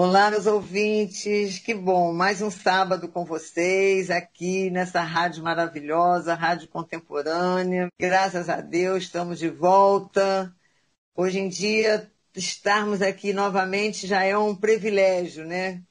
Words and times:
Olá, 0.00 0.30
meus 0.30 0.46
ouvintes, 0.46 1.58
que 1.58 1.74
bom, 1.74 2.12
mais 2.12 2.40
um 2.40 2.52
sábado 2.52 3.08
com 3.08 3.24
vocês 3.24 4.12
aqui 4.12 4.70
nessa 4.70 5.02
rádio 5.02 5.42
maravilhosa, 5.42 6.34
Rádio 6.34 6.68
Contemporânea. 6.68 7.88
Graças 7.98 8.48
a 8.48 8.60
Deus, 8.60 9.02
estamos 9.02 9.40
de 9.40 9.48
volta. 9.50 10.54
Hoje 11.16 11.40
em 11.40 11.48
dia, 11.48 12.08
estarmos 12.32 13.02
aqui 13.02 13.32
novamente 13.32 14.06
já 14.06 14.22
é 14.22 14.38
um 14.38 14.54
privilégio, 14.54 15.44
né? 15.44 15.82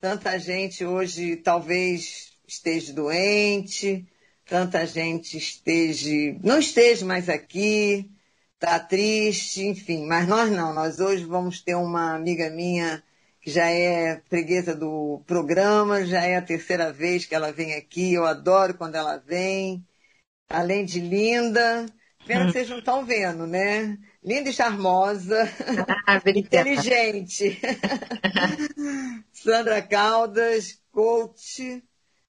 Tanta 0.00 0.38
gente 0.38 0.84
hoje 0.84 1.34
talvez 1.34 2.38
esteja 2.46 2.92
doente, 2.92 4.06
tanta 4.44 4.86
gente 4.86 5.38
esteja, 5.38 6.38
não 6.40 6.60
esteja 6.60 7.04
mais 7.04 7.28
aqui, 7.28 8.08
está 8.54 8.78
triste, 8.78 9.66
enfim, 9.66 10.06
mas 10.06 10.28
nós 10.28 10.52
não, 10.52 10.72
nós 10.72 11.00
hoje 11.00 11.24
vamos 11.24 11.60
ter 11.60 11.74
uma 11.74 12.14
amiga 12.14 12.48
minha 12.48 13.02
que 13.46 13.52
já 13.52 13.70
é 13.70 14.20
freguesa 14.28 14.74
do 14.74 15.22
programa, 15.24 16.04
já 16.04 16.20
é 16.24 16.34
a 16.34 16.42
terceira 16.42 16.92
vez 16.92 17.26
que 17.26 17.32
ela 17.32 17.52
vem 17.52 17.74
aqui, 17.74 18.12
eu 18.12 18.26
adoro 18.26 18.74
quando 18.74 18.96
ela 18.96 19.18
vem, 19.18 19.86
além 20.48 20.84
de 20.84 20.98
linda, 20.98 21.86
pena 22.26 22.46
que 22.46 22.52
vocês 22.52 22.68
não 22.68 22.80
estão 22.80 23.04
vendo, 23.06 23.46
né? 23.46 23.96
Linda 24.20 24.50
e 24.50 24.52
charmosa, 24.52 25.48
ah, 26.08 26.20
inteligente. 26.26 27.56
Sandra 29.32 29.80
Caldas, 29.80 30.82
coach, 30.90 31.84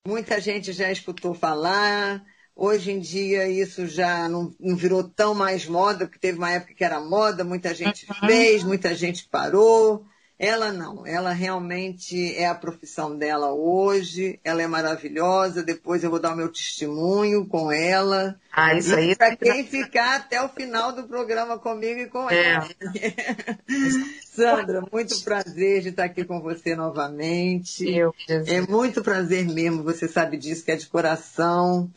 muita 0.05 0.39
gente 0.39 0.71
já 0.71 0.91
escutou 0.91 1.33
falar, 1.33 2.23
Hoje 2.59 2.91
em 2.91 2.99
dia 2.99 3.47
isso 3.47 3.85
já 3.85 4.27
não, 4.27 4.51
não, 4.59 4.75
virou 4.75 5.03
tão 5.03 5.35
mais 5.35 5.67
moda, 5.67 6.05
porque 6.05 6.17
teve 6.17 6.39
uma 6.39 6.51
época 6.51 6.73
que 6.73 6.83
era 6.83 6.99
moda, 6.99 7.43
muita 7.43 7.71
gente 7.71 8.07
uhum. 8.09 8.27
fez, 8.27 8.63
muita 8.63 8.95
gente 8.95 9.27
parou. 9.29 10.03
Ela 10.39 10.71
não, 10.71 11.05
ela 11.07 11.33
realmente 11.33 12.35
é 12.35 12.45
a 12.45 12.53
profissão 12.53 13.17
dela 13.17 13.51
hoje, 13.53 14.39
ela 14.43 14.61
é 14.61 14.67
maravilhosa, 14.67 15.63
depois 15.63 16.03
eu 16.03 16.11
vou 16.11 16.19
dar 16.19 16.33
o 16.33 16.37
meu 16.37 16.49
testemunho 16.49 17.47
com 17.47 17.71
ela. 17.71 18.39
Ah, 18.51 18.75
isso 18.75 18.95
aí. 18.95 19.15
Para 19.15 19.35
quem 19.35 19.65
ficar 19.65 20.17
até 20.17 20.39
o 20.39 20.49
final 20.49 20.91
do 20.91 21.07
programa 21.07 21.57
comigo 21.57 22.01
e 22.01 22.07
com 22.07 22.29
é. 22.29 22.51
ela. 22.51 22.69
Sandra, 24.23 24.83
muito 24.91 25.19
prazer 25.23 25.81
de 25.81 25.89
estar 25.89 26.03
aqui 26.03 26.23
com 26.23 26.39
você 26.39 26.75
novamente. 26.75 27.91
Eu, 27.91 28.13
é 28.27 28.61
muito 28.61 29.01
prazer 29.01 29.47
mesmo, 29.47 29.81
você 29.81 30.07
sabe 30.07 30.37
disso, 30.37 30.63
que 30.63 30.71
é 30.71 30.75
de 30.75 30.85
coração. 30.85 31.89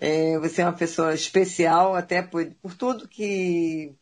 É, 0.00 0.38
você 0.38 0.62
é 0.62 0.64
uma 0.64 0.72
pessoa 0.72 1.12
especial, 1.12 1.94
até 1.94 2.22
por, 2.22 2.46
por 2.62 2.74
tudo 2.74 3.06
que 3.06 3.94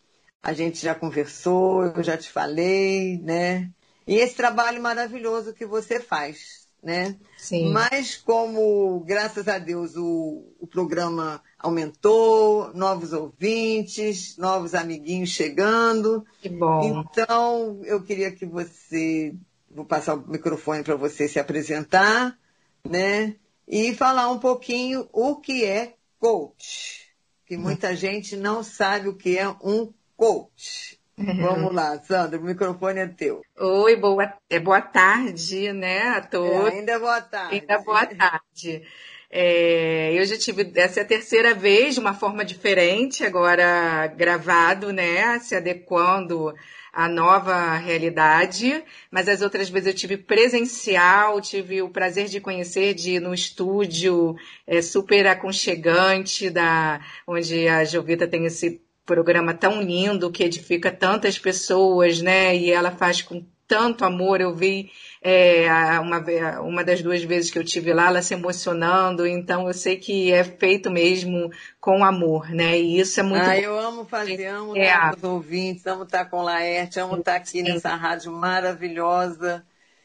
a 0.43 0.53
gente 0.53 0.83
já 0.83 0.95
conversou, 0.95 1.85
eu 1.85 2.03
já 2.03 2.17
te 2.17 2.31
falei, 2.31 3.19
né? 3.19 3.71
E 4.07 4.17
esse 4.17 4.35
trabalho 4.35 4.83
maravilhoso 4.83 5.55
que 5.55 5.65
você 5.65 6.01
faz, 6.01 6.67
né? 6.83 7.17
Sim. 7.39 7.71
Mas 7.71 8.17
como, 8.17 8.99
graças 9.07 9.47
a 9.47 9.59
Deus, 9.59 9.95
o, 9.97 10.45
o 10.59 10.67
programa 10.67 11.41
aumentou, 11.57 12.75
novos 12.75 13.13
ouvintes, 13.13 14.37
novos 14.37 14.75
amiguinhos 14.75 15.31
chegando. 15.31 16.27
Que 16.41 16.49
bom. 16.49 17.07
Então, 17.13 17.81
eu 17.85 18.03
queria 18.03 18.33
que 18.33 18.45
você, 18.45 19.37
vou 19.71 19.85
passar 19.85 20.17
o 20.17 20.29
microfone 20.29 20.83
para 20.83 20.97
você 20.97 21.29
se 21.29 21.39
apresentar, 21.39 22.37
né? 22.85 23.37
E 23.69 23.95
falar 23.95 24.29
um 24.33 24.41
pouquinho 24.41 25.09
o 25.13 25.37
que 25.37 25.65
é 25.65 25.95
coach. 26.19 27.13
Que 27.47 27.57
muita 27.57 27.95
gente 27.95 28.35
não 28.35 28.63
sabe 28.65 29.09
o 29.09 29.15
que 29.15 29.39
é 29.39 29.49
um 29.49 29.93
coach. 30.23 31.01
Vamos 31.19 31.75
lá, 31.75 31.99
Sandra, 31.99 32.39
o 32.39 32.45
microfone 32.45 33.01
é 33.01 33.07
teu. 33.09 33.43
Oi, 33.59 33.97
boa, 33.97 34.33
é 34.49 34.61
boa 34.61 34.81
tarde, 34.81 35.73
né, 35.73 36.01
a 36.11 36.21
todos. 36.21 36.73
É, 36.73 36.79
ainda 36.79 36.93
é 36.93 36.99
boa 36.99 37.21
tarde. 37.21 37.55
Ainda 37.57 37.75
é 37.75 37.79
boa 37.83 38.07
tarde. 38.07 38.83
É, 39.29 40.13
eu 40.15 40.25
já 40.25 40.39
tive, 40.39 40.71
essa 40.77 41.01
é 41.01 41.03
a 41.03 41.07
terceira 41.07 41.55
vez, 41.55 41.95
de 41.95 42.01
uma 42.01 42.15
forma 42.15 42.45
diferente, 42.45 43.25
agora 43.25 44.07
gravado, 44.07 44.93
né, 44.93 45.41
se 45.41 45.57
adequando 45.57 46.55
à 46.93 47.09
nova 47.09 47.75
realidade, 47.77 48.85
mas 49.11 49.29
as 49.29 49.43
outras 49.43 49.71
vezes 49.71 49.89
eu 49.89 49.95
tive 49.95 50.17
presencial, 50.19 51.41
tive 51.41 51.83
o 51.83 51.89
prazer 51.89 52.27
de 52.27 52.41
conhecer, 52.41 52.95
de 52.95 53.13
ir 53.13 53.21
no 53.21 53.35
estúdio 53.35 54.37
é, 54.67 54.81
super 54.83 55.27
aconchegante, 55.27 56.49
da, 56.49 57.01
onde 57.27 57.67
a 57.67 57.85
Jovita 57.85 58.29
tem 58.29 58.45
esse 58.45 58.82
programa 59.05 59.53
tão 59.55 59.83
lindo 59.83 60.31
que 60.31 60.45
edifica 60.45 60.91
tantas 60.91 61.39
pessoas, 61.39 62.21
né? 62.21 62.57
E 62.57 62.71
ela 62.71 62.91
faz 62.91 63.23
com 63.23 63.45
tanto 63.67 64.05
amor. 64.05 64.41
Eu 64.41 64.55
vi 64.55 64.91
é, 65.23 65.99
uma, 65.99 66.19
uma 66.61 66.85
das 66.85 67.03
duas 67.03 67.23
vezes 67.23 67.51
que 67.51 67.59
eu 67.59 67.65
tive 67.65 67.93
lá, 67.93 68.09
ela 68.09 68.23
se 68.23 68.35
emocionando. 68.35 69.27
Então 69.27 69.67
eu 69.67 69.73
sei 69.73 69.97
que 69.97 70.31
é 70.33 70.45
feito 70.45 70.91
mesmo 70.91 71.51
com 71.81 72.05
amor, 72.05 72.51
né? 72.51 72.79
E 72.79 73.01
isso 73.01 73.19
é 73.21 73.23
muito. 73.23 73.43
Ah, 73.43 73.55
bom. 73.55 73.61
eu 73.61 73.79
amo 73.79 74.05
fazer, 74.05 74.47
amo 74.47 74.77
é. 74.77 74.85
estar 74.85 75.11
com 75.13 75.17
os 75.17 75.25
ouvintes, 75.25 75.87
amo 75.87 76.03
estar 76.05 76.25
com 76.27 76.43
Laerte, 76.43 77.01
amo 77.01 77.17
estar 77.17 77.37
aqui 77.37 77.59
Sim. 77.59 77.63
nessa 77.63 77.95
rádio 77.95 78.31
maravilhosa. 78.31 79.65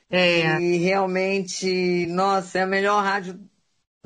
É. 0.10 0.62
E 0.62 0.78
realmente, 0.78 2.06
nossa, 2.08 2.60
é 2.60 2.62
a 2.62 2.68
melhor 2.68 3.04
rádio 3.04 3.38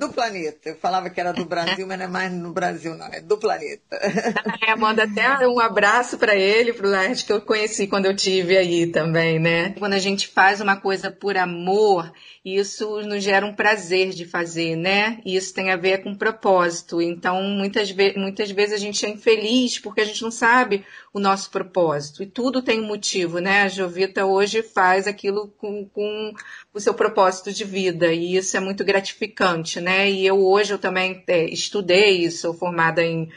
do 0.02 0.10
planeta. 0.10 0.70
Eu 0.70 0.76
falava 0.76 1.12
que 1.12 1.22
era 1.22 1.32
do 1.32 1.46
Brasil, 1.46 1.86
mas 1.86 2.00
não 2.00 2.06
é 2.06 2.08
mais 2.08 2.32
no 2.32 2.52
Brasil, 2.52 2.96
não, 2.96 3.06
é 3.06 3.22
do 3.22 3.38
planeta. 3.38 3.82
É, 4.64 4.76
manda 4.76 5.04
até 5.04 5.48
um 5.48 5.60
abraço 5.60 6.18
para 6.18 6.36
ele, 6.36 6.72
para 6.72 6.88
o 6.88 6.90
Larte, 6.90 7.26
que 7.26 7.34
eu 7.34 7.42
conheci 7.42 7.88
quando 7.88 8.06
eu 8.06 8.16
tive 8.16 8.56
aí 8.56 8.88
também, 8.88 9.40
né? 9.40 9.74
Quando 9.78 9.94
a 9.94 10.00
gente 10.00 10.28
faz 10.28 10.62
uma 10.62 10.76
coisa 10.76 11.10
por 11.10 11.36
amor, 11.36 12.12
isso 12.46 13.02
nos 13.02 13.24
gera 13.24 13.46
um 13.46 13.56
prazer 13.56 14.12
de 14.12 14.24
fazer, 14.24 14.76
né? 14.76 15.20
E 15.26 15.36
isso 15.36 15.54
tem 15.54 15.72
a 15.72 15.76
ver 15.76 16.04
com 16.04 16.16
propósito. 16.16 17.02
Então, 17.02 17.42
muitas, 17.42 17.90
ve 17.90 18.14
muitas 18.16 18.52
vezes 18.52 18.76
a 18.76 18.78
gente 18.78 19.04
é 19.06 19.10
infeliz 19.10 19.80
porque 19.80 20.02
a 20.02 20.06
gente 20.06 20.22
não 20.22 20.32
sabe 20.32 20.86
o 21.14 21.20
nosso 21.20 21.50
propósito. 21.50 22.24
E 22.24 22.26
tudo 22.26 22.62
tem 22.62 22.82
um 22.82 22.88
motivo, 22.88 23.40
né? 23.40 23.64
A 23.64 23.68
Jovita 23.68 24.26
hoje 24.26 24.64
faz 24.64 25.08
aquilo 25.08 25.48
com, 25.58 25.86
com 25.86 26.34
o 26.74 26.80
seu 26.80 26.94
propósito 26.94 27.52
de 27.52 27.66
vida 27.66 28.14
e 28.14 28.36
isso 28.36 28.56
é 28.56 28.60
muito 28.60 28.84
gratificante, 28.84 29.82
né? 29.82 30.10
E 30.10 30.26
eu 30.26 30.46
hoje 30.46 30.74
eu 30.74 30.80
também 30.80 31.24
é, 31.28 31.46
estudei, 31.46 32.30
sou 32.32 32.54
formada 32.54 33.04
em 33.04 33.30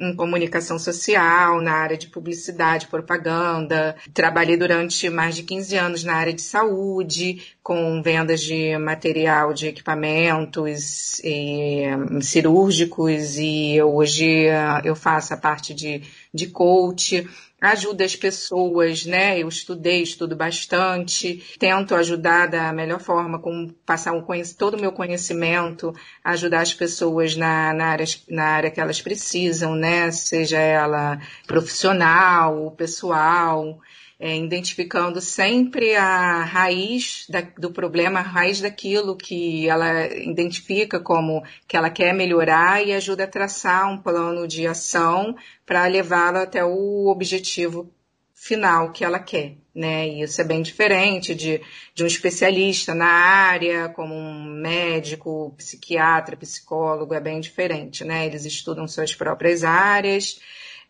em 0.00 0.16
comunicação 0.16 0.78
social, 0.78 1.60
na 1.60 1.72
área 1.72 1.96
de 1.96 2.06
publicidade, 2.06 2.86
propaganda. 2.86 3.94
Trabalhei 4.14 4.56
durante 4.56 5.10
mais 5.10 5.36
de 5.36 5.42
15 5.42 5.76
anos 5.76 6.04
na 6.04 6.14
área 6.14 6.32
de 6.32 6.40
saúde, 6.40 7.54
com 7.62 8.02
vendas 8.02 8.40
de 8.40 8.78
material 8.78 9.52
de 9.52 9.66
equipamentos 9.68 11.20
e, 11.22 11.82
cirúrgicos 12.22 13.36
e 13.36 13.80
hoje 13.82 14.48
ah, 14.48 14.80
eu 14.82 14.96
faço 14.96 15.34
a 15.34 15.36
parte 15.36 15.74
de, 15.74 16.02
de 16.32 16.46
coach 16.46 17.26
ajuda 17.60 18.04
as 18.04 18.16
pessoas, 18.16 19.04
né? 19.04 19.38
Eu 19.38 19.48
estudei, 19.48 20.02
estudo 20.02 20.34
bastante, 20.34 21.44
tento 21.58 21.94
ajudar 21.94 22.46
da 22.48 22.72
melhor 22.72 23.00
forma, 23.00 23.38
com 23.38 23.68
passar 23.84 24.12
um, 24.12 24.24
todo 24.56 24.74
o 24.74 24.80
meu 24.80 24.92
conhecimento, 24.92 25.94
ajudar 26.24 26.62
as 26.62 26.72
pessoas 26.72 27.36
na, 27.36 27.74
na, 27.74 27.86
área, 27.86 28.06
na 28.28 28.44
área 28.44 28.70
que 28.70 28.80
elas 28.80 29.02
precisam, 29.02 29.74
né? 29.74 30.10
Seja 30.10 30.58
ela 30.58 31.20
profissional, 31.46 32.70
pessoal 32.70 33.78
é, 34.22 34.36
identificando 34.36 35.18
sempre 35.18 35.96
a 35.96 36.44
raiz 36.44 37.24
da, 37.26 37.40
do 37.40 37.70
problema, 37.70 38.20
a 38.20 38.22
raiz 38.22 38.60
daquilo 38.60 39.16
que 39.16 39.66
ela 39.66 40.06
identifica 40.14 41.00
como 41.00 41.42
que 41.66 41.74
ela 41.74 41.88
quer 41.88 42.12
melhorar 42.12 42.86
e 42.86 42.92
ajuda 42.92 43.24
a 43.24 43.26
traçar 43.26 43.90
um 43.90 43.96
plano 43.96 44.46
de 44.46 44.66
ação 44.66 45.34
para 45.64 45.86
levá-la 45.86 46.42
até 46.42 46.62
o 46.62 47.06
objetivo 47.06 47.90
final 48.34 48.92
que 48.92 49.04
ela 49.04 49.18
quer, 49.18 49.56
né? 49.74 50.06
E 50.06 50.22
isso 50.22 50.38
é 50.40 50.44
bem 50.44 50.60
diferente 50.60 51.34
de, 51.34 51.62
de 51.94 52.02
um 52.02 52.06
especialista 52.06 52.94
na 52.94 53.06
área, 53.06 53.88
como 53.88 54.14
um 54.14 54.44
médico, 54.44 55.54
psiquiatra, 55.56 56.36
psicólogo, 56.36 57.14
é 57.14 57.20
bem 57.20 57.40
diferente, 57.40 58.04
né? 58.04 58.26
Eles 58.26 58.44
estudam 58.44 58.86
suas 58.86 59.14
próprias 59.14 59.64
áreas, 59.64 60.40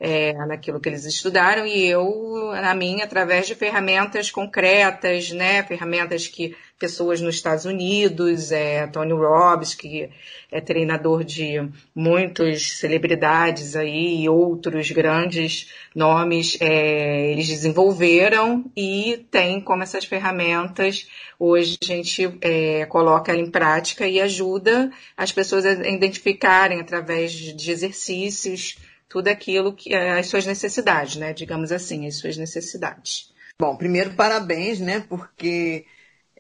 é, 0.01 0.33
naquilo 0.47 0.81
que 0.81 0.89
eles 0.89 1.05
estudaram 1.05 1.67
e 1.67 1.87
eu, 1.87 2.51
na 2.53 2.75
minha, 2.75 3.05
através 3.05 3.47
de 3.47 3.55
ferramentas 3.55 4.31
concretas, 4.31 5.31
né, 5.31 5.63
ferramentas 5.63 6.27
que 6.27 6.57
pessoas 6.79 7.21
nos 7.21 7.35
Estados 7.35 7.67
Unidos, 7.67 8.51
é, 8.51 8.87
Tony 8.87 9.13
Robbins, 9.13 9.75
que 9.75 10.09
é 10.51 10.63
treinador 10.63 11.23
de 11.23 11.69
muitas 11.95 12.79
celebridades 12.79 13.77
aí 13.77 14.23
e 14.23 14.29
outros 14.31 14.91
grandes 14.91 15.71
nomes, 15.95 16.57
é, 16.59 17.33
eles 17.33 17.49
desenvolveram 17.49 18.65
e 18.75 19.27
tem 19.31 19.61
como 19.61 19.83
essas 19.83 20.07
ferramentas 20.07 21.07
hoje 21.39 21.77
a 21.83 21.85
gente 21.85 22.39
é, 22.41 22.87
coloca 22.87 23.33
ela 23.33 23.41
em 23.41 23.51
prática 23.51 24.09
e 24.09 24.19
ajuda 24.19 24.91
as 25.15 25.31
pessoas 25.31 25.67
a 25.67 25.73
identificarem 25.73 26.81
através 26.81 27.33
de 27.33 27.71
exercícios 27.71 28.79
tudo 29.11 29.27
aquilo 29.27 29.75
que 29.75 29.93
é 29.93 30.13
as 30.21 30.29
suas 30.29 30.47
necessidades, 30.47 31.17
né? 31.17 31.35
Digamos 31.35 31.73
assim, 31.73 32.07
as 32.07 32.15
suas 32.15 32.37
necessidades. 32.37 33.31
Bom, 33.59 33.77
primeiro 33.77 34.15
parabéns, 34.15 34.79
né? 34.79 35.05
Porque 35.07 35.85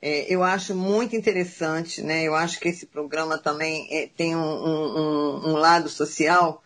é, 0.00 0.32
eu 0.32 0.44
acho 0.44 0.72
muito 0.75 1.17
interessante, 1.17 2.00
né? 2.00 2.22
Eu 2.22 2.34
acho 2.37 2.61
que 2.61 2.69
esse 2.69 2.87
programa 2.87 3.37
também 3.37 3.88
é, 3.90 4.08
tem 4.17 4.37
um, 4.37 4.40
um, 4.40 5.50
um, 5.50 5.52
lado 5.55 5.88
social 5.88 6.62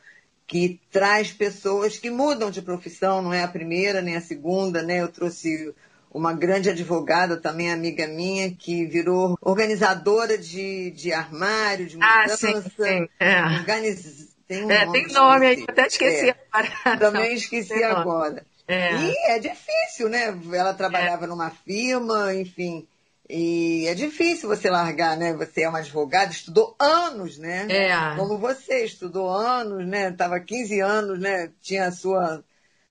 que 0.46 0.78
traz 0.92 1.32
pessoas 1.32 1.96
que 1.96 2.10
mudam 2.10 2.50
de 2.50 2.60
profissão, 2.60 3.22
não 3.22 3.32
é 3.32 3.42
a 3.42 3.48
primeira 3.48 4.02
nem 4.02 4.14
a 4.14 4.20
segunda, 4.20 4.82
né? 4.82 5.00
Eu 5.00 5.08
trouxe 5.08 5.74
uma 6.12 6.34
grande 6.34 6.68
advogada, 6.68 7.38
também 7.38 7.72
amiga 7.72 8.06
minha, 8.06 8.54
que 8.54 8.84
virou 8.84 9.38
organizadora 9.40 10.36
de, 10.36 10.90
de 10.90 11.14
armário, 11.14 11.86
de 11.86 11.96
mudança. 11.96 12.50
Ah, 12.50 12.60
sim, 12.60 12.62
sim. 12.76 13.08
É. 13.18 13.42
Organiz... 13.42 14.33
Tem, 14.46 14.64
um 14.64 14.70
é, 14.70 14.84
nome, 14.84 15.04
tem 15.04 15.12
nome 15.12 15.46
aí, 15.46 15.64
até 15.66 15.86
esqueci 15.86 16.28
é. 16.28 16.36
agora. 16.50 16.98
Também 16.98 17.34
esqueci 17.34 17.82
agora. 17.82 18.46
É. 18.66 18.94
E 18.94 19.16
é 19.28 19.38
difícil, 19.38 20.08
né? 20.08 20.34
Ela 20.52 20.74
trabalhava 20.74 21.24
é. 21.24 21.28
numa 21.28 21.50
firma, 21.50 22.34
enfim. 22.34 22.86
E 23.28 23.86
é 23.86 23.94
difícil 23.94 24.48
você 24.48 24.68
largar, 24.68 25.16
né? 25.16 25.32
Você 25.34 25.62
é 25.62 25.68
uma 25.68 25.78
advogada, 25.78 26.30
estudou 26.30 26.74
anos, 26.78 27.38
né? 27.38 27.66
É. 27.70 28.16
Como 28.16 28.38
você, 28.38 28.84
estudou 28.84 29.28
anos, 29.28 29.86
né? 29.86 30.12
Tava 30.12 30.38
15 30.40 30.80
anos, 30.80 31.18
né? 31.18 31.50
Tinha 31.62 31.86
a 31.86 31.92
sua 31.92 32.44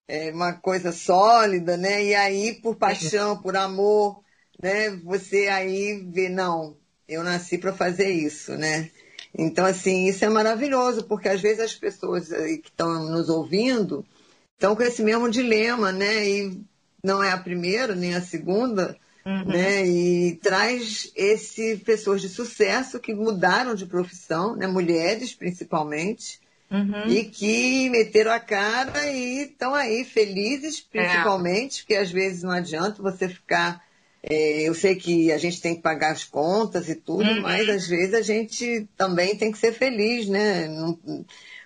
é, 0.08 0.32
uma 0.32 0.54
coisa 0.54 0.92
sólida, 0.92 1.78
né? 1.78 2.04
E 2.04 2.16
aí, 2.16 2.54
por 2.54 2.76
paixão, 2.76 3.40
por 3.42 3.56
amor, 3.56 4.24
né? 4.62 4.90
Você 5.04 5.48
aí 5.48 6.04
vê, 6.12 6.30
não, 6.30 6.78
eu 7.08 7.24
nasci 7.24 7.58
para 7.58 7.74
fazer 7.74 8.10
isso, 8.10 8.58
né? 8.58 8.90
Então, 9.38 9.66
assim, 9.66 10.06
isso 10.08 10.24
é 10.24 10.30
maravilhoso, 10.30 11.04
porque 11.06 11.28
às 11.28 11.42
vezes 11.42 11.60
as 11.60 11.74
pessoas 11.74 12.30
que 12.30 12.68
estão 12.68 13.10
nos 13.10 13.30
ouvindo 13.30 14.06
estão 14.54 14.76
com 14.76 14.84
esse 14.84 15.02
mesmo 15.02 15.30
dilema, 15.30 15.92
né? 15.92 16.30
E 16.30 16.62
não 17.04 17.24
é 17.24 17.32
a 17.32 17.38
primeira, 17.38 17.96
nem 17.96 18.14
a 18.16 18.22
segunda, 18.22 18.96
uhum. 19.26 19.46
né? 19.46 19.86
E 19.86 20.36
traz 20.36 21.12
esse 21.16 21.78
pessoas 21.78 22.22
de 22.22 22.30
sucesso 22.30 23.00
que 23.00 23.14
mudaram 23.14 23.74
de 23.74 23.86
profissão, 23.86 24.56
né? 24.56 24.68
Mulheres, 24.68 25.34
principalmente, 25.34 26.40
Uhum. 26.74 27.08
E 27.08 27.26
que 27.26 27.88
meteram 27.92 28.32
a 28.32 28.40
cara 28.40 29.06
e 29.12 29.44
estão 29.44 29.76
aí 29.76 30.04
felizes, 30.04 30.80
principalmente, 30.80 31.78
é. 31.78 31.82
porque 31.84 31.96
às 31.96 32.10
vezes 32.10 32.42
não 32.42 32.50
adianta 32.50 33.00
você 33.00 33.30
ficar. 33.30 33.84
É, 34.26 34.62
eu 34.62 34.74
sei 34.74 34.96
que 34.96 35.34
a 35.34 35.38
gente 35.38 35.62
tem 35.62 35.76
que 35.76 35.82
pagar 35.82 36.14
as 36.14 36.24
contas 36.24 36.88
e 36.88 36.96
tudo, 36.96 37.24
uhum. 37.24 37.42
mas 37.42 37.68
às 37.68 37.86
vezes 37.86 38.14
a 38.14 38.22
gente 38.22 38.88
também 38.96 39.36
tem 39.36 39.52
que 39.52 39.58
ser 39.58 39.74
feliz, 39.74 40.30
né? 40.30 40.68
Não, 40.70 40.98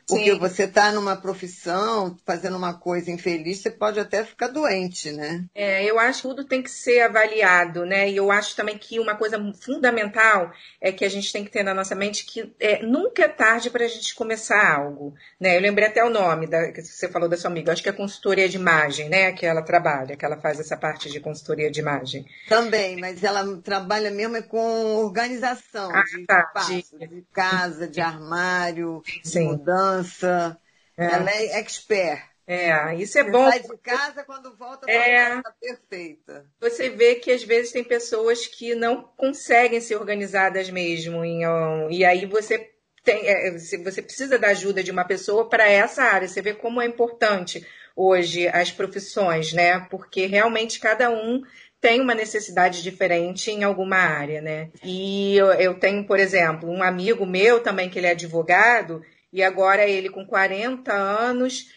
porque 0.08 0.32
Sim. 0.32 0.40
você 0.40 0.64
está 0.64 0.92
numa 0.94 1.18
profissão, 1.18 2.16
fazendo 2.26 2.56
uma 2.56 2.74
coisa 2.74 3.12
infeliz, 3.12 3.58
você 3.58 3.70
pode 3.70 4.00
até 4.00 4.24
ficar 4.24 4.48
doente, 4.48 5.12
né? 5.12 5.44
É, 5.54 5.84
eu 5.84 6.00
acho 6.00 6.22
que 6.22 6.28
tudo 6.30 6.46
tem 6.46 6.64
que 6.64 6.72
ser 6.72 7.02
avaliado, 7.02 7.86
né? 7.86 8.10
E 8.10 8.16
eu 8.16 8.32
acho 8.32 8.56
também 8.56 8.78
que 8.78 9.02
uma 9.02 9.16
coisa 9.16 9.38
fundamental 9.60 10.50
é 10.80 10.94
que 10.94 11.04
a 11.04 11.10
gente 11.10 11.32
tem 11.32 11.44
que 11.44 11.52
ter 11.52 11.62
na 11.62 11.74
nossa 11.74 11.94
mente 11.94 12.26
que 12.26 12.54
é, 12.58 12.82
nunca 12.84 13.24
é 13.24 13.28
tarde 13.28 13.70
para 13.70 13.84
a 13.84 13.88
gente 13.88 14.16
começar 14.16 14.78
algo, 14.78 15.14
né? 15.38 15.58
Eu 15.58 15.62
lembrei 15.62 15.90
até 15.90 16.02
o 16.06 16.10
nome 16.10 16.48
da, 16.48 16.72
que 16.72 16.82
você 16.82 17.10
falou 17.10 17.28
da 17.28 17.36
sua 17.36 17.52
amiga, 17.52 17.74
acho 17.74 17.84
que 17.84 17.90
é 17.90 17.94
consultoria 17.94 18.48
de 18.48 18.56
imagem, 18.56 19.10
né? 19.10 19.34
Que 19.34 19.46
ela 19.46 19.62
trabalha, 19.62 20.16
que 20.16 20.24
ela 20.24 20.38
faz 20.38 20.58
essa 20.58 20.78
parte 20.78 21.12
de 21.12 21.20
consultoria 21.20 21.70
de 21.70 21.82
imagem. 21.82 22.26
Também, 22.48 22.96
mas 22.96 23.22
ela 23.26 23.58
trabalha 23.58 24.10
mesmo 24.10 24.38
é 24.38 24.42
com 24.42 24.96
organização 24.96 25.92
ah, 25.94 26.04
de 26.04 26.26
tá, 26.26 26.40
espaço, 26.48 26.98
de... 26.98 27.08
de 27.08 27.26
casa, 27.34 27.88
de 27.90 28.00
armário, 28.00 29.04
Sim. 29.22 29.40
de 29.40 29.46
mudança 29.46 29.97
criança. 29.98 30.58
É. 30.98 31.06
Ela 31.06 31.32
é 31.32 31.60
expert. 31.60 32.24
É, 32.50 32.96
isso 32.96 33.20
é 33.20 33.24
você 33.26 33.32
bom. 33.32 33.50
Sai 33.50 33.60
de 33.60 33.78
casa 33.80 34.24
quando 34.24 34.56
volta 34.56 34.90
é, 34.90 35.42
tá 35.42 35.54
perfeita. 35.60 36.46
Você 36.62 36.90
vê 36.90 37.16
que 37.16 37.30
às 37.30 37.44
vezes 37.44 37.74
tem 37.74 37.84
pessoas 37.84 38.48
que 38.48 38.74
não 38.74 39.04
conseguem 39.18 39.82
ser 39.82 39.98
organizadas 39.98 40.70
mesmo, 40.70 41.26
e 41.26 42.06
aí 42.06 42.26
você 42.26 42.72
tem, 43.04 43.28
é, 43.28 43.52
você 43.52 44.02
precisa 44.02 44.40
da 44.40 44.48
ajuda 44.48 44.82
de 44.82 44.92
uma 44.92 45.04
pessoa 45.04 45.50
para 45.50 45.70
essa 45.70 46.04
área. 46.04 46.28
Você 46.28 46.42
vê 46.42 46.54
como 46.54 46.82
é 46.82 46.86
importante 46.86 47.68
hoje 47.94 48.48
as 48.48 48.72
profissões, 48.72 49.52
né? 49.52 49.82
Porque 49.90 50.26
realmente 50.26 50.80
cada 50.80 51.10
um 51.10 51.42
tem 51.82 52.00
uma 52.00 52.16
necessidade 52.16 52.82
diferente 52.82 53.52
em 53.52 53.66
alguma 53.66 53.98
área, 53.98 54.42
né? 54.42 54.70
E 54.84 55.36
eu, 55.36 55.48
eu 55.48 55.74
tenho, 55.78 56.06
por 56.06 56.18
exemplo, 56.18 56.70
um 56.70 56.82
amigo 56.82 57.26
meu 57.26 57.60
também 57.60 57.90
que 57.90 58.00
ele 58.00 58.08
é 58.08 58.12
advogado 58.12 59.02
e 59.32 59.44
agora 59.44 59.88
ele, 59.88 60.10
com 60.10 60.26
40 60.26 60.94
anos, 60.94 61.72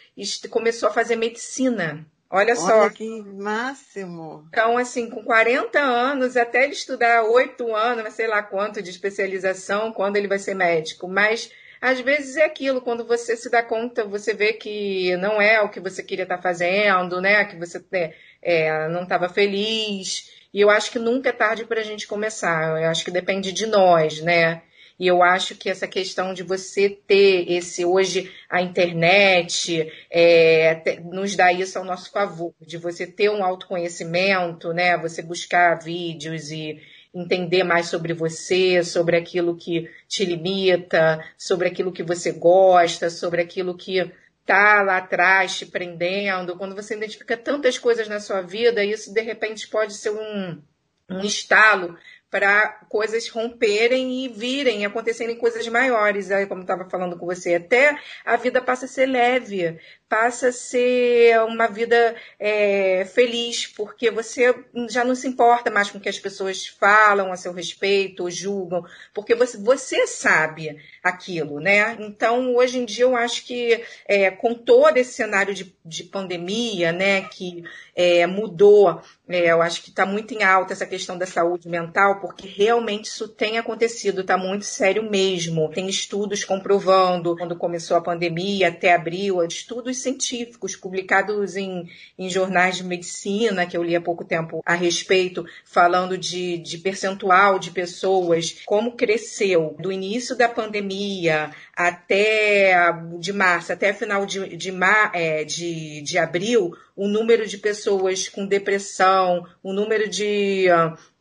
começou 0.51 0.89
a 0.89 0.93
fazer 0.93 1.17
medicina. 1.17 2.07
Olha, 2.33 2.55
Olha 2.55 2.57
só. 2.57 2.91
que 2.91 3.23
máximo. 3.23 4.47
Então, 4.49 4.79
assim, 4.79 5.11
com 5.11 5.25
40 5.25 5.81
anos, 5.81 6.37
até 6.37 6.63
ele 6.63 6.73
estudar 6.73 7.25
8 7.25 7.75
anos, 7.75 8.15
sei 8.15 8.29
lá 8.29 8.41
quanto 8.41 8.81
de 8.81 8.91
especialização, 8.91 9.93
quando 9.93 10.17
ele 10.17 10.29
vai 10.29 10.39
ser 10.39 10.55
médico. 10.55 11.09
Mas 11.09 11.51
às 11.81 11.99
vezes 11.99 12.37
é 12.37 12.45
aquilo, 12.45 12.83
quando 12.83 13.05
você 13.05 13.37
se 13.37 13.51
dá 13.51 13.63
conta, 13.63 14.05
você 14.05 14.33
vê 14.33 14.53
que 14.53 15.17
não 15.17 15.43
é 15.43 15.61
o 15.61 15.71
que 15.71 15.81
você 15.81 16.05
queria 16.05 16.23
estar 16.23 16.41
fazendo, 16.41 17.21
né? 17.21 17.45
Que 17.47 17.57
você 17.57 17.83
é, 17.91 18.15
é 18.43 18.89
não 18.89 19.03
estava 19.03 19.29
feliz. 19.29 20.31
E 20.55 20.61
eu 20.61 20.71
acho 20.71 20.93
que 20.93 20.99
nunca 20.99 21.31
é 21.31 21.33
tarde 21.33 21.65
para 21.65 21.81
a 21.81 21.85
gente 21.85 22.07
começar. 22.07 22.81
Eu 22.81 22.91
acho 22.91 23.05
que 23.05 23.11
depende 23.11 23.51
de 23.51 23.67
nós, 23.67 24.21
né? 24.21 24.63
E 25.01 25.07
eu 25.07 25.23
acho 25.23 25.55
que 25.55 25.71
essa 25.71 25.89
questão 25.89 26.35
de 26.35 26.43
você 26.43 26.91
ter 26.91 27.51
esse 27.51 27.87
hoje 27.87 28.31
a 28.51 28.61
internet 28.61 29.91
é, 30.11 31.01
nos 31.03 31.35
dá 31.35 31.51
isso 31.51 31.79
ao 31.79 31.87
nosso 31.87 32.11
favor, 32.11 32.53
de 32.61 32.77
você 32.77 33.07
ter 33.07 33.31
um 33.31 33.43
autoconhecimento, 33.43 34.75
né? 34.75 34.99
Você 34.99 35.23
buscar 35.23 35.77
vídeos 35.83 36.51
e 36.51 36.79
entender 37.15 37.65
mais 37.65 37.87
sobre 37.87 38.13
você, 38.13 38.85
sobre 38.85 39.17
aquilo 39.17 39.57
que 39.57 39.91
te 40.07 40.23
limita, 40.23 41.25
sobre 41.39 41.67
aquilo 41.67 41.93
que 41.93 42.03
você 42.03 42.31
gosta, 42.33 43.09
sobre 43.09 43.41
aquilo 43.41 43.75
que 43.75 44.13
tá 44.45 44.83
lá 44.83 44.99
atrás 44.99 45.57
te 45.57 45.65
prendendo. 45.65 46.57
Quando 46.59 46.77
você 46.77 46.95
identifica 46.95 47.39
tantas 47.39 47.79
coisas 47.79 48.07
na 48.07 48.21
sua 48.21 48.43
vida, 48.43 48.85
isso 48.85 49.15
de 49.15 49.23
repente 49.23 49.67
pode 49.67 49.95
ser 49.95 50.11
um, 50.11 50.61
um 51.09 51.21
estalo 51.21 51.97
para 52.31 52.69
coisas 52.89 53.29
romperem 53.29 54.25
e 54.25 54.29
virem, 54.29 54.87
acontecerem 54.87 55.37
coisas 55.37 55.67
maiores, 55.67 56.31
aí, 56.31 56.47
como 56.47 56.63
estava 56.63 56.89
falando 56.89 57.19
com 57.19 57.27
você, 57.27 57.57
até 57.57 57.99
a 58.25 58.37
vida 58.37 58.63
passa 58.63 58.85
a 58.85 58.89
ser 58.89 59.07
leve, 59.07 59.79
passa 60.09 60.49
a 60.49 60.53
ser 60.53 61.41
uma 61.43 61.67
vida 61.67 62.15
é, 62.39 63.05
feliz, 63.05 63.67
porque 63.67 64.11
você 64.11 64.55
já 64.89 65.05
não 65.05 65.15
se 65.15 65.27
importa 65.27 65.71
mais 65.71 65.91
com 65.91 65.99
o 65.99 66.01
que 66.01 66.09
as 66.09 66.19
pessoas 66.19 66.67
falam 66.67 67.33
a 67.33 67.37
seu 67.37 67.53
respeito, 67.53 68.23
ou 68.23 68.31
julgam, 68.31 68.85
porque 69.13 69.35
você, 69.35 69.59
você 69.59 70.07
sabe 70.07 70.79
aquilo, 71.03 71.59
né? 71.59 71.97
Então, 71.99 72.55
hoje 72.55 72.79
em 72.79 72.85
dia, 72.85 73.05
eu 73.05 73.17
acho 73.17 73.45
que 73.45 73.85
é, 74.07 74.31
com 74.31 74.55
todo 74.55 74.97
esse 74.97 75.13
cenário 75.13 75.53
de, 75.53 75.75
de 75.85 76.05
pandemia, 76.05 76.93
né, 76.93 77.23
que 77.23 77.65
é, 77.95 78.27
mudou, 78.27 79.03
é, 79.31 79.53
eu 79.53 79.63
acho 79.63 79.83
que 79.83 79.91
está 79.91 80.05
muito 80.05 80.35
em 80.35 80.43
alta 80.43 80.73
essa 80.73 80.85
questão 80.85 81.17
da 81.17 81.25
saúde 81.25 81.69
mental, 81.69 82.21
porque 82.21 82.49
realmente 82.49 83.05
isso 83.05 83.29
tem 83.29 83.59
acontecido, 83.59 84.23
está 84.23 84.37
muito 84.37 84.65
sério 84.65 85.09
mesmo. 85.09 85.71
Tem 85.71 85.89
estudos 85.89 86.45
comprovando, 86.45 87.37
quando 87.37 87.55
começou 87.55 87.97
a 87.97 88.01
pandemia 88.01 88.69
até 88.69 88.93
abril, 88.93 89.41
estudos 89.45 89.99
científicos 89.99 90.75
publicados 90.75 91.55
em, 91.55 91.89
em 92.19 92.29
jornais 92.29 92.79
de 92.79 92.85
medicina, 92.85 93.67
que 93.67 93.77
eu 93.77 93.85
li 93.85 93.95
há 93.95 94.01
pouco 94.01 94.25
tempo 94.25 94.63
a 94.67 94.75
respeito, 94.75 95.47
falando 95.65 96.19
de, 96.19 96.59
de 96.59 96.79
percentual 96.79 97.61
de 97.61 97.71
pessoas, 97.71 98.61
como 98.67 98.97
cresceu 98.97 99.77
do 99.79 99.93
início 99.93 100.37
da 100.37 100.49
pandemia 100.49 101.53
até 101.77 102.75
de 103.19 103.33
março, 103.33 103.73
até 103.73 103.93
final 103.93 104.27
de, 104.27 104.57
de, 104.57 104.73
é, 105.15 105.45
de, 105.45 106.03
de 106.03 106.19
abril, 106.19 106.77
o 107.01 107.09
número 107.09 107.47
de 107.47 107.57
pessoas 107.57 108.29
com 108.29 108.45
depressão, 108.45 109.47
o 109.63 109.73
número 109.73 110.07
de, 110.07 110.67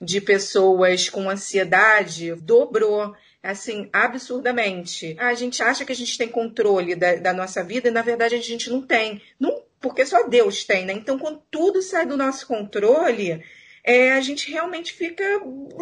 de 0.02 0.20
pessoas 0.20 1.10
com 1.10 1.30
ansiedade 1.30 2.36
dobrou 2.36 3.16
assim, 3.42 3.88
absurdamente. 3.94 5.16
A 5.18 5.34
gente 5.34 5.64
acha 5.64 5.86
que 5.86 5.94
a 5.94 5.96
gente 5.96 6.18
tem 6.18 6.28
controle 6.28 6.96
da, 6.96 7.16
da, 7.16 7.32
nossa 7.32 7.64
vida 7.64 7.88
e, 7.88 7.92
na 7.92 8.02
verdade, 8.02 8.36
a 8.36 8.42
gente 8.42 8.70
não 8.70 8.82
tem. 8.82 9.22
Não, 9.40 9.64
porque 9.80 10.06
só 10.06 10.28
Deus 10.28 10.66
tem, 10.66 10.86
né? 10.86 10.92
Então, 10.92 11.18
quando 11.18 11.42
tudo 11.50 11.82
sai 11.82 12.06
do 12.06 12.18
nosso 12.18 12.46
controle, 12.46 13.42
é, 13.82 14.12
a 14.12 14.20
gente 14.20 14.52
realmente 14.52 14.92
fica 14.92 15.24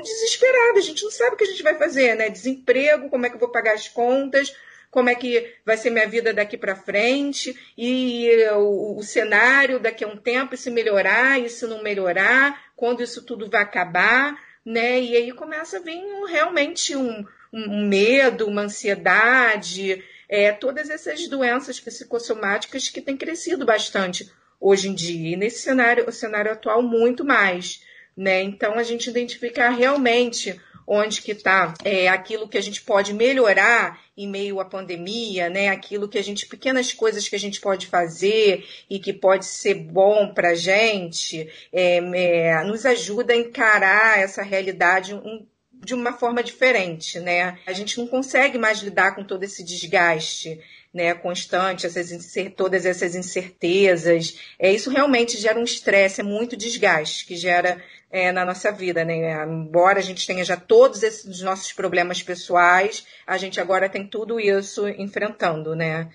desesperado. 0.03 0.77
A 0.77 0.81
gente 0.81 1.03
não 1.03 1.09
sabe 1.09 1.33
o 1.33 1.37
que 1.37 1.43
a 1.43 1.47
gente 1.47 1.63
vai 1.63 1.73
fazer, 1.73 2.13
né? 2.13 2.29
Desemprego, 2.29 3.09
como 3.09 3.25
é 3.25 3.29
que 3.29 3.35
eu 3.35 3.39
vou 3.39 3.49
pagar 3.49 3.73
as 3.73 3.87
contas, 3.87 4.53
como 4.89 5.09
é 5.09 5.15
que 5.15 5.53
vai 5.65 5.77
ser 5.77 5.89
minha 5.89 6.07
vida 6.07 6.33
daqui 6.33 6.57
para 6.57 6.75
frente 6.75 7.55
e 7.77 8.29
o, 8.53 8.97
o, 8.97 9.03
cenário 9.03 9.79
daqui 9.79 10.03
a 10.03 10.07
um 10.07 10.17
tempo, 10.17 10.55
se 10.55 10.69
melhorar 10.69 11.39
e 11.39 11.49
se 11.49 11.65
não 11.67 11.83
melhorar, 11.83 12.71
quando 12.75 13.03
isso 13.03 13.23
tudo 13.23 13.49
vai 13.49 13.61
acabar, 13.61 14.37
né? 14.65 14.99
E 14.99 15.15
aí 15.15 15.31
começa 15.31 15.77
a 15.77 15.81
vir 15.81 15.97
um, 15.97 16.25
realmente 16.25 16.95
um, 16.95 17.25
um 17.53 17.87
medo, 17.87 18.47
uma 18.47 18.63
ansiedade, 18.63 20.03
é, 20.29 20.51
todas 20.51 20.89
essas 20.89 21.27
doenças 21.27 21.79
psicossomáticas 21.79 22.89
que 22.89 23.01
têm 23.01 23.15
crescido 23.15 23.65
bastante 23.65 24.31
hoje 24.59 24.89
em 24.89 24.93
dia. 24.93 25.33
E 25.33 25.35
nesse 25.37 25.59
cenário, 25.59 26.07
o 26.07 26.11
cenário 26.11 26.51
atual, 26.51 26.81
muito 26.81 27.23
mais. 27.23 27.81
Né? 28.15 28.41
Então, 28.41 28.73
a 28.73 28.83
gente 28.83 29.09
identificar 29.09 29.69
realmente 29.69 30.59
onde 30.85 31.21
que 31.21 31.33
está 31.33 31.73
é, 31.83 32.07
aquilo 32.07 32.47
que 32.47 32.57
a 32.57 32.61
gente 32.61 32.81
pode 32.81 33.13
melhorar 33.13 33.99
em 34.17 34.27
meio 34.27 34.59
à 34.59 34.65
pandemia, 34.65 35.49
né? 35.49 35.69
Aquilo 35.69 36.09
que 36.09 36.17
a 36.17 36.23
gente, 36.23 36.47
pequenas 36.47 36.91
coisas 36.91 37.29
que 37.29 37.35
a 37.35 37.39
gente 37.39 37.61
pode 37.61 37.85
fazer 37.85 38.65
e 38.89 38.97
que 38.97 39.13
pode 39.13 39.45
ser 39.45 39.75
bom 39.75 40.33
para 40.33 40.49
a 40.49 40.55
gente, 40.55 41.47
é, 41.71 41.97
é, 41.97 42.63
nos 42.63 42.85
ajuda 42.85 43.33
a 43.33 43.37
encarar 43.37 44.19
essa 44.19 44.41
realidade 44.41 45.13
um, 45.13 45.45
de 45.71 45.93
uma 45.93 46.13
forma 46.13 46.41
diferente, 46.41 47.19
né? 47.19 47.59
A 47.67 47.73
gente 47.73 47.99
não 47.99 48.07
consegue 48.07 48.57
mais 48.57 48.79
lidar 48.79 49.15
com 49.15 49.23
todo 49.23 49.43
esse 49.43 49.63
desgaste 49.63 50.59
né, 50.97 51.13
constante, 51.13 51.85
essas, 51.85 52.09
todas 52.55 52.85
essas 52.85 53.13
incertezas. 53.13 54.39
É, 54.57 54.71
isso 54.71 54.89
realmente 54.89 55.37
gera 55.37 55.59
um 55.59 55.63
estresse, 55.63 56.21
é 56.21 56.23
muito 56.23 56.57
desgaste 56.57 57.25
que 57.25 57.35
gera 57.35 57.79
é, 58.11 58.31
na 58.31 58.45
nossa 58.45 58.71
vida. 58.71 59.03
Né? 59.03 59.43
Embora 59.43 59.99
a 59.99 60.03
gente 60.03 60.25
tenha 60.25 60.43
já 60.43 60.57
todos 60.57 61.03
esses 61.03 61.41
nossos 61.41 61.73
problemas 61.73 62.21
pessoais, 62.21 63.05
a 63.25 63.37
gente 63.37 63.59
agora 63.59 63.89
tem 63.89 64.05
tudo 64.07 64.39
isso 64.39 64.87
enfrentando. 64.87 65.75
Né? 65.75 66.09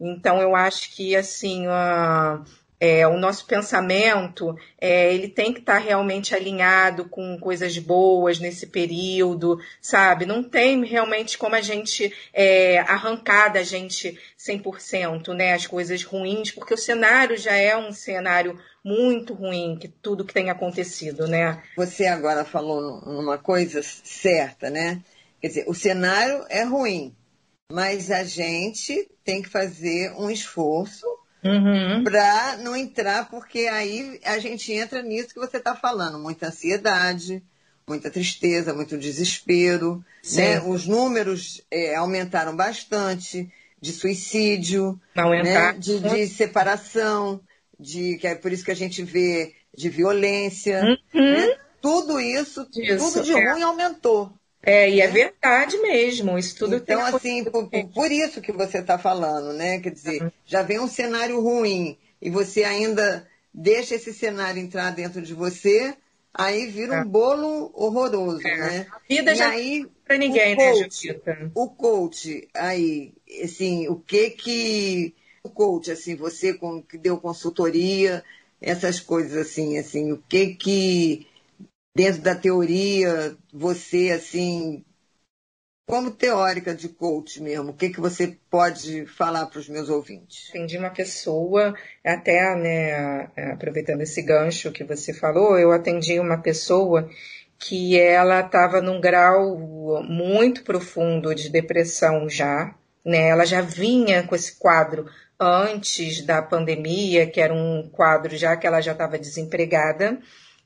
Então 0.00 0.40
eu 0.40 0.54
acho 0.54 0.94
que 0.94 1.16
assim. 1.16 1.66
Uh, 1.66 2.44
é, 2.80 3.06
o 3.06 3.16
nosso 3.16 3.46
pensamento 3.46 4.54
é, 4.78 5.14
ele 5.14 5.28
tem 5.28 5.54
que 5.54 5.60
estar 5.60 5.74
tá 5.74 5.78
realmente 5.78 6.34
alinhado 6.34 7.08
com 7.08 7.38
coisas 7.38 7.78
boas 7.78 8.38
nesse 8.38 8.66
período, 8.66 9.58
sabe? 9.80 10.26
Não 10.26 10.42
tem 10.42 10.84
realmente 10.84 11.38
como 11.38 11.54
a 11.54 11.62
gente 11.62 12.12
é, 12.30 12.80
arrancar 12.80 13.48
da 13.48 13.62
gente 13.62 14.18
100%, 14.38 15.28
né, 15.34 15.54
as 15.54 15.66
coisas 15.66 16.02
ruins, 16.02 16.50
porque 16.50 16.74
o 16.74 16.78
cenário 16.78 17.38
já 17.38 17.56
é 17.56 17.74
um 17.74 17.90
cenário 17.90 18.58
muito 18.84 19.32
ruim, 19.32 19.76
que 19.80 19.88
tudo 19.88 20.24
que 20.24 20.34
tem 20.34 20.50
acontecido, 20.50 21.26
né? 21.26 21.62
Você 21.76 22.06
agora 22.06 22.44
falou 22.44 23.00
numa 23.06 23.38
coisa 23.38 23.80
certa, 23.82 24.68
né? 24.68 25.00
Quer 25.40 25.48
dizer, 25.48 25.64
o 25.66 25.74
cenário 25.74 26.44
é 26.50 26.64
ruim, 26.64 27.14
mas 27.72 28.10
a 28.10 28.24
gente 28.24 29.08
tem 29.24 29.40
que 29.40 29.48
fazer 29.48 30.12
um 30.18 30.30
esforço 30.30 31.06
uhum. 31.42 32.04
para 32.04 32.58
não 32.58 32.76
entrar, 32.76 33.30
porque 33.30 33.60
aí 33.60 34.20
a 34.24 34.38
gente 34.38 34.72
entra 34.72 35.02
nisso 35.02 35.32
que 35.32 35.40
você 35.40 35.56
está 35.56 35.74
falando, 35.74 36.18
muita 36.18 36.48
ansiedade, 36.48 37.42
muita 37.88 38.10
tristeza, 38.10 38.74
muito 38.74 38.98
desespero, 38.98 40.04
né? 40.34 40.60
Os 40.60 40.86
números 40.86 41.62
é, 41.70 41.94
aumentaram 41.94 42.54
bastante 42.54 43.50
de 43.80 43.92
suicídio, 43.92 44.98
né? 45.14 45.72
de, 45.78 46.00
de, 46.00 46.26
separação, 46.26 47.40
de 47.84 48.16
que 48.16 48.26
é 48.26 48.34
por 48.34 48.50
isso 48.50 48.64
que 48.64 48.70
a 48.70 48.76
gente 48.76 49.02
vê 49.02 49.54
de 49.76 49.88
violência, 49.90 50.82
uhum. 50.82 51.20
né? 51.20 51.56
tudo 51.80 52.18
isso, 52.18 52.66
isso, 52.76 53.12
tudo 53.12 53.22
de 53.22 53.32
é. 53.32 53.52
ruim 53.52 53.62
aumentou. 53.62 54.32
É, 54.62 54.88
e 54.88 55.02
é 55.02 55.08
verdade 55.08 55.76
mesmo, 55.76 56.38
isso 56.38 56.56
tudo 56.56 56.76
Então, 56.76 57.04
assim, 57.04 57.44
por, 57.44 57.68
por, 57.68 58.10
isso 58.10 58.40
que 58.40 58.50
você 58.50 58.78
está 58.78 58.98
falando, 58.98 59.52
né? 59.52 59.78
Quer 59.80 59.90
dizer, 59.90 60.22
uhum. 60.22 60.30
já 60.46 60.62
vem 60.62 60.80
um 60.80 60.88
cenário 60.88 61.38
ruim 61.40 61.98
e 62.22 62.30
você 62.30 62.64
ainda 62.64 63.28
deixa 63.52 63.96
esse 63.96 64.14
cenário 64.14 64.62
entrar 64.62 64.90
dentro 64.92 65.20
de 65.20 65.34
você, 65.34 65.94
aí 66.32 66.66
vira 66.66 66.94
é. 66.94 67.00
um 67.02 67.04
bolo 67.04 67.70
horroroso, 67.74 68.46
é. 68.46 68.56
né? 68.56 68.86
A 68.90 69.00
vida 69.06 69.32
e 69.32 69.34
já 69.34 69.50
aí, 69.50 69.86
para 70.06 70.16
ninguém, 70.16 70.54
o 70.54 70.56
né, 70.56 70.72
coach, 70.72 71.20
né, 71.26 71.50
O 71.54 71.68
coach, 71.68 72.48
aí, 72.54 73.12
assim, 73.42 73.86
o 73.88 73.96
que 73.96 74.30
que 74.30 75.14
coach, 75.50 75.90
assim, 75.90 76.14
você 76.16 76.54
com, 76.54 76.82
que 76.82 76.98
deu 76.98 77.18
consultoria, 77.18 78.24
essas 78.60 79.00
coisas 79.00 79.36
assim, 79.36 79.78
assim, 79.78 80.12
o 80.12 80.18
que 80.28 80.54
que 80.54 81.26
dentro 81.96 82.22
da 82.22 82.34
teoria, 82.34 83.36
você, 83.52 84.10
assim, 84.10 84.84
como 85.86 86.10
teórica 86.10 86.74
de 86.74 86.88
coach 86.88 87.42
mesmo, 87.42 87.70
o 87.70 87.74
que, 87.74 87.90
que 87.90 88.00
você 88.00 88.38
pode 88.50 89.06
falar 89.06 89.46
para 89.46 89.60
os 89.60 89.68
meus 89.68 89.88
ouvintes? 89.90 90.48
Atendi 90.48 90.78
uma 90.78 90.90
pessoa, 90.90 91.74
até 92.04 92.56
né, 92.56 93.30
aproveitando 93.52 94.00
esse 94.00 94.22
gancho 94.22 94.72
que 94.72 94.82
você 94.82 95.12
falou, 95.12 95.58
eu 95.58 95.70
atendi 95.72 96.18
uma 96.18 96.38
pessoa 96.38 97.08
que 97.58 97.98
ela 97.98 98.40
estava 98.40 98.80
num 98.80 99.00
grau 99.00 99.56
muito 100.02 100.64
profundo 100.64 101.34
de 101.34 101.50
depressão 101.50 102.28
já, 102.28 102.74
né? 103.04 103.28
Ela 103.28 103.44
já 103.44 103.60
vinha 103.60 104.22
com 104.26 104.34
esse 104.34 104.56
quadro 104.58 105.06
antes 105.44 106.24
da 106.24 106.42
pandemia, 106.42 107.26
que 107.26 107.40
era 107.40 107.52
um 107.52 107.88
quadro 107.90 108.36
já 108.36 108.56
que 108.56 108.66
ela 108.66 108.80
já 108.80 108.92
estava 108.92 109.18
desempregada, 109.18 110.18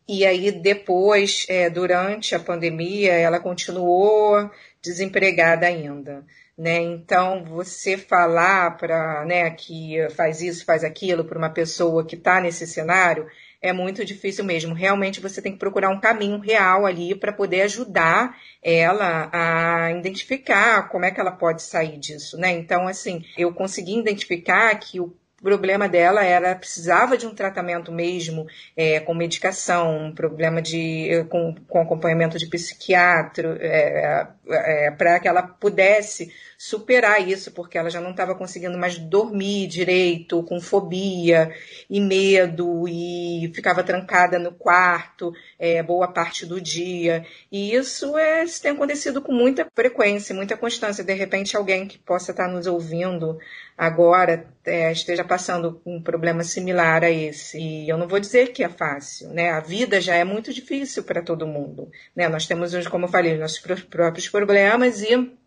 e 0.09 0.25
aí 0.25 0.51
depois, 0.51 1.45
é, 1.49 1.69
durante 1.69 2.35
a 2.35 2.41
pandemia, 2.41 3.13
ela 3.13 3.39
continuou 3.39 4.51
desempregada 4.83 5.67
ainda. 5.67 6.25
Né? 6.57 6.81
Então, 6.81 7.45
você 7.45 7.97
falar 7.97 8.77
para 8.79 9.25
né, 9.25 9.51
que 9.51 9.97
faz 10.17 10.41
isso, 10.41 10.65
faz 10.65 10.83
aquilo 10.83 11.25
para 11.25 11.39
uma 11.39 11.51
pessoa 11.51 12.05
que 12.05 12.17
está 12.17 12.41
nesse 12.41 12.67
cenário 12.67 13.29
é 13.61 13.73
muito 13.73 14.05
difícil 14.05 14.45
mesmo. 14.45 14.75
Realmente 14.75 15.21
você 15.21 15.43
tem 15.43 15.53
que 15.53 15.59
procurar 15.59 15.91
um 15.91 16.01
caminho 16.01 16.39
real 16.39 16.87
ali 16.87 17.15
para 17.15 17.33
poder 17.33 17.63
ajudar 17.63 18.37
ela 18.63 19.29
a 19.33 19.93
identificar 19.93 20.89
como 20.89 21.05
é 21.05 21.11
que 21.11 21.21
ela 21.21 21.33
pode 21.33 21.63
sair 21.63 21.99
disso, 21.99 22.39
né? 22.39 22.51
Então, 22.53 22.87
assim, 22.87 23.25
eu 23.37 23.53
consegui 23.53 23.99
identificar 23.99 24.75
que 24.77 25.01
o 25.01 25.15
problema 25.43 25.89
dela 25.89 26.25
era 26.25 26.55
precisava 26.55 27.17
de 27.17 27.27
um 27.27 27.35
tratamento 27.35 27.93
mesmo 27.93 28.47
é, 28.77 28.99
com 29.01 29.15
medicação, 29.15 30.07
um 30.07 30.15
problema 30.15 30.61
de 30.61 31.25
com, 31.29 31.55
com 31.69 31.81
acompanhamento 31.81 32.39
de 32.39 32.47
psiquiatra, 32.47 33.57
é, 33.61 34.27
é, 34.51 34.91
para 34.91 35.21
que 35.21 35.29
ela 35.29 35.43
pudesse 35.43 36.33
superar 36.59 37.27
isso, 37.27 37.53
porque 37.53 37.79
ela 37.79 37.89
já 37.89 38.01
não 38.01 38.11
estava 38.11 38.35
conseguindo 38.35 38.77
mais 38.77 38.99
dormir 38.99 39.69
direito, 39.69 40.43
com 40.43 40.61
fobia 40.61 41.55
e 41.89 42.01
medo, 42.01 42.89
e 42.89 43.49
ficava 43.55 43.85
trancada 43.85 44.41
no 44.41 44.51
quarto 44.51 45.33
é, 45.57 45.81
boa 45.85 46.09
parte 46.09 46.45
do 46.45 46.61
dia. 46.61 47.25
E 47.53 47.73
isso, 47.73 48.19
é, 48.19 48.43
isso 48.43 48.61
tem 48.61 48.73
acontecido 48.73 49.23
com 49.23 49.33
muita 49.33 49.69
frequência, 49.73 50.35
muita 50.35 50.57
constância. 50.57 51.05
De 51.05 51.15
repente, 51.15 51.57
alguém 51.57 51.87
que 51.87 51.97
possa 51.97 52.33
estar 52.33 52.49
nos 52.49 52.67
ouvindo 52.67 53.39
agora 53.77 54.45
é, 54.67 54.91
esteja 54.91 55.23
passando 55.23 55.81
um 55.87 56.03
problema 56.03 56.43
similar 56.43 57.05
a 57.05 57.11
esse. 57.11 57.57
E 57.61 57.89
eu 57.89 57.97
não 57.97 58.09
vou 58.09 58.19
dizer 58.19 58.49
que 58.49 58.65
é 58.65 58.69
fácil, 58.69 59.29
né? 59.29 59.51
A 59.51 59.61
vida 59.61 60.01
já 60.01 60.17
é 60.17 60.25
muito 60.25 60.53
difícil 60.53 61.05
para 61.05 61.23
todo 61.23 61.47
mundo, 61.47 61.89
né? 62.17 62.29
Nós 62.29 62.49
temos, 62.49 62.75
como 62.89 63.05
eu 63.05 63.11
falei, 63.11 63.39
nossos 63.39 63.61
próprios 63.61 64.29
problemas 64.29 65.03
e 65.03 65.39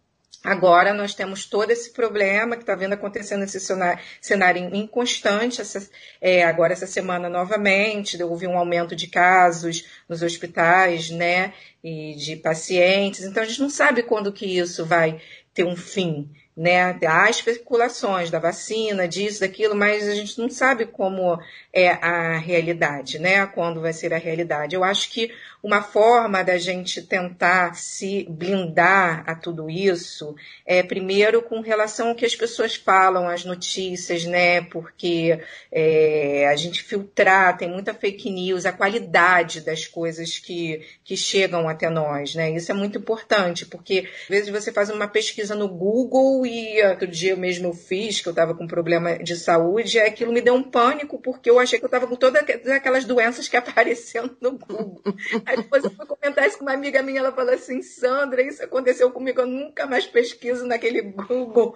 Agora 0.44 0.92
nós 0.92 1.14
temos 1.14 1.46
todo 1.46 1.70
esse 1.70 1.92
problema 1.92 2.56
que 2.56 2.64
está 2.64 2.74
vendo 2.74 2.94
acontecendo 2.94 3.42
nesse 3.42 3.60
cenário, 3.60 4.04
cenário 4.20 4.76
inconstante. 4.76 5.62
Essa, 5.62 5.88
é, 6.20 6.44
agora 6.44 6.74
essa 6.74 6.88
semana 6.88 7.30
novamente 7.30 8.22
houve 8.24 8.48
um 8.48 8.58
aumento 8.58 8.96
de 8.96 9.08
casos 9.08 9.86
nos 10.10 10.24
hospitais, 10.24 11.12
né, 11.12 11.54
e 11.84 12.16
de 12.16 12.36
pacientes. 12.38 13.24
Então 13.24 13.44
a 13.44 13.46
gente 13.46 13.62
não 13.62 13.70
sabe 13.70 14.02
quando 14.02 14.34
que 14.34 14.46
isso 14.58 14.84
vai 14.84 15.22
ter 15.54 15.64
um 15.64 15.76
fim 15.76 16.30
né? 16.56 16.98
Há 17.08 17.30
especulações 17.30 18.30
da 18.30 18.40
vacina, 18.40 19.08
disso, 19.08 19.42
daquilo, 19.42 19.76
mas 19.76 20.08
a 20.08 20.14
gente 20.14 20.38
não 20.40 20.50
sabe 20.50 20.86
como 20.86 21.40
é 21.74 21.90
a 21.90 22.38
realidade, 22.38 23.20
né? 23.20 23.46
Quando 23.46 23.82
vai 23.82 23.94
ser 23.94 24.14
a 24.14 24.18
realidade. 24.18 24.76
Eu 24.76 24.84
acho 24.84 25.10
que 25.10 25.32
uma 25.64 25.82
forma 25.82 26.44
da 26.44 26.58
gente 26.58 27.04
tentar 27.04 27.76
se 27.76 28.26
blindar 28.28 29.24
a 29.28 29.36
tudo 29.36 29.70
isso 29.70 30.36
é 30.66 30.82
primeiro 30.82 31.42
com 31.42 31.62
relação 31.62 32.10
ao 32.10 32.16
que 32.16 32.26
as 32.26 32.36
pessoas 32.36 32.76
falam, 32.76 33.28
as 33.28 33.46
notícias, 33.46 34.26
né? 34.26 34.62
Porque 34.62 35.40
é, 35.72 36.48
a 36.48 36.56
gente 36.56 36.84
filtrar, 36.84 37.58
tem 37.58 37.70
muita 37.70 37.94
fake 37.94 38.30
news, 38.30 38.66
a 38.66 38.74
qualidade 38.74 39.62
das 39.62 39.86
coisas 39.86 40.40
que, 40.40 40.82
que 41.04 41.16
chegam 41.16 41.70
até 41.70 41.90
nós, 41.90 42.34
né? 42.34 42.52
Isso 42.52 42.72
é 42.72 42.76
muito 42.76 42.98
importante, 42.98 43.66
porque 43.66 44.10
às 44.24 44.28
vezes 44.28 44.50
você 44.50 44.72
faz 44.72 44.90
uma 44.90 45.08
pesquisa 45.08 45.56
no 45.56 45.68
Google 45.68 46.46
e 46.52 46.84
outro 46.86 47.08
dia 47.08 47.36
mesmo 47.36 47.70
eu 47.70 47.74
fiz, 47.74 48.20
que 48.20 48.28
eu 48.28 48.32
estava 48.32 48.54
com 48.54 48.68
problema 48.68 49.18
de 49.18 49.36
saúde, 49.36 49.98
e 49.98 50.02
aquilo 50.02 50.34
me 50.34 50.42
deu 50.42 50.54
um 50.54 50.64
pânico, 50.64 51.18
porque 51.20 51.50
eu 51.50 51.60
achei 51.60 51.80
que 51.80 51.86
eu 51.86 51.88
estava 51.88 52.06
com 52.06 52.16
todas 52.16 52.44
aquelas 52.68 53.06
doenças 53.06 53.48
que 53.48 53.56
apareciam 53.58 54.30
no 54.42 54.52
Google. 54.58 55.02
Aí 55.46 55.58
depois 55.58 55.84
eu 55.84 55.92
fui 55.92 56.06
comentar 56.06 56.46
isso 56.48 56.58
com 56.58 56.66
uma 56.66 56.74
amiga 56.74 57.02
minha, 57.02 57.20
ela 57.20 57.32
falou 57.32 57.54
assim, 57.54 57.82
Sandra, 57.82 58.42
isso 58.42 58.64
aconteceu 58.64 59.10
comigo, 59.12 59.42
eu 59.42 59.48
nunca 59.48 59.86
mais 59.86 60.06
pesquiso 60.06 60.66
naquele 60.66 61.02
Google. 61.02 61.76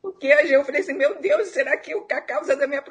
Porque 0.00 0.26
eu 0.26 0.64
falei 0.64 0.80
assim, 0.80 0.94
meu 0.94 1.20
Deus, 1.20 1.48
será 1.48 1.76
que 1.76 1.92
a 1.92 2.20
causa 2.20 2.54
da 2.54 2.66
minha, 2.66 2.82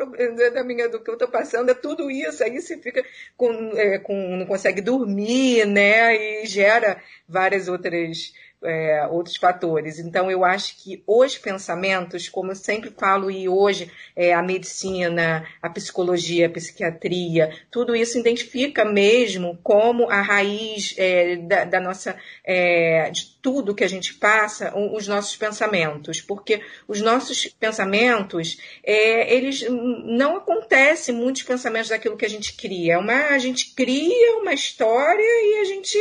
da 0.53 0.63
minha 0.63 0.89
do 0.89 1.01
que 1.01 1.09
eu 1.09 1.13
estou 1.15 1.27
passando 1.27 1.69
é 1.69 1.73
tudo 1.73 2.11
isso? 2.11 2.43
Aí 2.43 2.59
você 2.59 2.77
fica 2.77 3.03
com, 3.37 3.71
é, 3.75 3.97
com, 3.99 4.35
não 4.35 4.45
consegue 4.45 4.81
dormir, 4.81 5.65
né? 5.65 6.15
E 6.15 6.45
gera 6.45 7.01
várias 7.27 7.67
outras 7.67 8.33
é, 8.63 9.07
outros 9.09 9.35
fatores. 9.35 9.99
Então, 9.99 10.29
eu 10.29 10.43
acho 10.43 10.77
que 10.81 11.03
os 11.05 11.37
pensamentos, 11.37 12.29
como 12.29 12.51
eu 12.51 12.55
sempre 12.55 12.91
falo, 12.91 13.29
e 13.29 13.47
hoje 13.47 13.91
é, 14.15 14.33
a 14.33 14.41
medicina, 14.41 15.45
a 15.61 15.69
psicologia, 15.69 16.47
a 16.47 16.49
psiquiatria, 16.49 17.51
tudo 17.69 17.95
isso 17.95 18.17
identifica 18.17 18.85
mesmo 18.85 19.59
como 19.63 20.09
a 20.09 20.21
raiz 20.21 20.95
é, 20.97 21.35
da, 21.37 21.65
da, 21.65 21.79
nossa, 21.79 22.15
é, 22.43 23.09
de 23.11 23.33
tudo 23.41 23.75
que 23.75 23.83
a 23.83 23.89
gente 23.89 24.13
passa, 24.13 24.73
os 24.77 25.07
nossos 25.07 25.35
pensamentos, 25.35 26.21
porque 26.21 26.61
os 26.87 27.01
nossos 27.01 27.45
pensamentos, 27.59 28.57
é, 28.83 29.33
eles 29.35 29.65
não 29.69 30.37
acontecem 30.37 31.13
muitos 31.13 31.43
pensamentos 31.43 31.89
daquilo 31.89 32.17
que 32.17 32.25
a 32.25 32.29
gente 32.29 32.55
cria. 32.55 32.93
É 32.93 32.97
uma, 32.97 33.27
a 33.27 33.37
gente 33.37 33.73
cria 33.75 34.37
uma 34.37 34.53
história 34.53 35.21
e 35.21 35.59
a 35.59 35.63
gente 35.65 35.97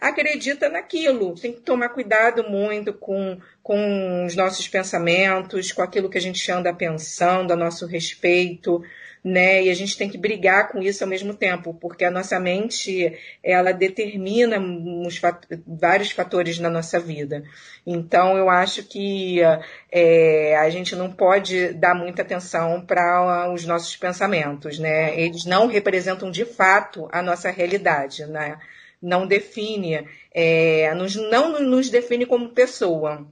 acredita 0.00 0.68
naquilo. 0.68 1.34
Tem 1.34 1.52
que 1.52 1.60
tomar 1.60 1.90
cuidado 1.90 2.48
muito 2.48 2.92
com, 2.92 3.38
com 3.62 4.24
os 4.24 4.34
nossos 4.36 4.68
pensamentos, 4.68 5.72
com 5.72 5.82
aquilo 5.82 6.10
que 6.10 6.18
a 6.18 6.20
gente 6.20 6.50
anda 6.50 6.72
pensando, 6.72 7.52
a 7.52 7.56
nosso 7.56 7.86
respeito, 7.86 8.82
né? 9.26 9.64
E 9.64 9.70
a 9.70 9.74
gente 9.74 9.98
tem 9.98 10.08
que 10.08 10.16
brigar 10.16 10.68
com 10.68 10.80
isso 10.80 11.02
ao 11.02 11.10
mesmo 11.10 11.34
tempo, 11.34 11.74
porque 11.74 12.04
a 12.04 12.10
nossa 12.12 12.38
mente, 12.38 13.12
ela 13.42 13.72
determina 13.72 14.56
uns 14.56 15.20
vários 15.66 16.12
fatores 16.12 16.60
na 16.60 16.70
nossa 16.70 17.00
vida. 17.00 17.42
Então, 17.84 18.36
eu 18.36 18.48
acho 18.48 18.84
que 18.84 19.40
é, 19.90 20.56
a 20.56 20.70
gente 20.70 20.94
não 20.94 21.10
pode 21.10 21.72
dar 21.72 21.92
muita 21.92 22.22
atenção 22.22 22.80
para 22.86 23.52
os 23.52 23.64
nossos 23.66 23.96
pensamentos, 23.96 24.78
né? 24.78 25.18
Eles 25.18 25.44
não 25.44 25.66
representam 25.66 26.30
de 26.30 26.44
fato 26.44 27.08
a 27.10 27.20
nossa 27.20 27.50
realidade, 27.50 28.24
né? 28.26 28.56
Não 29.06 29.26
define, 29.26 30.06
é, 30.32 30.92
nos, 30.94 31.14
não 31.14 31.60
nos 31.62 31.88
define 31.88 32.26
como 32.26 32.48
pessoa. 32.48 33.24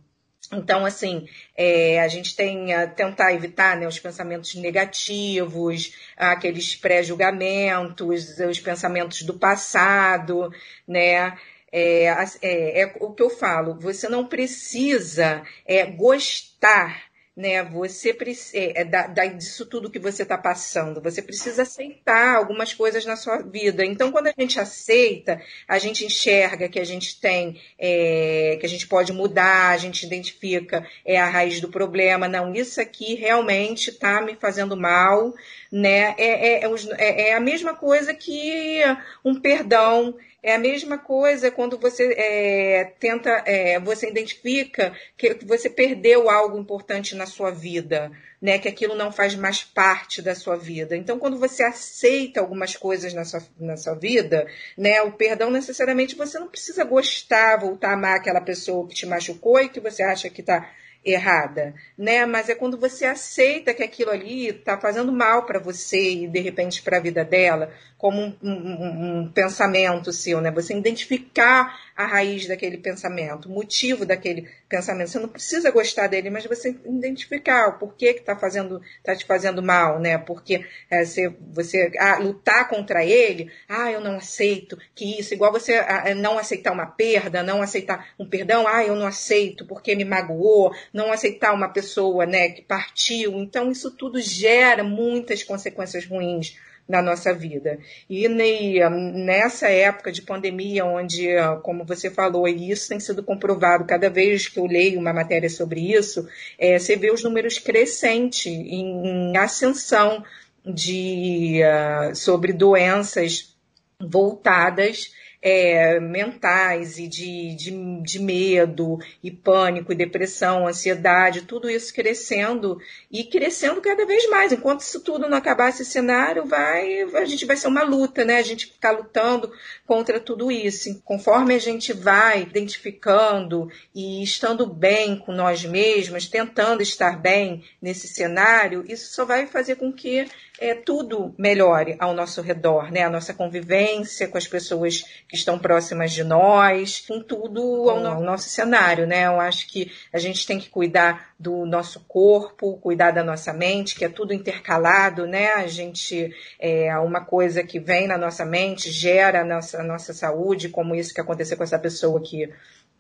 Então, 0.52 0.86
assim, 0.86 1.26
é, 1.56 2.00
a 2.00 2.06
gente 2.06 2.36
tem 2.36 2.72
a 2.72 2.86
tentar 2.86 3.32
evitar 3.32 3.76
né, 3.76 3.88
os 3.88 3.98
pensamentos 3.98 4.54
negativos, 4.54 5.92
aqueles 6.16 6.76
pré-julgamentos, 6.76 8.38
os 8.38 8.60
pensamentos 8.60 9.22
do 9.22 9.34
passado, 9.34 10.52
né? 10.86 11.36
É, 11.72 12.04
é, 12.40 12.82
é, 12.82 12.96
o 13.00 13.12
que 13.12 13.22
eu 13.22 13.30
falo, 13.30 13.74
você 13.74 14.08
não 14.08 14.28
precisa 14.28 15.42
é, 15.66 15.84
gostar 15.84 17.02
né? 17.36 17.64
Você 17.64 18.16
é, 18.54 18.80
é, 18.80 18.84
da, 18.84 19.08
da, 19.08 19.26
disso 19.26 19.66
tudo 19.66 19.90
que 19.90 19.98
você 19.98 20.22
está 20.22 20.38
passando. 20.38 21.00
Você 21.00 21.20
precisa 21.20 21.62
aceitar 21.62 22.36
algumas 22.36 22.72
coisas 22.72 23.04
na 23.04 23.16
sua 23.16 23.38
vida. 23.38 23.84
Então, 23.84 24.12
quando 24.12 24.28
a 24.28 24.34
gente 24.38 24.60
aceita, 24.60 25.42
a 25.66 25.78
gente 25.78 26.04
enxerga 26.04 26.68
que 26.68 26.78
a 26.78 26.84
gente 26.84 27.20
tem, 27.20 27.60
é, 27.78 28.56
que 28.60 28.66
a 28.66 28.68
gente 28.68 28.86
pode 28.86 29.12
mudar, 29.12 29.70
a 29.70 29.76
gente 29.76 30.06
identifica 30.06 30.86
é 31.04 31.18
a 31.18 31.26
raiz 31.26 31.60
do 31.60 31.68
problema. 31.68 32.28
Não, 32.28 32.54
isso 32.54 32.80
aqui 32.80 33.14
realmente 33.14 33.90
está 33.90 34.20
me 34.20 34.36
fazendo 34.36 34.76
mal, 34.76 35.34
né? 35.72 36.14
É, 36.16 36.64
é, 36.64 36.70
é, 36.98 37.28
é 37.30 37.34
a 37.34 37.40
mesma 37.40 37.74
coisa 37.74 38.14
que 38.14 38.80
um 39.24 39.40
perdão 39.40 40.14
é 40.44 40.54
a 40.54 40.58
mesma 40.58 40.98
coisa 40.98 41.50
quando 41.50 41.78
você 41.78 42.12
é, 42.18 42.92
tenta, 43.00 43.30
é, 43.46 43.80
você 43.80 44.10
identifica 44.10 44.92
que 45.16 45.38
você 45.42 45.70
perdeu 45.70 46.28
algo 46.28 46.58
importante 46.58 47.14
na 47.14 47.24
sua 47.24 47.50
vida, 47.50 48.12
né? 48.42 48.58
Que 48.58 48.68
aquilo 48.68 48.94
não 48.94 49.10
faz 49.10 49.34
mais 49.34 49.64
parte 49.64 50.20
da 50.20 50.34
sua 50.34 50.54
vida. 50.54 50.94
Então, 50.94 51.18
quando 51.18 51.38
você 51.38 51.62
aceita 51.62 52.40
algumas 52.40 52.76
coisas 52.76 53.14
na 53.14 53.24
sua, 53.24 53.42
na 53.58 53.78
sua 53.78 53.94
vida, 53.94 54.46
né? 54.76 55.00
O 55.00 55.12
perdão 55.12 55.50
necessariamente 55.50 56.14
você 56.14 56.38
não 56.38 56.48
precisa 56.48 56.84
gostar, 56.84 57.56
voltar 57.56 57.88
a 57.88 57.94
amar 57.94 58.16
aquela 58.16 58.42
pessoa 58.42 58.86
que 58.86 58.94
te 58.94 59.06
machucou 59.06 59.58
e 59.60 59.70
que 59.70 59.80
você 59.80 60.02
acha 60.02 60.28
que 60.28 60.42
está 60.42 60.70
errada, 61.04 61.74
né? 61.98 62.24
Mas 62.24 62.48
é 62.48 62.54
quando 62.54 62.78
você 62.78 63.04
aceita 63.04 63.74
que 63.74 63.82
aquilo 63.82 64.10
ali 64.10 64.48
está 64.48 64.78
fazendo 64.78 65.12
mal 65.12 65.44
para 65.44 65.58
você 65.58 66.12
e 66.12 66.26
de 66.26 66.40
repente 66.40 66.82
para 66.82 66.96
a 66.96 67.00
vida 67.00 67.24
dela, 67.24 67.70
como 67.98 68.20
um, 68.20 68.34
um, 68.42 69.20
um, 69.20 69.32
pensamento 69.32 70.12
seu, 70.12 70.40
né? 70.40 70.50
Você 70.50 70.74
identificar 70.74 71.78
a 71.96 72.06
raiz 72.06 72.46
daquele 72.46 72.76
pensamento, 72.76 73.48
o 73.48 73.52
motivo 73.52 74.04
daquele 74.04 74.48
pensamento. 74.68 75.10
Você 75.10 75.18
não 75.18 75.28
precisa 75.28 75.70
gostar 75.70 76.08
dele, 76.08 76.28
mas 76.28 76.44
você 76.44 76.76
identificar 76.84 77.68
o 77.68 77.78
porquê 77.78 78.14
que 78.14 78.20
está 78.20 78.34
fazendo, 78.34 78.82
tá 79.02 79.14
te 79.14 79.24
fazendo 79.24 79.62
mal, 79.62 80.00
né? 80.00 80.18
Porque 80.18 80.64
é, 80.90 81.04
você, 81.04 81.32
você 81.52 81.92
ah, 81.98 82.18
lutar 82.18 82.68
contra 82.68 83.04
ele, 83.04 83.50
ah, 83.68 83.92
eu 83.92 84.00
não 84.00 84.16
aceito 84.16 84.76
que 84.94 85.20
isso, 85.20 85.34
igual 85.34 85.52
você 85.52 85.74
ah, 85.74 86.02
é, 86.06 86.14
não 86.14 86.36
aceitar 86.36 86.72
uma 86.72 86.86
perda, 86.86 87.42
não 87.42 87.62
aceitar 87.62 88.08
um 88.18 88.28
perdão, 88.28 88.66
ah, 88.66 88.84
eu 88.84 88.96
não 88.96 89.06
aceito 89.06 89.64
porque 89.66 89.94
me 89.94 90.04
magoou, 90.04 90.74
não 90.92 91.12
aceitar 91.12 91.54
uma 91.54 91.68
pessoa, 91.68 92.26
né, 92.26 92.48
que 92.48 92.62
partiu. 92.62 93.38
Então 93.38 93.70
isso 93.70 93.90
tudo 93.92 94.20
gera 94.20 94.82
muitas 94.82 95.44
consequências 95.44 96.04
ruins 96.06 96.56
na 96.88 97.00
nossa 97.00 97.32
vida. 97.32 97.78
E 98.08 98.28
nessa 98.28 99.68
época 99.68 100.12
de 100.12 100.22
pandemia, 100.22 100.84
onde, 100.84 101.28
como 101.62 101.84
você 101.84 102.10
falou, 102.10 102.46
e 102.46 102.70
isso 102.70 102.88
tem 102.88 103.00
sido 103.00 103.22
comprovado 103.22 103.86
cada 103.86 104.10
vez 104.10 104.48
que 104.48 104.58
eu 104.58 104.66
leio 104.66 105.00
uma 105.00 105.12
matéria 105.12 105.48
sobre 105.48 105.80
isso, 105.92 106.28
é, 106.58 106.78
você 106.78 106.96
vê 106.96 107.10
os 107.10 107.24
números 107.24 107.58
crescentes 107.58 108.46
em, 108.46 109.36
ascensão 109.36 110.22
de, 110.64 111.60
uh, 111.62 112.14
sobre 112.14 112.52
doenças 112.52 113.54
voltadas 114.00 115.12
é, 115.44 116.00
mentais 116.00 116.98
e 116.98 117.06
de, 117.06 117.54
de, 117.54 118.02
de, 118.02 118.18
medo 118.18 118.98
e 119.22 119.30
pânico 119.30 119.92
e 119.92 119.94
depressão, 119.94 120.66
ansiedade, 120.66 121.42
tudo 121.42 121.68
isso 121.68 121.92
crescendo 121.92 122.78
e 123.12 123.24
crescendo 123.24 123.82
cada 123.82 124.06
vez 124.06 124.26
mais. 124.30 124.52
Enquanto 124.52 124.80
isso 124.80 125.00
tudo 125.00 125.28
não 125.28 125.36
acabar 125.36 125.68
esse 125.68 125.84
cenário, 125.84 126.46
vai, 126.46 127.02
a 127.02 127.26
gente 127.26 127.44
vai 127.44 127.58
ser 127.58 127.68
uma 127.68 127.82
luta, 127.82 128.24
né? 128.24 128.38
A 128.38 128.42
gente 128.42 128.68
ficar 128.68 128.92
lutando 128.92 129.52
contra 129.86 130.18
tudo 130.18 130.50
isso. 130.50 130.98
Conforme 131.04 131.54
a 131.54 131.58
gente 131.58 131.92
vai 131.92 132.40
identificando 132.40 133.70
e 133.94 134.22
estando 134.22 134.66
bem 134.66 135.18
com 135.18 135.32
nós 135.32 135.62
mesmos, 135.62 136.26
tentando 136.26 136.82
estar 136.82 137.20
bem 137.20 137.62
nesse 137.82 138.08
cenário, 138.08 138.82
isso 138.88 139.12
só 139.12 139.26
vai 139.26 139.46
fazer 139.46 139.76
com 139.76 139.92
que 139.92 140.26
é, 140.64 140.74
tudo 140.74 141.34
melhore 141.36 141.94
ao 141.98 142.14
nosso 142.14 142.40
redor, 142.40 142.90
né? 142.90 143.02
A 143.02 143.10
nossa 143.10 143.34
convivência 143.34 144.26
com 144.26 144.38
as 144.38 144.48
pessoas 144.48 145.02
que 145.28 145.36
estão 145.36 145.58
próximas 145.58 146.10
de 146.12 146.24
nós, 146.24 147.04
com 147.06 147.20
tudo 147.22 147.90
ao, 147.90 148.06
ao 148.06 148.20
nosso 148.22 148.48
cenário, 148.48 149.06
né? 149.06 149.26
Eu 149.26 149.38
acho 149.38 149.68
que 149.68 149.92
a 150.10 150.18
gente 150.18 150.46
tem 150.46 150.58
que 150.58 150.70
cuidar 150.70 151.34
do 151.38 151.66
nosso 151.66 152.00
corpo, 152.08 152.78
cuidar 152.78 153.10
da 153.10 153.22
nossa 153.22 153.52
mente, 153.52 153.94
que 153.94 154.06
é 154.06 154.08
tudo 154.08 154.32
intercalado, 154.32 155.26
né? 155.26 155.52
A 155.52 155.66
gente, 155.66 156.34
é, 156.58 156.96
uma 156.98 157.22
coisa 157.22 157.62
que 157.62 157.78
vem 157.78 158.08
na 158.08 158.16
nossa 158.16 158.46
mente 158.46 158.90
gera 158.90 159.42
a 159.42 159.44
nossa, 159.44 159.80
a 159.80 159.84
nossa 159.84 160.14
saúde, 160.14 160.70
como 160.70 160.94
isso 160.94 161.12
que 161.12 161.20
aconteceu 161.20 161.58
com 161.58 161.64
essa 161.64 161.78
pessoa 161.78 162.22
que 162.22 162.48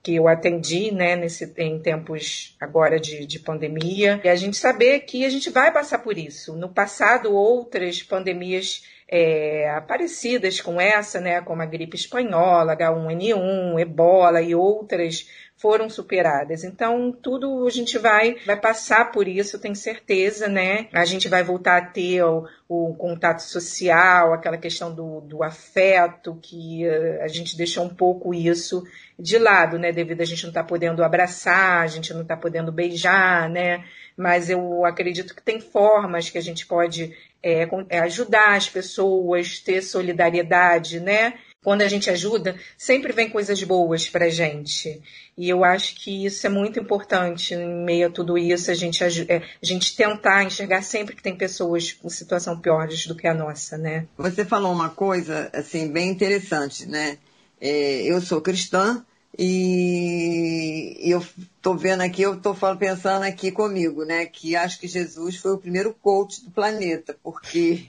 que 0.04 0.16
eu 0.16 0.28
atendi, 0.28 0.92
né, 0.92 1.16
nesse, 1.16 1.50
em 1.56 1.78
tempos 1.78 2.54
agora 2.60 3.00
de, 3.00 3.24
de 3.24 3.38
pandemia, 3.38 4.20
e 4.22 4.28
a 4.28 4.36
gente 4.36 4.54
saber 4.54 5.00
que 5.00 5.24
a 5.24 5.30
gente 5.30 5.48
vai 5.48 5.72
passar 5.72 6.00
por 6.00 6.18
isso. 6.18 6.54
No 6.54 6.68
passado, 6.68 7.34
outras 7.34 8.02
pandemias 8.02 8.84
é, 9.08 9.80
parecidas 9.88 10.60
com 10.60 10.78
essa, 10.78 11.22
né, 11.22 11.40
como 11.40 11.62
a 11.62 11.66
gripe 11.66 11.96
espanhola, 11.96 12.76
H1N1, 12.76 13.80
ebola 13.80 14.42
e 14.42 14.54
outras 14.54 15.26
foram 15.56 15.88
superadas. 15.88 16.64
Então, 16.64 17.12
tudo 17.12 17.66
a 17.66 17.70
gente 17.70 17.96
vai, 17.96 18.36
vai 18.44 18.56
passar 18.60 19.12
por 19.12 19.26
isso, 19.26 19.58
tenho 19.58 19.74
certeza, 19.74 20.48
né? 20.48 20.88
A 20.92 21.04
gente 21.04 21.28
vai 21.28 21.42
voltar 21.42 21.78
a 21.78 21.86
ter 21.86 22.22
o, 22.22 22.46
o 22.68 22.94
contato 22.94 23.40
social, 23.40 24.32
aquela 24.32 24.58
questão 24.58 24.94
do, 24.94 25.20
do 25.20 25.42
afeto, 25.42 26.38
que 26.42 26.86
uh, 26.86 27.22
a 27.22 27.28
gente 27.28 27.56
deixou 27.56 27.84
um 27.84 27.94
pouco 27.94 28.34
isso 28.34 28.82
de 29.18 29.38
lado, 29.38 29.78
né? 29.78 29.92
Devido 29.92 30.20
a 30.20 30.26
gente 30.26 30.42
não 30.42 30.50
estar 30.50 30.62
tá 30.62 30.68
podendo 30.68 31.02
abraçar, 31.02 31.82
a 31.82 31.86
gente 31.86 32.12
não 32.12 32.22
estar 32.22 32.36
tá 32.36 32.42
podendo 32.42 32.72
beijar, 32.72 33.48
né? 33.48 33.84
Mas 34.16 34.50
eu 34.50 34.84
acredito 34.84 35.34
que 35.34 35.42
tem 35.42 35.60
formas 35.60 36.30
que 36.30 36.38
a 36.38 36.42
gente 36.42 36.66
pode 36.66 37.16
é 37.44 37.98
ajudar 38.00 38.56
as 38.56 38.70
pessoas, 38.70 39.58
ter 39.58 39.82
solidariedade, 39.82 40.98
né? 40.98 41.34
Quando 41.64 41.80
a 41.80 41.88
gente 41.88 42.10
ajuda, 42.10 42.54
sempre 42.76 43.12
vem 43.12 43.30
coisas 43.30 43.60
boas 43.64 44.06
para 44.08 44.28
gente. 44.28 45.02
E 45.36 45.48
eu 45.48 45.64
acho 45.64 45.96
que 45.96 46.26
isso 46.26 46.46
é 46.46 46.50
muito 46.50 46.78
importante 46.78 47.54
em 47.54 47.84
meio 47.84 48.06
a 48.06 48.10
tudo 48.10 48.36
isso, 48.36 48.70
a 48.70 48.74
gente, 48.74 49.02
é, 49.02 49.36
a 49.38 49.66
gente 49.66 49.96
tentar 49.96 50.44
enxergar 50.44 50.82
sempre 50.82 51.16
que 51.16 51.22
tem 51.22 51.34
pessoas 51.34 51.92
com 51.92 52.08
situação 52.10 52.60
piores 52.60 53.06
do 53.06 53.16
que 53.16 53.26
a 53.26 53.32
nossa, 53.32 53.78
né? 53.78 54.06
Você 54.18 54.44
falou 54.44 54.72
uma 54.72 54.90
coisa, 54.90 55.50
assim, 55.54 55.90
bem 55.90 56.10
interessante, 56.10 56.86
né? 56.86 57.16
É, 57.58 58.02
eu 58.02 58.20
sou 58.20 58.42
cristã 58.42 59.02
e 59.38 60.98
eu 61.00 61.24
estou 61.38 61.76
vendo 61.76 62.02
aqui, 62.02 62.22
eu 62.22 62.34
estou 62.34 62.54
pensando 62.78 63.22
aqui 63.22 63.50
comigo, 63.50 64.04
né? 64.04 64.26
Que 64.26 64.54
acho 64.54 64.78
que 64.78 64.86
Jesus 64.86 65.36
foi 65.36 65.52
o 65.52 65.58
primeiro 65.58 65.94
coach 65.94 66.44
do 66.44 66.50
planeta, 66.50 67.16
porque 67.22 67.86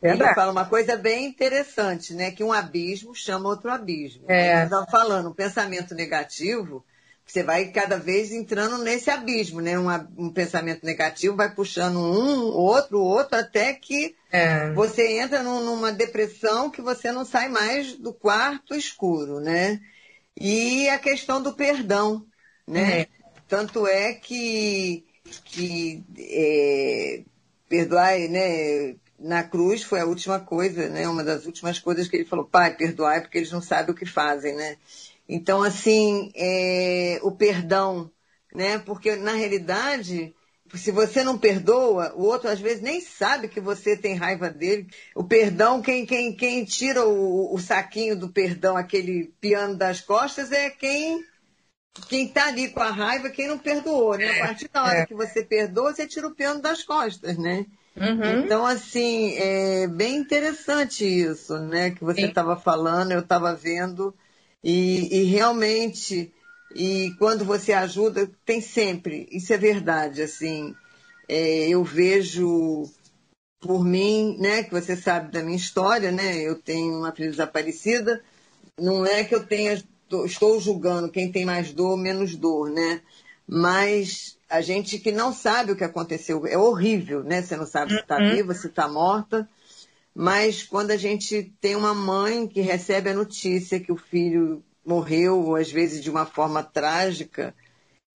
Verdade. 0.00 0.30
Ele 0.30 0.34
fala 0.34 0.52
uma 0.52 0.64
coisa 0.64 0.96
bem 0.96 1.26
interessante, 1.26 2.14
né? 2.14 2.30
Que 2.30 2.44
um 2.44 2.52
abismo 2.52 3.14
chama 3.14 3.48
outro 3.48 3.70
abismo. 3.70 4.24
É. 4.28 4.64
Estava 4.64 4.86
falando, 4.86 5.30
um 5.30 5.34
pensamento 5.34 5.94
negativo 5.94 6.84
você 7.28 7.42
vai 7.42 7.66
cada 7.66 7.98
vez 7.98 8.32
entrando 8.32 8.78
nesse 8.78 9.10
abismo, 9.10 9.60
né? 9.60 9.78
Um, 9.78 9.88
um 10.16 10.32
pensamento 10.32 10.84
negativo 10.84 11.36
vai 11.36 11.54
puxando 11.54 11.98
um, 11.98 12.46
outro, 12.56 13.02
outro, 13.02 13.36
até 13.36 13.74
que 13.74 14.16
é. 14.32 14.72
você 14.72 15.18
entra 15.18 15.42
num, 15.42 15.62
numa 15.62 15.92
depressão 15.92 16.70
que 16.70 16.80
você 16.80 17.12
não 17.12 17.26
sai 17.26 17.50
mais 17.50 17.92
do 17.98 18.14
quarto 18.14 18.74
escuro, 18.74 19.40
né? 19.40 19.78
E 20.34 20.88
a 20.88 20.98
questão 20.98 21.42
do 21.42 21.52
perdão, 21.52 22.24
né? 22.66 23.02
É. 23.02 23.08
Tanto 23.46 23.86
é 23.86 24.14
que, 24.14 25.04
que 25.44 26.02
é, 26.18 27.24
perdoar, 27.68 28.18
né? 28.20 28.96
Na 29.18 29.42
cruz 29.42 29.82
foi 29.82 30.00
a 30.00 30.06
última 30.06 30.38
coisa, 30.38 30.88
né? 30.88 31.08
Uma 31.08 31.24
das 31.24 31.44
últimas 31.44 31.78
coisas 31.78 32.06
que 32.06 32.16
ele 32.16 32.24
falou, 32.24 32.44
pai, 32.44 32.76
perdoai 32.76 33.20
porque 33.20 33.38
eles 33.38 33.50
não 33.50 33.60
sabem 33.60 33.92
o 33.92 33.96
que 33.96 34.06
fazem, 34.06 34.54
né? 34.54 34.76
Então, 35.28 35.62
assim, 35.62 36.32
é, 36.34 37.18
o 37.22 37.32
perdão, 37.32 38.10
né? 38.54 38.78
Porque 38.78 39.16
na 39.16 39.32
realidade, 39.32 40.34
se 40.74 40.90
você 40.90 41.22
não 41.24 41.36
perdoa, 41.36 42.14
o 42.14 42.22
outro 42.22 42.48
às 42.48 42.60
vezes 42.60 42.80
nem 42.80 43.00
sabe 43.00 43.48
que 43.48 43.60
você 43.60 43.96
tem 43.96 44.14
raiva 44.14 44.48
dele. 44.50 44.86
O 45.14 45.24
perdão, 45.24 45.82
quem, 45.82 46.06
quem, 46.06 46.34
quem 46.34 46.64
tira 46.64 47.04
o, 47.04 47.54
o 47.54 47.58
saquinho 47.58 48.16
do 48.16 48.28
perdão, 48.28 48.76
aquele 48.76 49.32
piano 49.40 49.76
das 49.76 50.00
costas, 50.00 50.52
é 50.52 50.70
quem 50.70 51.24
quem 52.08 52.26
está 52.26 52.46
ali 52.46 52.68
com 52.70 52.80
a 52.80 52.90
raiva, 52.90 53.30
quem 53.30 53.48
não 53.48 53.58
perdoou, 53.58 54.16
né? 54.16 54.40
A 54.40 54.46
partir 54.46 54.68
da 54.68 54.84
hora 54.84 54.98
é. 54.98 55.06
que 55.06 55.14
você 55.14 55.42
perdoa, 55.42 55.92
você 55.92 56.06
tira 56.06 56.28
o 56.28 56.34
piano 56.34 56.60
das 56.60 56.84
costas, 56.84 57.36
né? 57.36 57.66
Uhum. 58.00 58.44
Então, 58.44 58.66
assim, 58.66 59.34
é 59.36 59.86
bem 59.86 60.16
interessante 60.16 61.04
isso, 61.04 61.58
né? 61.58 61.90
Que 61.90 62.04
você 62.04 62.26
estava 62.26 62.56
falando, 62.56 63.12
eu 63.12 63.20
estava 63.20 63.54
vendo. 63.54 64.14
E, 64.62 65.20
e 65.20 65.24
realmente, 65.24 66.32
e 66.74 67.14
quando 67.18 67.44
você 67.44 67.72
ajuda, 67.72 68.30
tem 68.44 68.60
sempre, 68.60 69.28
isso 69.30 69.52
é 69.52 69.56
verdade, 69.56 70.22
assim, 70.22 70.74
é, 71.28 71.68
eu 71.68 71.84
vejo 71.84 72.90
por 73.60 73.84
mim, 73.84 74.36
né, 74.38 74.62
que 74.62 74.70
você 74.70 74.96
sabe 74.96 75.32
da 75.32 75.42
minha 75.42 75.56
história, 75.56 76.12
né, 76.12 76.36
eu 76.36 76.56
tenho 76.56 76.98
uma 76.98 77.12
filha 77.12 77.30
desaparecida, 77.30 78.22
não 78.78 79.04
é 79.04 79.24
que 79.24 79.34
eu 79.34 79.44
tenha, 79.44 79.82
estou 80.24 80.60
julgando 80.60 81.10
quem 81.10 81.30
tem 81.32 81.44
mais 81.44 81.72
dor, 81.72 81.96
menos 81.96 82.36
dor, 82.36 82.70
né, 82.70 83.02
mas 83.46 84.37
a 84.48 84.60
gente 84.60 84.98
que 84.98 85.12
não 85.12 85.32
sabe 85.32 85.72
o 85.72 85.76
que 85.76 85.84
aconteceu, 85.84 86.46
é 86.46 86.56
horrível, 86.56 87.22
né, 87.22 87.42
você 87.42 87.56
não 87.56 87.66
sabe 87.66 87.92
se 87.92 88.00
está 88.00 88.18
uhum. 88.18 88.30
viva, 88.30 88.54
se 88.54 88.66
está 88.68 88.88
morta, 88.88 89.48
mas 90.14 90.62
quando 90.62 90.90
a 90.90 90.96
gente 90.96 91.54
tem 91.60 91.76
uma 91.76 91.94
mãe 91.94 92.46
que 92.46 92.60
recebe 92.60 93.10
a 93.10 93.14
notícia 93.14 93.78
que 93.78 93.92
o 93.92 93.96
filho 93.96 94.64
morreu, 94.84 95.38
ou 95.44 95.56
às 95.56 95.70
vezes 95.70 96.02
de 96.02 96.10
uma 96.10 96.24
forma 96.24 96.62
trágica, 96.62 97.54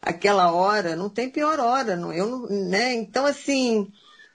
aquela 0.00 0.52
hora 0.52 0.96
não 0.96 1.08
tem 1.08 1.28
pior 1.28 1.60
hora, 1.60 1.94
não, 1.94 2.12
eu, 2.12 2.48
né? 2.48 2.94
Então, 2.94 3.26
assim, 3.26 3.92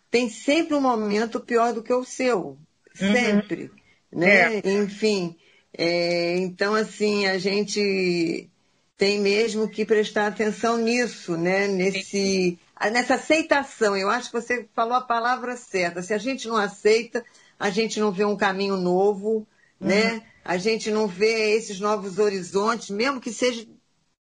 tem 0.10 0.30
sempre 0.30 0.76
um 0.76 0.82
momento 0.82 1.40
pior 1.40 1.74
do 1.74 1.84
que 1.84 1.94
o 1.94 2.06
seu. 2.06 2.58
Uhum. 3.02 3.14
Sempre. 3.14 3.72
Uhum. 4.12 4.20
Né? 4.20 4.58
É. 4.60 4.70
Enfim. 4.72 5.36
É, 5.78 6.38
então, 6.38 6.74
assim, 6.74 7.28
a 7.28 7.38
gente 7.38 8.50
tem 8.98 9.20
mesmo 9.20 9.70
que 9.70 9.86
prestar 9.86 10.28
atenção 10.28 10.78
nisso, 10.78 11.38
né? 11.38 11.68
Nesse, 11.68 12.58
nessa 12.92 13.14
aceitação. 13.14 13.96
Eu 13.96 14.10
acho 14.10 14.32
que 14.32 14.42
você 14.42 14.68
falou 14.74 14.96
a 14.96 15.02
palavra 15.02 15.56
certa. 15.56 16.02
Se 16.02 16.14
a 16.14 16.18
gente 16.18 16.48
não 16.48 16.58
aceita, 16.58 17.24
a 17.60 17.70
gente 17.70 18.00
não 18.00 18.12
vê 18.12 18.26
um 18.26 18.36
caminho 18.36 18.76
novo, 18.76 19.48
né? 19.80 20.04
uhum. 20.04 20.16
né? 20.16 20.24
A 20.44 20.58
gente 20.58 20.90
não 20.90 21.08
vê 21.08 21.56
esses 21.56 21.80
novos 21.80 22.18
horizontes, 22.18 22.90
mesmo 22.90 23.22
que 23.22 23.32
seja 23.32 23.68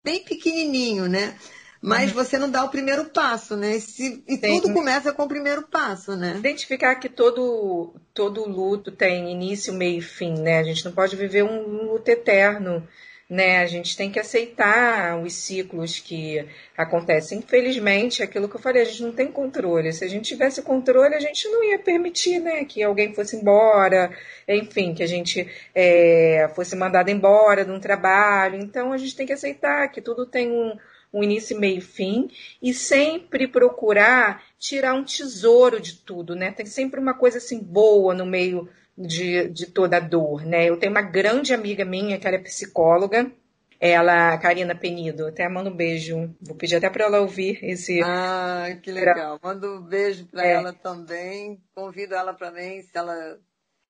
bem 0.04 0.24
pequenininho, 0.24 1.08
né? 1.08 1.36
Mas 1.82 2.10
uhum. 2.10 2.16
você 2.16 2.38
não 2.38 2.50
dá 2.50 2.64
o 2.64 2.70
primeiro 2.70 3.06
passo, 3.06 3.56
né? 3.56 3.80
Se, 3.80 4.24
e 4.28 4.38
tudo 4.38 4.74
começa 4.74 5.14
com 5.14 5.24
o 5.24 5.28
primeiro 5.28 5.68
passo, 5.68 6.16
né? 6.16 6.36
Identificar 6.38 6.96
que 6.96 7.08
todo, 7.08 7.94
todo 8.14 8.50
luto 8.50 8.92
tem 8.92 9.32
início, 9.32 9.72
meio 9.74 10.00
e 10.00 10.02
fim, 10.02 10.34
né? 10.34 10.60
A 10.60 10.64
gente 10.64 10.84
não 10.84 10.92
pode 10.92 11.16
viver 11.16 11.44
um 11.44 11.92
luto 11.92 12.10
eterno 12.10 12.86
né? 13.30 13.60
A 13.60 13.66
gente 13.66 13.98
tem 13.98 14.12
que 14.12 14.20
aceitar 14.20 15.20
os 15.20 15.34
ciclos 15.34 16.00
que 16.00 16.46
acontecem. 16.78 17.40
Infelizmente, 17.40 18.22
aquilo 18.22 18.48
que 18.48 18.56
eu 18.56 18.62
falei, 18.62 18.84
a 18.84 18.86
gente 18.86 19.02
não 19.04 19.12
tem 19.12 19.32
controle. 19.32 19.92
Se 19.92 20.06
a 20.06 20.08
gente 20.08 20.28
tivesse 20.28 20.62
controle, 20.62 21.16
a 21.16 21.20
gente 21.20 21.48
não 21.50 21.64
ia 21.64 21.80
permitir, 21.80 22.40
né, 22.40 22.64
que 22.66 22.84
alguém 22.84 23.14
fosse 23.14 23.36
embora, 23.36 24.12
enfim, 24.48 24.94
que 24.94 25.04
a 25.04 25.08
gente 25.08 25.48
é, 25.74 26.50
fosse 26.56 26.76
mandado 26.76 27.10
embora 27.10 27.66
de 27.66 27.72
um 27.72 27.80
trabalho. 27.80 28.60
Então, 28.60 28.92
a 28.92 28.98
gente 28.98 29.16
tem 29.16 29.26
que 29.26 29.34
aceitar 29.34 29.88
que 29.90 30.02
tudo 30.02 30.26
tem 30.28 30.52
um, 30.52 30.78
um 31.12 31.24
início, 31.24 31.60
meio 31.60 31.80
e 31.80 31.82
fim, 31.82 32.30
e 32.62 32.74
sempre 32.74 33.48
procurar 33.48 34.44
tirar 34.60 34.94
um 34.94 35.04
tesouro 35.04 35.80
de 35.80 35.96
tudo, 35.96 36.36
né? 36.36 36.52
Tem 36.52 36.66
sempre 36.66 37.00
uma 37.00 37.14
coisa 37.14 37.40
assim 37.40 37.60
boa 37.60 38.14
no 38.14 38.26
meio 38.26 38.70
de, 38.98 39.50
de 39.50 39.68
toda 39.68 39.98
a 39.98 40.00
dor, 40.00 40.46
né? 40.46 40.70
Eu 40.70 40.78
tenho 40.78 40.92
uma 40.92 41.02
grande 41.02 41.54
amiga 41.54 41.84
minha 41.84 42.18
que 42.18 42.28
ela 42.28 42.38
é 42.38 42.40
psicóloga, 42.40 43.32
ela, 43.80 44.38
Karina 44.38 44.74
Penido, 44.74 45.28
até 45.28 45.48
manda 45.50 45.70
um 45.70 45.76
beijo. 45.76 46.34
Vou 46.42 46.56
pedir 46.56 46.78
até 46.78 46.90
para 46.90 47.06
ela 47.06 47.22
ouvir 47.22 47.60
esse. 47.64 48.02
Ah, 48.04 48.78
que 48.82 48.92
legal. 48.92 49.40
Manda 49.44 49.70
um 49.70 49.82
beijo 49.82 50.26
para 50.28 50.48
é. 50.48 50.54
ela 50.54 50.74
também. 50.74 51.62
Convido 51.74 52.16
ela 52.16 52.34
para 52.34 52.52
mim, 52.52 52.82
se 52.82 52.98
ela 52.98 53.38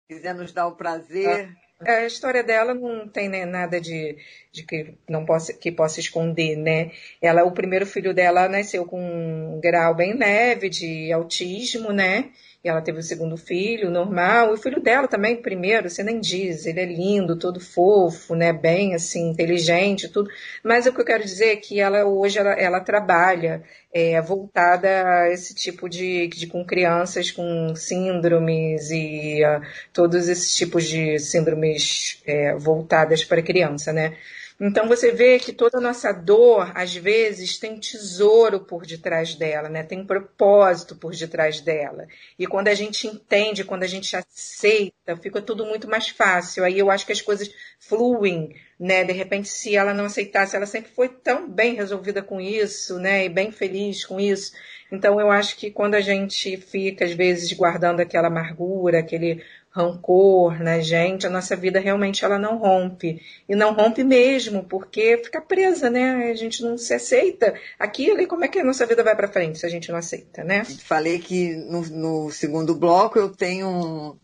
quiser 0.08 0.34
nos 0.34 0.52
dar 0.52 0.68
o 0.68 0.76
prazer. 0.76 1.56
A 1.82 2.06
história 2.06 2.42
dela 2.42 2.74
não 2.74 3.08
tem 3.08 3.28
né, 3.28 3.46
nada 3.46 3.82
de, 3.82 4.18
de, 4.52 4.64
que 4.64 4.98
não 5.10 5.26
possa 5.26 5.54
que 5.54 5.72
possa 5.72 6.00
esconder, 6.00 6.56
né? 6.56 6.92
Ela, 7.22 7.44
o 7.44 7.52
primeiro 7.52 7.86
filho 7.86 8.14
dela 8.14 8.48
nasceu 8.48 8.86
com 8.86 9.00
um 9.00 9.60
grau 9.60 9.94
bem 9.94 10.18
leve 10.18 10.70
de 10.70 11.12
autismo, 11.12 11.92
né? 11.92 12.32
E 12.66 12.68
ela 12.68 12.82
teve 12.82 12.98
o 12.98 13.04
segundo 13.04 13.38
filho, 13.38 13.92
normal. 13.92 14.50
E 14.50 14.54
o 14.56 14.58
filho 14.58 14.82
dela 14.82 15.08
também, 15.08 15.40
primeiro, 15.40 15.88
você 15.88 16.02
nem 16.02 16.20
diz. 16.20 16.66
Ele 16.66 16.80
é 16.80 16.86
lindo, 16.86 17.38
todo 17.38 17.60
fofo, 17.60 18.34
né? 18.34 18.52
Bem, 18.52 18.96
assim, 18.96 19.30
inteligente, 19.30 20.10
tudo. 20.10 20.32
Mas 20.64 20.88
o 20.88 20.92
que 20.92 21.00
eu 21.00 21.06
quero 21.06 21.24
dizer 21.24 21.50
é 21.52 21.56
que 21.58 21.80
ela, 21.80 22.06
hoje, 22.06 22.40
ela, 22.40 22.54
ela 22.54 22.80
trabalha 22.80 23.62
é, 23.94 24.20
voltada 24.20 24.88
a 25.08 25.32
esse 25.32 25.54
tipo 25.54 25.88
de, 25.88 26.28
de... 26.28 26.48
com 26.48 26.66
crianças 26.66 27.30
com 27.30 27.76
síndromes 27.76 28.90
e 28.90 29.44
uh, 29.46 29.62
todos 29.94 30.28
esses 30.28 30.56
tipos 30.56 30.86
de 30.86 31.20
síndromes 31.20 32.20
é, 32.26 32.56
voltadas 32.56 33.24
para 33.24 33.44
criança, 33.44 33.94
né? 33.94 34.18
Então 34.60 34.88
você 34.88 35.12
vê 35.12 35.38
que 35.38 35.52
toda 35.52 35.80
a 35.80 35.82
nossa 35.82 36.14
dor, 36.14 36.72
às 36.74 36.96
vezes, 36.96 37.58
tem 37.58 37.78
tesouro 37.78 38.62
por 38.62 38.86
detrás 38.86 39.36
dela, 39.36 39.68
né? 39.68 39.84
Tem 39.84 40.06
propósito 40.06 40.96
por 40.96 41.14
detrás 41.14 41.60
dela. 41.60 42.08
E 42.40 42.48
quando 42.48 42.70
a 42.70 42.74
gente 42.74 43.06
entende, 43.06 43.66
quando 43.66 43.84
a 43.84 43.88
gente 43.88 44.16
aceita, 44.16 45.18
fica 45.22 45.42
tudo 45.42 45.66
muito 45.66 45.90
mais 45.90 46.08
fácil. 46.08 46.64
Aí 46.64 46.80
eu 46.80 46.90
acho 46.90 47.06
que 47.06 47.12
as 47.12 47.22
coisas 47.22 47.54
fluem, 47.80 48.56
né? 48.80 49.04
De 49.04 49.12
repente, 49.12 49.50
se 49.50 49.76
ela 49.76 49.94
não 49.94 50.06
aceitasse, 50.06 50.56
ela 50.56 50.66
sempre 50.66 50.90
foi 50.92 51.10
tão 51.10 51.50
bem 51.50 51.76
resolvida 51.76 52.22
com 52.22 52.40
isso, 52.40 52.98
né? 52.98 53.26
E 53.26 53.30
bem 53.30 53.52
feliz 53.52 54.06
com 54.06 54.22
isso. 54.22 54.54
Então 54.90 55.20
eu 55.20 55.32
acho 55.32 55.58
que 55.58 55.70
quando 55.70 55.96
a 55.96 56.02
gente 56.02 56.56
fica, 56.56 57.04
às 57.04 57.12
vezes, 57.12 57.52
guardando 57.52 58.00
aquela 58.00 58.28
amargura, 58.28 59.00
aquele 59.00 59.44
rancor 59.76 60.64
na 60.64 60.80
gente, 60.80 61.28
a 61.28 61.30
nossa 61.30 61.54
vida 61.54 61.82
realmente 61.82 62.24
ela 62.24 62.40
não 62.40 62.58
rompe. 62.58 63.22
E 63.48 63.54
não 63.54 63.74
rompe 63.74 64.06
mesmo, 64.06 64.64
porque 64.64 65.18
fica 65.18 65.42
presa, 65.42 65.90
né? 65.90 66.32
A 66.32 66.34
gente 66.34 66.64
não 66.64 66.78
se 66.78 66.94
aceita 66.94 67.54
aquilo 67.78 68.22
e 68.22 68.28
como 68.28 68.46
é 68.46 68.48
que 68.48 68.60
a 68.60 68.64
nossa 68.64 68.86
vida 68.86 69.04
vai 69.04 69.16
para 69.16 69.28
frente 69.28 69.60
se 69.60 69.66
a 69.66 69.70
gente 69.70 69.90
não 69.92 69.98
aceita, 69.98 70.46
né? 70.46 70.64
Falei 70.64 71.20
que 71.20 71.56
no, 71.56 71.82
no 71.82 72.32
segundo 72.32 72.74
bloco 72.74 73.20
eu 73.20 73.30
tenho 73.30 74.18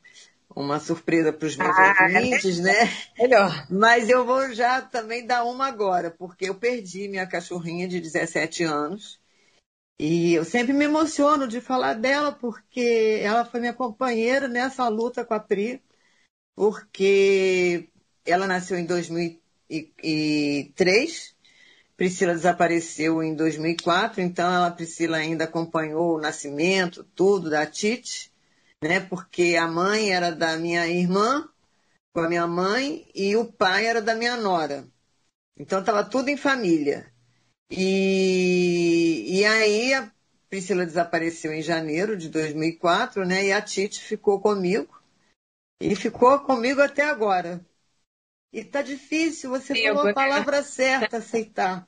uma 0.55 0.79
surpresa 0.79 1.33
para 1.33 1.47
os 1.47 1.57
meus 1.57 1.77
ah, 1.77 1.95
ouvintes, 2.01 2.59
né? 2.59 2.89
Melhor. 3.19 3.67
Mas 3.69 4.09
eu 4.09 4.25
vou 4.25 4.53
já 4.53 4.81
também 4.81 5.25
dar 5.25 5.43
uma 5.43 5.67
agora, 5.67 6.09
porque 6.11 6.47
eu 6.47 6.55
perdi 6.55 7.09
minha 7.09 7.27
cachorrinha 7.27 7.89
de 7.89 7.99
17 7.99 8.63
anos 8.63 9.20
e 10.03 10.33
eu 10.33 10.43
sempre 10.43 10.73
me 10.73 10.85
emociono 10.85 11.47
de 11.47 11.61
falar 11.61 11.93
dela, 11.93 12.31
porque 12.31 13.19
ela 13.21 13.45
foi 13.45 13.59
minha 13.59 13.73
companheira 13.73 14.47
nessa 14.47 14.87
luta 14.87 15.23
com 15.23 15.35
a 15.35 15.39
Pri, 15.39 15.79
porque 16.55 17.87
ela 18.25 18.47
nasceu 18.47 18.79
em 18.79 18.85
2003, 18.87 21.35
Priscila 21.95 22.33
desapareceu 22.33 23.21
em 23.21 23.35
2004, 23.35 24.21
então 24.21 24.51
ela, 24.51 24.71
Priscila 24.71 25.17
ainda 25.17 25.43
acompanhou 25.43 26.17
o 26.17 26.19
nascimento, 26.19 27.03
tudo 27.15 27.51
da 27.51 27.67
Tite, 27.67 28.31
né? 28.83 28.99
Porque 29.01 29.55
a 29.55 29.67
mãe 29.67 30.11
era 30.11 30.31
da 30.31 30.57
minha 30.57 30.87
irmã, 30.87 31.47
com 32.11 32.21
a 32.21 32.27
minha 32.27 32.47
mãe, 32.47 33.07
e 33.13 33.35
o 33.35 33.45
pai 33.45 33.85
era 33.85 34.01
da 34.01 34.15
minha 34.15 34.35
nora. 34.35 34.83
Então 35.55 35.79
estava 35.79 36.03
tudo 36.03 36.29
em 36.29 36.37
família. 36.37 37.10
E, 37.71 39.39
e 39.39 39.45
aí 39.45 39.93
a 39.93 40.11
Priscila 40.49 40.85
desapareceu 40.85 41.53
em 41.53 41.61
janeiro 41.61 42.17
de 42.17 42.27
2004, 42.27 43.25
né? 43.25 43.45
E 43.45 43.53
a 43.53 43.61
Tite 43.61 44.01
ficou 44.01 44.41
comigo. 44.41 44.93
E 45.79 45.95
ficou 45.95 46.37
comigo 46.41 46.81
até 46.81 47.03
agora. 47.03 47.65
E 48.51 48.63
tá 48.63 48.81
difícil, 48.81 49.49
você 49.49 49.73
Sim, 49.73 49.83
falou 49.83 50.09
a 50.09 50.13
palavra 50.13 50.61
certa, 50.61 51.17
aceitar. 51.17 51.87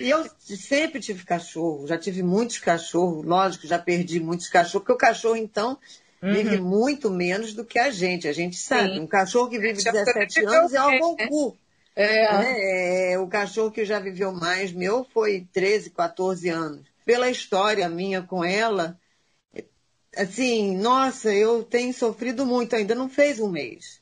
E 0.00 0.08
eu 0.08 0.24
sempre 0.38 1.00
tive 1.00 1.22
cachorro, 1.24 1.86
já 1.86 1.98
tive 1.98 2.22
muitos 2.22 2.58
cachorros, 2.58 3.24
lógico, 3.26 3.66
já 3.66 3.78
perdi 3.78 4.18
muitos 4.18 4.48
cachorros, 4.48 4.86
porque 4.86 4.92
o 4.92 4.96
cachorro, 4.96 5.36
então, 5.36 5.78
uhum. 6.22 6.32
vive 6.32 6.58
muito 6.58 7.10
menos 7.10 7.52
do 7.52 7.64
que 7.64 7.78
a 7.78 7.90
gente, 7.90 8.26
a 8.26 8.32
gente 8.32 8.56
sabe. 8.56 8.94
Sim. 8.94 9.00
Um 9.00 9.06
cachorro 9.06 9.50
que 9.50 9.58
vive 9.58 9.82
17 9.82 10.44
anos 10.46 10.72
é 10.72 10.82
um 10.82 10.98
bom 10.98 11.16
cu. 11.28 11.56
É. 11.98 12.32
Né? 12.38 13.12
é. 13.12 13.18
O 13.18 13.26
cachorro 13.26 13.72
que 13.72 13.84
já 13.84 13.98
viveu 13.98 14.32
mais 14.32 14.72
meu 14.72 15.04
foi 15.12 15.46
13, 15.52 15.90
14 15.90 16.48
anos. 16.48 16.86
Pela 17.04 17.28
história 17.28 17.88
minha 17.88 18.22
com 18.22 18.44
ela, 18.44 18.98
assim, 20.16 20.76
nossa, 20.76 21.34
eu 21.34 21.64
tenho 21.64 21.92
sofrido 21.92 22.46
muito, 22.46 22.76
ainda 22.76 22.94
não 22.94 23.08
fez 23.08 23.40
um 23.40 23.50
mês. 23.50 24.00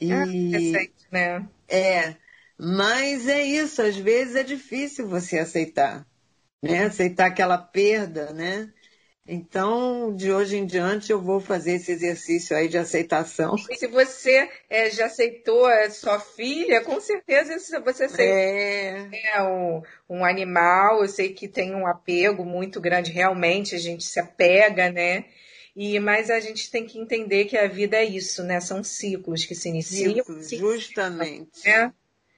E, 0.00 0.10
é 0.10 0.24
recente, 0.24 1.06
né? 1.12 1.46
É, 1.68 2.16
mas 2.58 3.28
é 3.28 3.44
isso, 3.44 3.80
às 3.80 3.96
vezes 3.96 4.34
é 4.34 4.42
difícil 4.42 5.06
você 5.06 5.38
aceitar, 5.38 6.06
né? 6.62 6.84
Aceitar 6.84 7.26
aquela 7.26 7.58
perda, 7.58 8.32
né? 8.32 8.72
Então, 9.26 10.14
de 10.14 10.32
hoje 10.32 10.56
em 10.56 10.66
diante, 10.66 11.12
eu 11.12 11.20
vou 11.20 11.40
fazer 11.40 11.74
esse 11.74 11.92
exercício 11.92 12.56
aí 12.56 12.68
de 12.68 12.78
aceitação. 12.78 13.54
E 13.70 13.76
se 13.76 13.86
você 13.86 14.48
é, 14.68 14.90
já 14.90 15.06
aceitou 15.06 15.66
a 15.66 15.88
sua 15.90 16.18
filha, 16.18 16.80
com 16.80 17.00
certeza 17.00 17.56
você 17.84 18.04
aceitou 18.04 18.24
é... 18.24 19.08
é 19.34 19.42
um, 19.42 19.82
um, 20.08 20.24
animal. 20.24 21.02
Eu 21.02 21.08
sei 21.08 21.32
que 21.32 21.46
tem 21.46 21.74
um 21.74 21.86
apego 21.86 22.44
muito 22.44 22.80
grande, 22.80 23.12
realmente, 23.12 23.74
a 23.74 23.78
gente 23.78 24.04
se 24.04 24.18
apega, 24.18 24.90
né? 24.90 25.26
E, 25.76 26.00
mas 26.00 26.30
a 26.30 26.40
gente 26.40 26.70
tem 26.70 26.84
que 26.84 26.98
entender 26.98 27.44
que 27.44 27.56
a 27.56 27.68
vida 27.68 27.96
é 27.96 28.04
isso, 28.04 28.42
né? 28.42 28.58
São 28.60 28.82
ciclos 28.82 29.44
que 29.44 29.54
se 29.54 29.68
iniciam. 29.68 30.14
Ciclos, 30.14 30.50
justamente. 30.50 31.64
Né? 31.64 31.92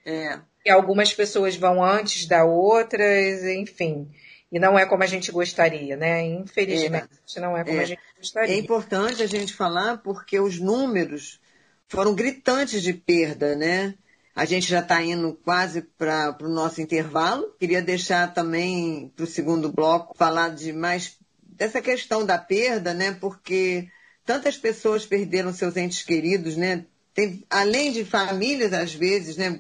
É. 0.05 0.41
E 0.65 0.71
algumas 0.71 1.13
pessoas 1.13 1.57
vão 1.57 1.83
antes 1.83 2.27
da 2.27 2.45
outras, 2.45 3.45
enfim. 3.45 4.11
E 4.53 4.59
não 4.59 4.79
é 4.79 4.85
como 4.85 5.03
a 5.03 5.07
gente 5.07 5.33
gostaria, 5.33 5.97
né? 5.97 6.27
Infelizmente, 6.27 7.09
é. 7.37 7.41
não 7.41 7.57
é 7.57 7.65
como 7.65 7.79
é. 7.79 7.83
a 7.83 7.87
gente 7.87 8.03
gostaria. 8.19 8.55
É 8.55 8.59
importante 8.59 9.23
a 9.23 9.27
gente 9.27 9.55
falar 9.55 9.97
porque 9.99 10.39
os 10.39 10.61
números 10.61 11.41
foram 11.89 12.15
gritantes 12.15 12.83
de 12.83 12.93
perda, 12.93 13.57
né? 13.57 13.95
A 14.35 14.45
gente 14.45 14.69
já 14.69 14.81
está 14.81 15.03
indo 15.03 15.39
quase 15.43 15.81
para 15.83 16.37
o 16.43 16.49
nosso 16.49 16.83
intervalo. 16.83 17.55
Queria 17.59 17.81
deixar 17.81 18.33
também 18.35 19.11
para 19.17 19.25
o 19.25 19.27
segundo 19.27 19.73
bloco 19.73 20.17
falar 20.17 20.51
de 20.51 20.71
mais 20.73 21.19
dessa 21.41 21.81
questão 21.81 22.25
da 22.25 22.37
perda, 22.37 22.93
né? 22.93 23.13
Porque 23.13 23.89
tantas 24.25 24.59
pessoas 24.59 25.07
perderam 25.07 25.53
seus 25.53 25.77
entes 25.79 26.03
queridos, 26.03 26.57
né? 26.57 26.85
Tem, 27.15 27.45
além 27.49 27.91
de 27.91 28.05
famílias, 28.05 28.75
às 28.75 28.95
vezes, 28.95 29.37
né? 29.37 29.59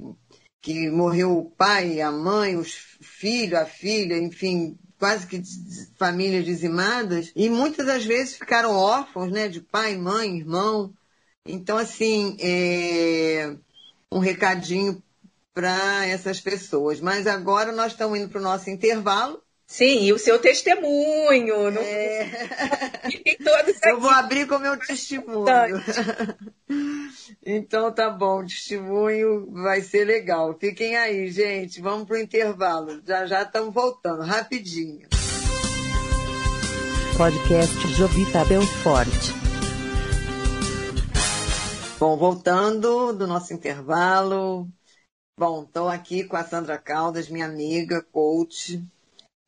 Que 0.61 0.91
morreu 0.91 1.37
o 1.37 1.51
pai, 1.51 2.01
a 2.01 2.11
mãe, 2.11 2.57
os 2.57 2.73
filhos, 3.01 3.59
a 3.59 3.67
filha, 3.67 4.17
enfim, 4.17 4.79
quase 5.03 5.27
que 5.27 5.43
famílias 5.99 6.45
dizimadas. 6.45 7.33
E 7.35 7.49
muitas 7.49 7.85
das 7.85 8.05
vezes 8.05 8.37
ficaram 8.37 8.71
órfãos, 8.71 9.33
né? 9.33 9.49
De 9.49 9.61
pai, 9.61 9.97
mãe, 9.97 10.39
irmão. 10.39 10.95
Então, 11.45 11.77
assim, 11.77 12.37
é 12.39 13.57
um 14.13 14.21
recadinho 14.21 15.03
para 15.53 16.07
essas 16.07 16.41
pessoas. 16.41 17.01
Mas 17.01 17.27
agora 17.27 17.73
nós 17.73 17.91
estamos 17.91 18.17
indo 18.17 18.29
para 18.29 18.39
o 18.39 18.45
nosso 18.45 18.71
intervalo. 18.71 19.42
Sim, 19.73 20.05
e 20.05 20.13
o 20.13 20.19
seu 20.19 20.39
testemunho. 20.39 21.71
Não... 21.71 21.81
É... 21.81 22.29
Eu 23.89 23.99
vou 23.99 24.11
abrir 24.11 24.47
com 24.47 24.57
o 24.57 24.59
meu 24.59 24.77
testemunho. 24.77 25.83
então 27.43 27.91
tá 27.91 28.11
bom, 28.11 28.41
o 28.41 28.47
testemunho 28.47 29.51
vai 29.51 29.81
ser 29.81 30.05
legal. 30.05 30.55
Fiquem 30.61 30.95
aí, 30.95 31.31
gente. 31.31 31.81
Vamos 31.81 32.07
para 32.07 32.17
o 32.17 32.21
intervalo. 32.21 33.01
Já 33.07 33.25
já 33.25 33.45
estamos 33.45 33.73
voltando, 33.73 34.21
rapidinho. 34.21 35.09
Podcast 37.17 37.89
Jovita 37.95 38.45
Belfort. 38.45 39.09
Bom, 41.99 42.19
voltando 42.19 43.15
do 43.15 43.27
nosso 43.27 43.55
intervalo. 43.55 44.69
Bom, 45.39 45.63
estou 45.63 45.89
aqui 45.89 46.25
com 46.25 46.37
a 46.37 46.45
Sandra 46.45 46.77
Caldas, 46.77 47.31
minha 47.31 47.47
amiga, 47.47 48.03
coach 48.13 48.87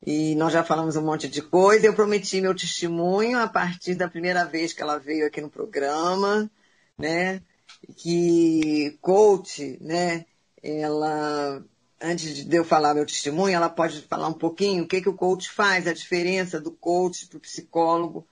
e 0.05 0.35
nós 0.35 0.53
já 0.53 0.63
falamos 0.63 0.95
um 0.95 1.01
monte 1.01 1.27
de 1.27 1.41
coisa. 1.41 1.87
Eu 1.87 1.95
prometi 1.95 2.39
meu 2.39 2.53
testemunho 2.53 3.39
a 3.39 3.47
partir 3.47 3.95
da 3.95 4.07
primeira 4.07 4.45
vez 4.45 4.71
que 4.71 4.81
ela 4.81 4.99
veio 4.99 5.25
aqui 5.25 5.41
no 5.41 5.49
programa, 5.49 6.49
né? 6.95 7.41
Que 7.97 8.97
coach, 9.01 9.79
né? 9.81 10.25
Ela, 10.61 11.63
antes 11.99 12.45
de 12.45 12.55
eu 12.55 12.63
falar 12.63 12.93
meu 12.93 13.05
testemunho, 13.05 13.55
ela 13.55 13.69
pode 13.69 14.03
falar 14.03 14.27
um 14.27 14.33
pouquinho 14.33 14.83
o 14.83 14.87
que, 14.87 15.01
que 15.01 15.09
o 15.09 15.15
coach 15.15 15.49
faz, 15.49 15.87
a 15.87 15.93
diferença 15.93 16.61
do 16.61 16.71
coach 16.71 17.27
para 17.27 17.37
o 17.37 17.41
psicólogo, 17.41 18.27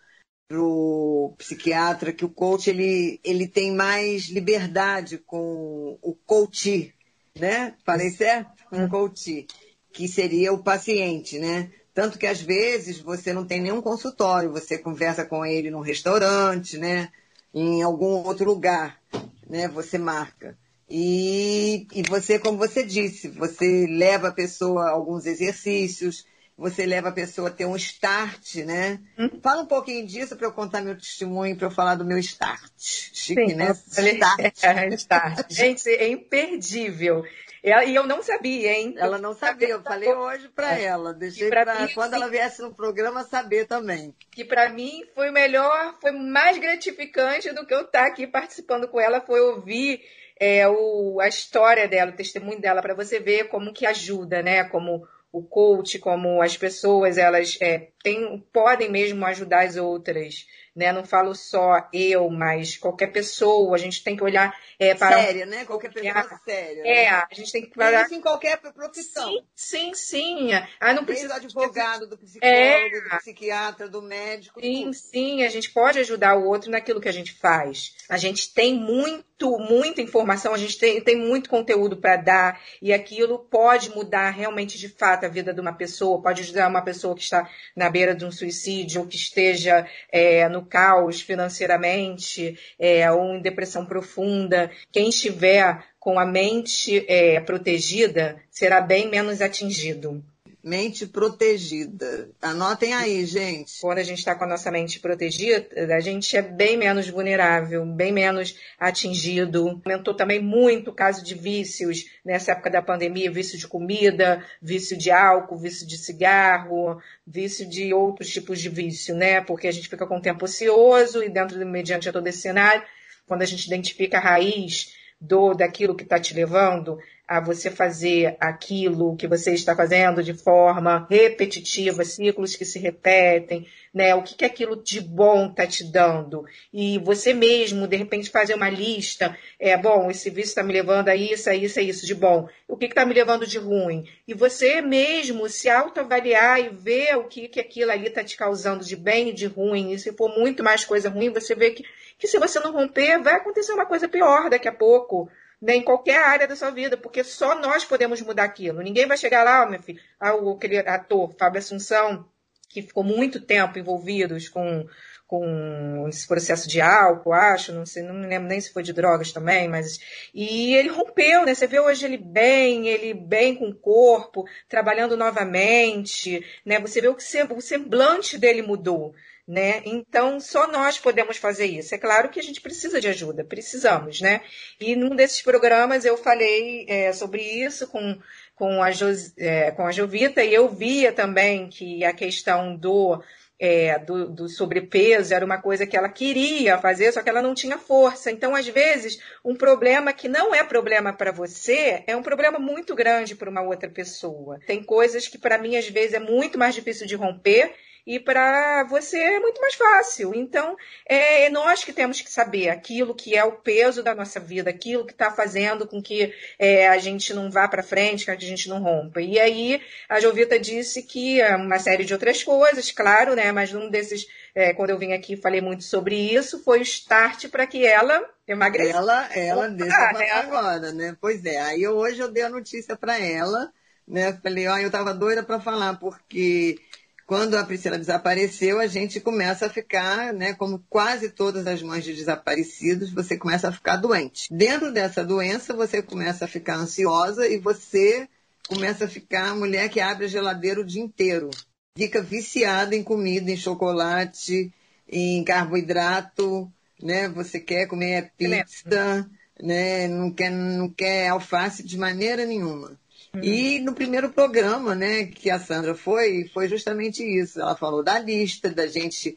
para 0.48 0.62
o 0.62 1.34
psiquiatra, 1.40 2.14
que 2.14 2.26
o 2.26 2.30
coach 2.30 2.70
ele, 2.70 3.20
ele 3.24 3.48
tem 3.48 3.72
mais 3.72 4.26
liberdade 4.26 5.18
com 5.18 5.98
o 6.04 6.14
coach, 6.26 6.94
né? 7.36 7.74
Falei 7.84 8.12
certo? 8.12 8.64
O 8.72 8.88
coach 8.88 9.48
que 9.94 10.08
seria 10.08 10.52
o 10.52 10.64
paciente, 10.64 11.38
né? 11.38 11.70
Tanto 11.94 12.18
que 12.18 12.26
às 12.26 12.42
vezes 12.42 13.00
você 13.00 13.32
não 13.32 13.46
tem 13.46 13.62
nenhum 13.62 13.82
consultório, 13.82 14.52
você 14.52 14.80
conversa 14.80 15.24
com 15.24 15.46
ele 15.46 15.70
num 15.70 15.80
restaurante, 15.80 16.78
né? 16.78 17.10
Em 17.54 17.84
algum 17.84 18.26
outro 18.26 18.46
lugar, 18.46 19.00
né? 19.48 19.68
Você 19.68 20.00
marca. 20.00 20.58
E, 20.90 21.88
e 21.94 22.02
você, 22.04 22.40
como 22.40 22.58
você 22.58 22.84
disse, 22.84 23.28
você 23.28 23.86
leva 23.88 24.30
a 24.30 24.34
pessoa 24.34 24.86
a 24.86 24.92
alguns 24.92 25.26
exercícios, 25.28 26.26
você 26.58 26.86
leva 26.86 27.10
a 27.10 27.14
pessoa 27.14 27.50
a 27.50 27.52
ter 27.52 27.66
um 27.66 27.76
start, 27.76 28.56
né? 28.58 29.00
Hum. 29.18 29.30
Fala 29.42 29.62
um 29.62 29.68
pouquinho 29.68 30.06
disso 30.06 30.36
para 30.36 30.48
eu 30.48 30.52
contar 30.52 30.82
meu 30.82 30.96
testemunho, 30.96 31.56
para 31.56 31.68
eu 31.68 31.72
falar 31.72 31.96
do 31.96 32.06
meu 32.06 32.18
start. 32.18 32.72
Chique, 32.78 33.50
Sim, 33.50 33.56
né? 33.56 33.72
Start. 33.72 34.54
É, 34.64 34.88
start. 34.96 35.46
Gente, 35.54 35.90
é 35.90 36.10
imperdível. 36.10 37.24
E 37.64 37.96
eu 37.96 38.06
não 38.06 38.22
sabia, 38.22 38.74
hein? 38.74 38.94
Ela 38.98 39.18
não 39.18 39.34
sabia, 39.34 39.70
eu 39.70 39.82
falei 39.82 40.14
hoje 40.14 40.50
para 40.50 40.78
é. 40.78 40.84
ela. 40.84 41.14
Deixei 41.14 41.50
para 41.50 41.88
quando 41.94 42.10
sim. 42.10 42.16
ela 42.18 42.28
viesse 42.28 42.62
no 42.62 42.76
programa 42.76 43.24
saber 43.24 43.66
também. 43.66 44.14
Que 44.32 44.44
para 44.44 44.68
mim 44.70 45.06
foi 45.16 45.32
melhor, 45.32 45.96
foi 46.02 46.12
mais 46.12 46.58
gratificante 46.58 47.54
do 47.54 47.66
que 47.66 47.74
eu 47.74 47.82
estar 47.82 48.02
tá 48.02 48.08
aqui 48.08 48.28
participando 48.28 48.90
com 48.90 49.00
ela, 49.00 49.22
foi 49.22 49.40
ouvir 49.40 50.02
é, 50.38 50.68
o, 50.68 51.22
a 51.22 51.28
história 51.30 51.88
dela, 51.88 52.12
o 52.12 52.16
testemunho 52.16 52.60
dela, 52.60 52.82
para 52.82 52.94
você 52.94 53.18
ver 53.18 53.48
como 53.48 53.74
que 53.74 53.86
ajuda, 53.86 54.42
né? 54.42 54.66
Como 54.66 55.08
o 55.32 55.42
coach, 55.42 55.98
como 56.00 56.42
as 56.42 56.58
pessoas, 56.58 57.18
elas 57.18 57.58
é, 57.62 57.88
tem, 58.04 58.46
podem 58.52 58.92
mesmo 58.92 59.26
ajudar 59.26 59.64
as 59.64 59.78
outras 59.78 60.46
né? 60.76 60.92
Não 60.92 61.06
falo 61.06 61.36
só 61.36 61.88
eu, 61.94 62.30
mas 62.30 62.78
qualquer 62.78 63.08
pessoa. 63.08 63.76
A 63.76 63.78
gente 63.78 64.04
tem 64.04 64.16
que 64.16 64.24
olhar 64.24 64.56
é, 64.80 64.96
para. 64.96 65.22
Séria, 65.22 65.46
né? 65.46 65.66
Qualquer 65.66 65.92
pessoa 65.92 66.40
séria. 66.44 66.82
É, 66.86 67.12
né? 67.12 67.24
a 67.30 67.34
gente 67.34 67.52
tem 67.52 67.62
que 67.64 67.76
parar. 67.76 68.06
Isso 68.06 68.16
em 68.16 68.22
qualquer 68.22 68.58
profissão. 68.58 69.30
Sim, 69.56 69.94
sim, 69.94 69.94
sim. 69.94 70.50
Ah, 70.80 70.94
não 70.94 71.06
precisa. 71.06 71.30
do 71.30 71.34
advogado, 71.34 72.08
do 72.08 72.18
psicólogo, 72.18 72.56
é. 72.56 72.90
do 72.90 73.18
psiquiatra, 73.18 73.88
do 73.88 74.02
médico. 74.02 74.60
Sim, 74.60 74.86
tudo. 74.86 74.94
sim. 74.94 75.44
A 75.44 75.50
gente 75.50 75.72
pode 75.72 76.00
ajudar 76.00 76.36
o 76.36 76.46
outro 76.46 76.72
naquilo 76.72 77.02
que 77.02 77.10
a 77.10 77.14
gente 77.14 77.34
faz. 77.34 77.96
A 78.10 78.18
gente 78.18 78.54
tem 78.54 78.74
muito, 78.74 79.58
muita 79.60 80.02
informação, 80.02 80.54
a 80.54 80.58
gente 80.58 80.78
tem, 80.78 81.02
tem 81.02 81.16
muito 81.16 81.50
conteúdo 81.50 81.98
para 81.98 82.16
dar 82.16 82.62
e 82.82 82.92
aquilo 82.94 83.40
pode 83.40 83.90
mudar 83.92 84.30
realmente 84.32 84.78
de 84.78 84.90
fato 84.90 85.26
a 85.26 85.30
vida 85.30 85.54
de 85.54 85.62
uma 85.62 85.74
pessoa, 85.74 86.22
pode 86.22 86.42
ajudar 86.42 86.68
uma 86.68 86.82
pessoa 86.82 87.16
que 87.16 87.22
está 87.22 87.50
na 87.76 87.90
beira 87.90 88.16
de 88.16 88.26
um 88.26 88.32
suicídio 88.32 89.02
ou 89.02 89.08
que 89.08 89.16
esteja 89.16 89.88
é, 90.12 90.48
caos 90.64 91.22
financeiramente 91.22 92.58
é, 92.80 93.10
ou 93.12 93.36
em 93.36 93.42
depressão 93.42 93.86
profunda, 93.86 94.72
quem 94.92 95.10
estiver 95.10 95.84
com 96.00 96.20
a 96.20 96.26
mente 96.26 97.06
é, 97.08 97.40
protegida 97.40 98.42
será 98.50 98.82
bem 98.82 99.10
menos 99.10 99.42
atingido. 99.42 100.24
Mente 100.64 101.06
protegida. 101.06 102.30
Anotem 102.42 102.94
aí, 102.94 103.26
gente. 103.26 103.82
Quando 103.82 103.98
a 103.98 104.04
gente 104.04 104.20
está 104.20 104.34
com 104.34 104.46
a 104.46 104.48
nossa 104.48 104.72
mente 104.72 104.98
protegida, 104.98 105.68
a 105.94 106.00
gente 106.00 106.38
é 106.38 106.42
bem 106.42 106.78
menos 106.78 107.10
vulnerável, 107.10 107.86
bem 107.86 108.14
menos 108.14 108.58
atingido. 108.80 109.68
Aumentou 109.68 110.14
também 110.14 110.42
muito 110.42 110.92
o 110.92 110.94
caso 110.94 111.22
de 111.22 111.36
vícios 111.36 112.06
nessa 112.24 112.54
época 112.54 112.70
da 112.70 112.82
pandemia, 112.82 113.30
vício 113.30 113.60
de 113.60 113.68
comida, 113.68 114.42
vício 114.62 114.98
de 114.98 115.12
álcool, 115.12 115.58
vício 115.58 115.86
de 115.86 115.98
cigarro, 115.98 116.98
vício 117.28 117.68
de 117.68 117.94
outros 117.94 118.30
tipos 118.30 118.62
de 118.62 118.70
vício, 118.70 119.14
né? 119.14 119.42
Porque 119.42 119.68
a 119.68 119.72
gente 119.72 119.90
fica 119.90 120.08
com 120.08 120.16
o 120.16 120.22
tempo 120.22 120.46
ocioso 120.46 121.22
e 121.22 121.28
dentro, 121.28 121.60
mediante 121.66 122.10
todo 122.10 122.26
esse 122.26 122.40
cenário, 122.40 122.84
quando 123.28 123.42
a 123.42 123.46
gente 123.46 123.68
identifica 123.68 124.18
a 124.18 124.22
raiz 124.22 124.94
do 125.24 125.54
daquilo 125.54 125.96
que 125.96 126.04
está 126.04 126.20
te 126.20 126.34
levando 126.34 127.00
a 127.26 127.40
você 127.40 127.72
fazer 127.72 128.36
aquilo 128.40 129.16
que 129.16 129.26
você 129.28 129.54
está 129.54 129.74
fazendo 129.74 130.22
de 130.22 130.34
forma 130.34 131.08
repetitiva, 131.10 132.04
ciclos 132.04 132.56
que 132.56 132.66
se 132.66 132.78
repetem, 132.78 133.66
né? 133.94 134.14
O 134.14 134.22
que, 134.22 134.36
que 134.36 134.44
aquilo 134.44 134.76
de 134.76 135.00
bom 135.00 135.48
está 135.48 135.66
te 135.66 135.86
dando? 135.86 136.44
E 136.72 137.00
você 137.00 137.34
mesmo, 137.34 137.88
de 137.88 137.96
repente, 137.96 138.30
fazer 138.30 138.56
uma 138.56 138.70
lista, 138.70 139.38
é 139.58 139.78
bom, 139.78 140.12
esse 140.12 140.30
vício 140.30 140.50
está 140.50 140.64
me 140.64 140.74
levando 140.74 141.08
a 141.08 141.16
isso, 141.16 141.50
a 141.50 141.56
isso, 141.56 141.80
a 141.80 141.82
isso 141.82 142.06
de 142.06 142.14
bom. 142.14 142.50
O 142.68 142.76
que 142.76 142.86
está 142.86 143.06
me 143.06 143.14
levando 143.14 143.48
de 143.48 143.58
ruim? 143.58 144.06
E 144.28 144.34
você 144.34 144.82
mesmo 144.82 145.48
se 145.48 145.70
autoavaliar 145.70 146.60
e 146.60 146.70
ver 146.70 147.16
o 147.16 147.24
que, 147.24 147.48
que 147.48 147.60
aquilo 147.60 147.92
ali 147.92 148.08
está 148.08 148.24
te 148.24 148.36
causando 148.36 148.84
de 148.84 148.98
bem 148.98 149.30
e 149.30 149.34
de 149.34 149.46
ruim. 149.46 149.94
E 149.94 150.00
se 150.00 150.12
for 150.12 150.30
muito 150.38 150.62
mais 150.62 150.84
coisa 150.84 151.10
ruim, 151.10 151.30
você 151.30 151.56
vê 151.56 151.72
que, 151.72 151.86
que 152.24 152.28
se 152.30 152.40
você 152.40 152.58
não 152.62 152.72
romper, 152.72 153.22
vai 153.22 153.34
acontecer 153.34 153.74
uma 153.74 153.86
coisa 153.86 154.08
pior 154.08 154.50
daqui 154.50 154.66
a 154.66 154.72
pouco 154.72 155.30
né, 155.62 155.76
em 155.76 155.84
qualquer 155.84 156.24
área 156.24 156.48
da 156.48 156.56
sua 156.56 156.70
vida, 156.70 156.96
porque 156.96 157.22
só 157.22 157.54
nós 157.60 157.84
podemos 157.84 158.22
mudar 158.22 158.46
aquilo. 158.46 158.82
Ninguém 158.82 159.06
vai 159.06 159.18
chegar 159.18 159.44
lá, 159.44 159.70
meu 159.70 159.84
filho, 159.84 160.00
aquele 160.18 160.78
ator, 160.80 161.36
Fábio 161.38 161.60
Assunção, 161.60 162.26
que 162.70 162.82
ficou 162.82 163.04
muito 163.04 163.42
tempo 163.42 163.78
envolvidos 163.78 164.48
com, 164.48 164.88
com 165.28 166.06
esse 166.08 166.26
processo 166.26 166.66
de 166.66 166.80
álcool, 166.80 167.34
acho, 167.34 167.74
não 167.74 167.86
sei, 167.86 168.04
não 168.04 168.14
me 168.14 168.26
lembro 168.26 168.48
nem 168.48 168.62
se 168.62 168.72
foi 168.72 168.84
de 168.84 168.94
drogas 168.94 169.34
também, 169.34 169.68
mas 169.68 170.00
e 170.34 170.74
ele 170.76 170.88
rompeu, 170.88 171.46
né? 171.46 171.54
Você 171.54 171.68
vê 171.68 171.82
hoje 171.82 172.06
ele 172.06 172.18
bem, 172.18 172.88
ele 172.88 173.14
bem 173.14 173.54
com 173.54 173.68
o 173.68 173.76
corpo, 173.76 174.46
trabalhando 174.70 175.18
novamente, 175.18 176.42
né? 176.66 176.80
Você 176.80 177.02
vê 177.02 177.10
o 177.10 177.16
que 177.16 177.24
o 177.52 177.62
semblante 177.62 178.38
dele 178.38 178.62
mudou 178.62 179.14
né? 179.48 179.82
Então, 179.86 180.40
só 180.40 180.72
nós 180.72 180.98
podemos 180.98 181.38
fazer 181.38 181.66
isso. 181.66 181.94
É 181.94 181.98
claro 181.98 182.30
que 182.30 182.40
a 182.40 182.44
gente 182.44 182.62
precisa 182.62 183.02
de 183.02 183.08
ajuda, 183.08 183.44
precisamos, 183.44 184.22
né? 184.22 184.42
E 184.80 184.96
num 184.96 185.16
desses 185.16 185.42
programas 185.42 186.06
eu 186.06 186.18
falei 186.18 186.86
é, 186.88 187.12
sobre 187.12 187.42
isso 187.42 187.88
com, 187.88 188.18
com, 188.56 188.82
a 188.82 188.92
Jos, 188.92 189.34
é, 189.38 189.72
com 189.72 189.86
a 189.86 189.92
Jovita 189.92 190.44
e 190.44 190.54
eu 190.54 190.70
via 190.70 191.12
também 191.12 191.68
que 191.68 192.06
a 192.06 192.14
questão 192.14 192.74
do, 192.74 193.22
é, 193.60 194.00
do, 194.00 194.30
do, 194.30 194.48
sobrepeso 194.48 195.34
era 195.34 195.46
uma 195.46 195.62
coisa 195.62 195.86
que 195.86 195.98
ela 195.98 196.10
queria 196.10 196.78
fazer, 196.78 197.12
só 197.12 197.22
que 197.22 197.30
ela 197.30 197.42
não 197.42 197.54
tinha 197.54 197.78
força. 197.78 198.32
Então, 198.32 198.56
às 198.56 198.68
vezes, 198.68 199.20
um 199.44 199.56
problema 199.56 200.14
que 200.14 200.30
não 200.30 200.56
é 200.56 200.64
problema 200.64 201.12
para 201.12 201.34
você 201.34 202.02
é 202.08 202.16
um 202.16 202.24
problema 202.24 202.60
muito 202.60 202.96
grande 202.96 203.36
para 203.36 203.50
uma 203.50 203.62
outra 203.62 203.90
pessoa. 203.90 204.58
Tem 204.66 204.82
coisas 204.82 205.28
que, 205.28 205.38
para 205.38 205.58
mim, 205.58 205.76
às 205.76 205.90
vezes, 205.90 206.14
é 206.14 206.20
muito 206.20 206.58
mais 206.58 206.74
difícil 206.74 207.06
de 207.06 207.16
romper 207.16 207.74
e 208.06 208.20
para 208.20 208.84
você 208.86 209.18
é 209.18 209.40
muito 209.40 209.62
mais 209.62 209.76
fácil. 209.76 210.34
Então, 210.36 210.76
é, 211.06 211.50
nós 211.50 211.84
que 211.84 211.94
temos 211.94 212.20
que 212.20 212.30
saber 212.30 212.70
aquilo 212.70 213.16
que 213.16 213.36
é 213.36 213.44
o 213.44 213.54
peso 213.54 214.04
da 214.04 214.14
nossa 214.14 214.40
vida, 214.40 214.70
aquilo 214.70 215.06
que 215.06 215.14
está 215.14 215.32
fazendo 215.32 215.88
com 215.88 216.02
que 216.02 216.34
é, 216.60 216.88
a 216.90 216.98
gente 216.98 217.34
não 217.34 217.50
vá 217.50 217.68
para 217.68 217.82
frente, 217.82 218.26
que 218.26 218.32
a 218.32 218.36
gente 218.36 218.68
não 218.68 218.82
rompa. 218.82 219.22
E 219.22 219.40
aí, 219.40 219.82
a 220.10 220.20
Jovita 220.20 220.60
disse 220.60 221.04
que 221.04 221.40
é 221.40 221.56
uma 221.56 221.80
série 221.80 222.04
de 222.04 222.14
outras 222.14 222.44
coisas, 222.44 222.92
claro, 222.92 223.36
né? 223.36 223.52
Mas 223.52 223.74
um 223.74 223.90
desses, 223.90 224.28
é, 224.54 224.74
quando 224.74 224.90
eu 224.90 225.00
vim 225.00 225.14
aqui 225.14 225.38
falei 225.38 225.62
muito 225.62 225.84
sobre 225.84 226.16
isso, 226.16 226.62
foi 226.64 226.80
o 226.80 226.84
start 226.84 227.48
para 227.48 227.66
que 227.66 227.86
ela 227.86 228.22
emagreça. 228.46 228.98
Ela, 228.98 229.34
ela, 229.34 229.70
deixa 229.70 229.96
ah, 229.96 230.24
ela... 230.24 230.40
agora, 230.40 230.92
né? 230.92 231.16
Pois 231.22 231.46
é, 231.46 231.60
aí 231.60 231.84
eu, 231.84 231.96
hoje 231.96 232.20
eu 232.20 232.30
dei 232.30 232.44
a 232.44 232.50
notícia 232.50 232.98
para 232.98 233.18
ela, 233.18 233.72
né? 234.06 234.38
Falei, 234.44 234.68
ó, 234.68 234.78
eu 234.78 234.88
estava 234.88 235.14
doida 235.14 235.42
para 235.42 235.60
falar, 235.60 235.98
porque 236.00 236.78
quando 237.26 237.56
a 237.56 237.64
Priscila 237.64 237.98
desapareceu, 237.98 238.80
a 238.80 238.88
gente 238.88 239.20
começa 239.20 239.68
a 239.68 239.70
ficar, 239.70 240.34
né, 240.34 240.54
como 240.54 240.84
quase 240.90 241.30
todas 241.30 241.66
as 241.68 241.82
mães 241.82 242.04
de 242.04 242.14
desaparecidos, 242.14 243.12
você 243.12 243.38
começa 243.38 243.70
a 243.70 243.72
ficar 243.72 243.98
doente. 243.98 244.48
Dentro 244.52 244.92
dessa 244.92 245.24
doença, 245.24 245.74
você 245.74 246.02
começa 246.02 246.46
a 246.46 246.48
ficar 246.48 246.76
ansiosa 246.76 247.48
e 247.48 247.58
você 247.58 248.28
começa 248.68 249.06
a 249.06 249.08
ficar 249.08 249.50
a 249.50 249.56
mulher 249.56 249.90
que 249.90 250.00
abre 250.00 250.26
a 250.26 250.30
geladeira 250.30 250.82
o 250.82 250.86
dia 250.86 251.02
inteiro. 251.02 251.50
Fica 251.98 252.22
viciada 252.22 252.96
em 252.96 253.04
comida, 253.04 253.52
em 253.52 253.58
chocolate, 253.58 254.74
em 255.08 255.44
carboidrato, 255.44 256.72
né? 257.02 257.30
Você 257.30 257.60
quer 257.60 257.88
comer 257.88 258.32
pizza, 258.38 259.30
né? 259.62 260.08
Não 260.08 260.32
quer, 260.32 260.50
não 260.50 260.90
quer 260.90 261.30
alface 261.30 261.84
de 261.84 261.98
maneira 261.98 262.46
nenhuma. 262.46 263.00
E 263.42 263.80
no 263.80 263.94
primeiro 263.94 264.32
programa, 264.32 264.94
né, 264.94 265.26
que 265.26 265.50
a 265.50 265.60
Sandra 265.60 265.96
foi, 265.96 266.48
foi 266.54 266.68
justamente 266.68 267.24
isso. 267.24 267.60
Ela 267.60 267.76
falou 267.76 268.04
da 268.04 268.20
lista, 268.20 268.70
da 268.70 268.86
gente 268.86 269.36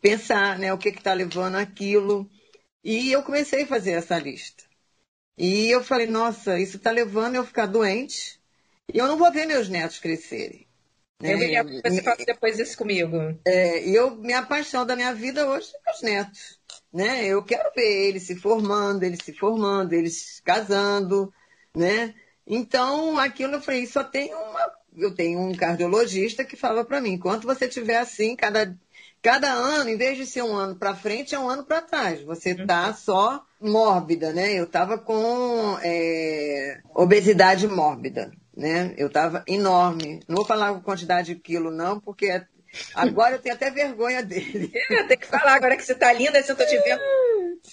pensar, 0.00 0.58
né, 0.58 0.72
o 0.72 0.78
que 0.78 0.88
está 0.88 1.12
levando 1.12 1.56
aquilo. 1.56 2.28
E 2.82 3.12
eu 3.12 3.22
comecei 3.22 3.62
a 3.62 3.66
fazer 3.66 3.92
essa 3.92 4.18
lista. 4.18 4.64
E 5.38 5.70
eu 5.70 5.82
falei, 5.84 6.06
nossa, 6.06 6.58
isso 6.58 6.76
está 6.76 6.90
levando 6.90 7.36
eu 7.36 7.44
ficar 7.44 7.66
doente. 7.66 8.40
E 8.92 8.98
eu 8.98 9.06
não 9.06 9.16
vou 9.16 9.30
ver 9.32 9.46
meus 9.46 9.68
netos 9.68 9.98
crescerem. 9.98 10.66
Né? 11.20 11.34
Eu 11.34 11.38
me 11.38 11.46
lembro 11.46 11.82
que 11.82 11.90
você 11.90 12.02
falou 12.02 12.26
depois 12.26 12.58
isso 12.58 12.76
comigo. 12.76 13.16
É, 13.44 13.86
e 13.86 13.94
eu, 13.94 14.16
minha 14.16 14.42
paixão 14.42 14.84
da 14.84 14.96
minha 14.96 15.14
vida 15.14 15.46
hoje 15.48 15.68
é 15.74 15.90
meus 15.90 16.02
netos. 16.02 16.58
Né? 16.92 17.26
Eu 17.26 17.42
quero 17.44 17.70
ver 17.74 18.08
eles 18.08 18.24
se 18.24 18.36
formando, 18.36 19.02
eles 19.02 19.20
se 19.22 19.32
formando, 19.32 19.92
eles 19.92 20.40
casando, 20.44 21.32
né? 21.74 22.14
Então, 22.46 23.18
aquilo 23.18 23.54
eu 23.54 23.60
falei, 23.60 23.86
só 23.86 24.04
tem 24.04 24.32
uma. 24.32 24.72
Eu 24.96 25.14
tenho 25.14 25.40
um 25.40 25.54
cardiologista 25.54 26.44
que 26.44 26.56
fala 26.56 26.84
para 26.84 27.00
mim, 27.00 27.12
enquanto 27.12 27.46
você 27.46 27.68
tiver 27.68 27.98
assim, 27.98 28.34
cada, 28.34 28.74
cada 29.20 29.52
ano, 29.52 29.90
em 29.90 29.96
vez 29.96 30.16
de 30.16 30.24
ser 30.24 30.42
um 30.42 30.54
ano 30.54 30.76
para 30.76 30.94
frente, 30.94 31.34
é 31.34 31.38
um 31.38 31.50
ano 31.50 31.64
para 31.64 31.82
trás. 31.82 32.22
Você 32.22 32.54
tá 32.54 32.88
uhum. 32.88 32.94
só 32.94 33.44
mórbida, 33.60 34.32
né? 34.32 34.54
Eu 34.54 34.66
tava 34.66 34.96
com 34.96 35.76
é, 35.82 36.80
obesidade 36.94 37.68
mórbida, 37.68 38.30
né? 38.56 38.94
Eu 38.96 39.10
tava 39.10 39.44
enorme. 39.46 40.20
Não 40.26 40.36
vou 40.36 40.46
falar 40.46 40.70
a 40.70 40.80
quantidade 40.80 41.34
de 41.34 41.40
quilo, 41.40 41.70
não, 41.70 42.00
porque 42.00 42.42
agora 42.94 43.34
eu 43.34 43.38
tenho 43.38 43.54
até 43.54 43.70
vergonha 43.70 44.22
dele. 44.22 44.72
Eu 44.88 45.06
tenho 45.08 45.20
que 45.20 45.26
falar 45.26 45.54
agora 45.54 45.76
que 45.76 45.84
você 45.84 45.94
tá 45.94 46.12
linda, 46.12 46.42
se 46.42 46.50
eu 46.50 46.56
tô 46.56 46.64
te 46.64 46.78
vendo 46.78 47.00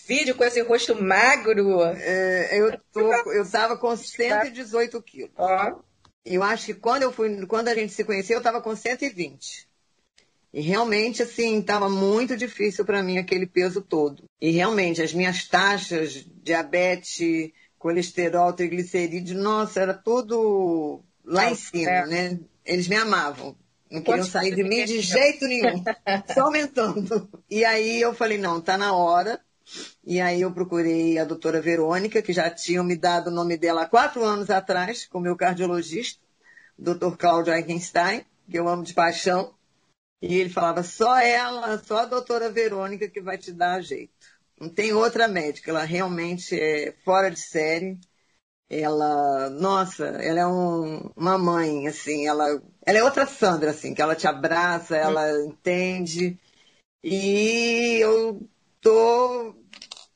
vídeo 0.07 0.35
com 0.35 0.43
esse 0.43 0.61
rosto 0.61 1.01
magro. 1.01 1.83
É, 1.83 2.59
eu, 2.59 2.79
tô, 2.91 3.11
eu 3.31 3.49
tava 3.49 3.77
com 3.77 3.95
118 3.95 5.01
quilos. 5.01 5.31
Ó. 5.37 5.81
Eu 6.25 6.41
acho 6.41 6.67
que 6.67 6.73
quando 6.73 7.03
eu 7.03 7.11
fui, 7.11 7.45
quando 7.45 7.67
a 7.67 7.75
gente 7.75 7.93
se 7.93 8.03
conheceu, 8.03 8.37
eu 8.37 8.43
tava 8.43 8.61
com 8.61 8.75
120. 8.75 9.67
E 10.53 10.61
realmente, 10.61 11.23
assim, 11.23 11.59
estava 11.59 11.89
muito 11.89 12.37
difícil 12.37 12.85
para 12.85 13.01
mim 13.01 13.17
aquele 13.17 13.47
peso 13.47 13.81
todo. 13.81 14.23
E 14.39 14.51
realmente, 14.51 15.01
as 15.01 15.13
minhas 15.13 15.47
taxas, 15.47 16.25
diabetes, 16.43 17.51
colesterol, 17.79 18.53
triglicerídeos, 18.53 19.37
nossa, 19.37 19.81
era 19.81 19.93
tudo 19.93 21.03
lá 21.25 21.49
em 21.49 21.55
cima, 21.55 21.89
é. 21.89 22.05
né? 22.05 22.39
Eles 22.63 22.87
me 22.87 22.95
amavam. 22.95 23.55
Não 23.89 24.01
queriam 24.01 24.25
sair 24.25 24.55
de 24.55 24.63
mim 24.63 24.85
de 24.85 25.01
jeito 25.01 25.45
nenhum. 25.47 25.83
Só 26.33 26.41
aumentando. 26.41 27.29
E 27.49 27.65
aí 27.65 27.99
eu 27.99 28.13
falei, 28.13 28.37
não, 28.37 28.61
tá 28.61 28.77
na 28.77 28.93
hora 28.93 29.39
e 30.05 30.19
aí 30.19 30.41
eu 30.41 30.51
procurei 30.51 31.17
a 31.17 31.23
doutora 31.23 31.61
Verônica, 31.61 32.21
que 32.21 32.33
já 32.33 32.49
tinham 32.49 32.83
me 32.83 32.95
dado 32.95 33.27
o 33.27 33.31
nome 33.31 33.57
dela 33.57 33.83
há 33.83 33.85
quatro 33.85 34.23
anos 34.23 34.49
atrás, 34.49 35.05
com 35.05 35.19
meu 35.19 35.35
cardiologista, 35.35 36.21
doutor 36.77 37.17
Cláudio 37.17 37.53
Eichenstein, 37.53 38.25
que 38.49 38.59
eu 38.59 38.67
amo 38.67 38.83
de 38.83 38.93
paixão. 38.93 39.53
E 40.21 40.35
ele 40.35 40.49
falava, 40.49 40.83
só 40.83 41.17
ela, 41.19 41.77
só 41.79 41.99
a 41.99 42.05
doutora 42.05 42.49
Verônica 42.49 43.09
que 43.09 43.21
vai 43.21 43.37
te 43.37 43.51
dar 43.51 43.81
jeito. 43.81 44.13
Não 44.59 44.69
tem 44.69 44.93
outra 44.93 45.27
médica, 45.27 45.71
ela 45.71 45.83
realmente 45.83 46.59
é 46.59 46.93
fora 47.03 47.29
de 47.29 47.39
série. 47.39 47.97
Ela, 48.69 49.49
nossa, 49.51 50.05
ela 50.05 50.39
é 50.39 50.47
um, 50.47 51.11
uma 51.15 51.37
mãe, 51.37 51.87
assim, 51.87 52.27
ela, 52.27 52.45
ela 52.85 52.97
é 52.97 53.03
outra 53.03 53.25
Sandra, 53.25 53.71
assim, 53.71 53.93
que 53.93 54.01
ela 54.01 54.15
te 54.15 54.27
abraça, 54.27 54.97
ela 54.97 55.29
entende. 55.45 56.37
E 57.03 57.99
eu 58.01 58.41
tô 58.81 59.55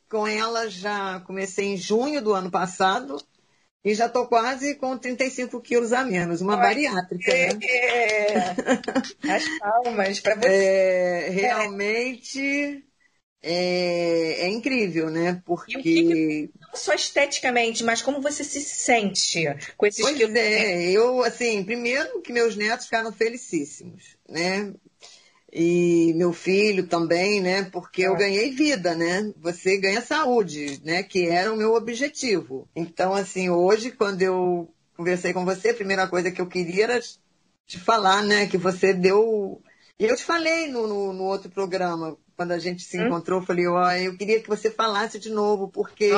com 0.09 0.27
ela 0.27 0.69
já 0.69 1.19
comecei 1.21 1.65
em 1.65 1.77
junho 1.77 2.21
do 2.21 2.33
ano 2.33 2.49
passado 2.49 3.21
e 3.83 3.93
já 3.93 4.09
tô 4.09 4.27
quase 4.27 4.75
com 4.75 4.97
35 4.97 5.61
quilos 5.61 5.93
a 5.93 6.03
menos, 6.03 6.41
uma 6.41 6.57
bariátrica, 6.57 7.31
é, 7.31 7.53
né? 7.53 7.59
É, 7.63 9.31
as 9.31 9.59
palmas 9.59 10.19
para 10.19 10.35
você. 10.35 10.47
É, 10.47 11.29
realmente 11.29 12.83
é, 13.41 14.45
é, 14.45 14.47
incrível, 14.49 15.09
né? 15.09 15.41
Porque 15.45 15.81
que, 15.81 16.49
não 16.59 16.75
só 16.75 16.93
esteticamente, 16.93 17.83
mas 17.83 18.01
como 18.01 18.19
você 18.19 18.43
se 18.43 18.61
sente 18.61 19.45
com 19.77 19.85
esses 19.85 20.03
pois 20.03 20.17
quilos. 20.17 20.35
É, 20.35 20.89
eu 20.91 21.23
assim, 21.23 21.63
primeiro 21.63 22.21
que 22.21 22.33
meus 22.33 22.55
netos 22.55 22.85
ficaram 22.87 23.13
felicíssimos, 23.13 24.17
né? 24.27 24.73
E 25.59 26.13
meu 26.13 26.31
filho 26.31 26.85
também, 26.85 27.41
né? 27.41 27.63
Porque 27.63 28.03
eu 28.03 28.13
é. 28.13 28.19
ganhei 28.19 28.51
vida, 28.51 28.93
né? 28.93 29.33
Você 29.41 29.75
ganha 29.77 30.01
saúde, 30.01 30.79
né? 30.85 31.01
Que 31.01 31.27
era 31.27 31.51
o 31.51 31.57
meu 31.57 31.73
objetivo. 31.73 32.69
Então, 32.75 33.11
assim, 33.11 33.49
hoje, 33.49 33.89
quando 33.89 34.21
eu 34.21 34.69
conversei 34.95 35.33
com 35.33 35.43
você, 35.43 35.69
a 35.69 35.73
primeira 35.73 36.07
coisa 36.07 36.29
que 36.29 36.39
eu 36.39 36.45
queria 36.45 36.83
era 36.83 36.99
te 37.65 37.79
falar, 37.79 38.21
né? 38.21 38.45
Que 38.45 38.55
você 38.57 38.93
deu. 38.93 39.59
E 39.99 40.05
eu 40.05 40.15
te 40.15 40.23
falei 40.23 40.67
no, 40.67 40.85
no, 40.85 41.11
no 41.11 41.23
outro 41.23 41.49
programa, 41.49 42.15
quando 42.35 42.51
a 42.51 42.59
gente 42.59 42.83
se 42.83 42.99
hum? 42.99 43.07
encontrou, 43.07 43.39
eu 43.39 43.45
falei, 43.45 43.65
ó, 43.67 43.83
oh, 43.83 43.91
eu 43.93 44.15
queria 44.15 44.39
que 44.39 44.47
você 44.47 44.69
falasse 44.69 45.17
de 45.17 45.31
novo, 45.31 45.69
porque 45.69 46.11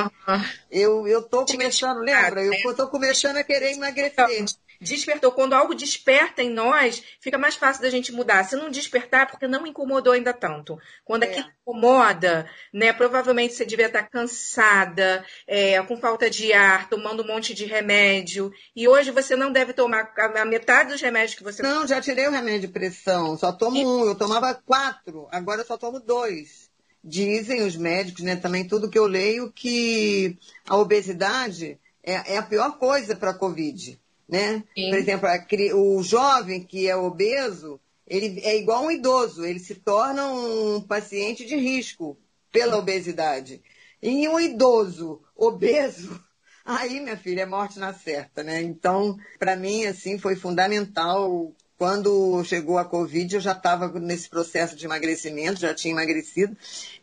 eu, 0.70 1.08
eu 1.08 1.24
tô 1.24 1.46
começando, 1.46 2.00
lembra? 2.00 2.44
Eu 2.44 2.52
né? 2.52 2.74
tô 2.76 2.88
começando 2.90 3.38
a 3.38 3.44
querer 3.46 3.72
emagrecer. 3.72 4.46
Despertou. 4.82 5.34
Quando 5.34 5.54
algo 5.54 5.76
desperta 5.76 6.42
em 6.42 6.50
nós, 6.50 7.04
fica 7.20 7.38
mais 7.38 7.56
fácil 7.56 7.82
da 7.82 7.90
gente 7.90 8.14
mudar. 8.14 8.46
Se 8.46 8.56
não 8.56 8.70
despertar, 8.70 9.24
é 9.24 9.26
porque 9.26 9.46
não 9.46 9.68
incomodou 9.68 10.14
ainda 10.14 10.32
tanto. 10.32 10.80
Quando 11.04 11.24
é. 11.24 11.28
aquilo 11.28 11.50
incomoda, 11.62 12.50
né? 12.74 12.94
Provavelmente 12.94 13.54
você 13.54 13.66
devia 13.66 13.88
estar 13.88 14.04
cansada, 14.04 15.26
é, 15.46 15.82
com 15.84 15.98
falta 15.98 16.30
de 16.30 16.54
ar, 16.54 16.88
tomando 16.90 17.24
um 17.24 17.28
monte 17.28 17.54
de 17.54 17.66
remédio. 17.66 18.54
E 18.74 18.88
hoje 18.88 19.12
você 19.12 19.36
não 19.36 19.52
deve 19.52 19.74
tomar 19.74 20.14
a 20.18 20.46
metade 20.46 20.92
dos 20.92 21.02
remédios 21.02 21.36
que 21.36 21.44
você 21.44 21.62
Não, 21.62 21.86
já 21.86 22.00
tirei 22.00 22.28
o 22.28 22.32
remédio 22.32 22.62
de 22.62 22.68
pressão, 22.70 23.38
só 23.38 23.52
tomo 23.52 23.76
e... 23.76 23.86
um. 23.86 24.06
Eu 24.06 24.16
tomava 24.16 24.54
quatro, 24.54 25.28
agora 25.30 25.60
eu 25.62 25.66
só 25.66 25.78
tomo 25.78 26.00
dois. 26.00 26.70
Dizem 27.04 27.64
os 27.64 27.76
médicos, 27.76 28.24
né? 28.24 28.38
Também 28.38 28.66
tudo 28.66 28.90
que 28.90 29.00
eu 29.00 29.08
leio, 29.08 29.52
que 29.52 30.38
a 30.68 30.78
obesidade 30.78 31.78
é, 32.02 32.36
é 32.36 32.38
a 32.38 32.44
pior 32.44 32.78
coisa 32.78 33.14
para 33.14 33.32
a 33.32 33.38
Covid 33.38 34.00
né? 34.30 34.64
Sim. 34.76 34.90
Por 34.90 34.98
exemplo, 34.98 35.28
a, 35.28 35.46
o 35.76 36.04
jovem 36.04 36.64
que 36.64 36.88
é 36.88 36.96
obeso, 36.96 37.80
ele 38.08 38.40
é 38.42 38.58
igual 38.58 38.86
um 38.86 38.92
idoso, 38.92 39.44
ele 39.44 39.60
se 39.60 39.76
torna 39.76 40.28
um 40.28 40.82
paciente 40.82 41.46
de 41.46 41.56
risco 41.56 42.18
pela 42.52 42.78
obesidade. 42.78 43.62
E 44.02 44.28
um 44.28 44.40
idoso 44.40 45.22
obeso, 45.36 46.24
aí, 46.64 47.00
minha 47.00 47.18
filha, 47.18 47.42
é 47.42 47.46
morte 47.46 47.80
na 47.80 47.94
certa, 47.94 48.44
né? 48.44 48.62
Então, 48.62 49.18
para 49.40 49.56
mim, 49.56 49.86
assim, 49.86 50.18
foi 50.18 50.36
fundamental. 50.36 51.52
Quando 51.78 52.44
chegou 52.44 52.78
a 52.78 52.84
Covid, 52.84 53.36
eu 53.36 53.42
já 53.42 53.54
estava 53.54 53.88
nesse 54.00 54.30
processo 54.30 54.76
de 54.76 54.86
emagrecimento, 54.86 55.62
já 55.62 55.74
tinha 55.74 55.94
emagrecido. 55.94 56.56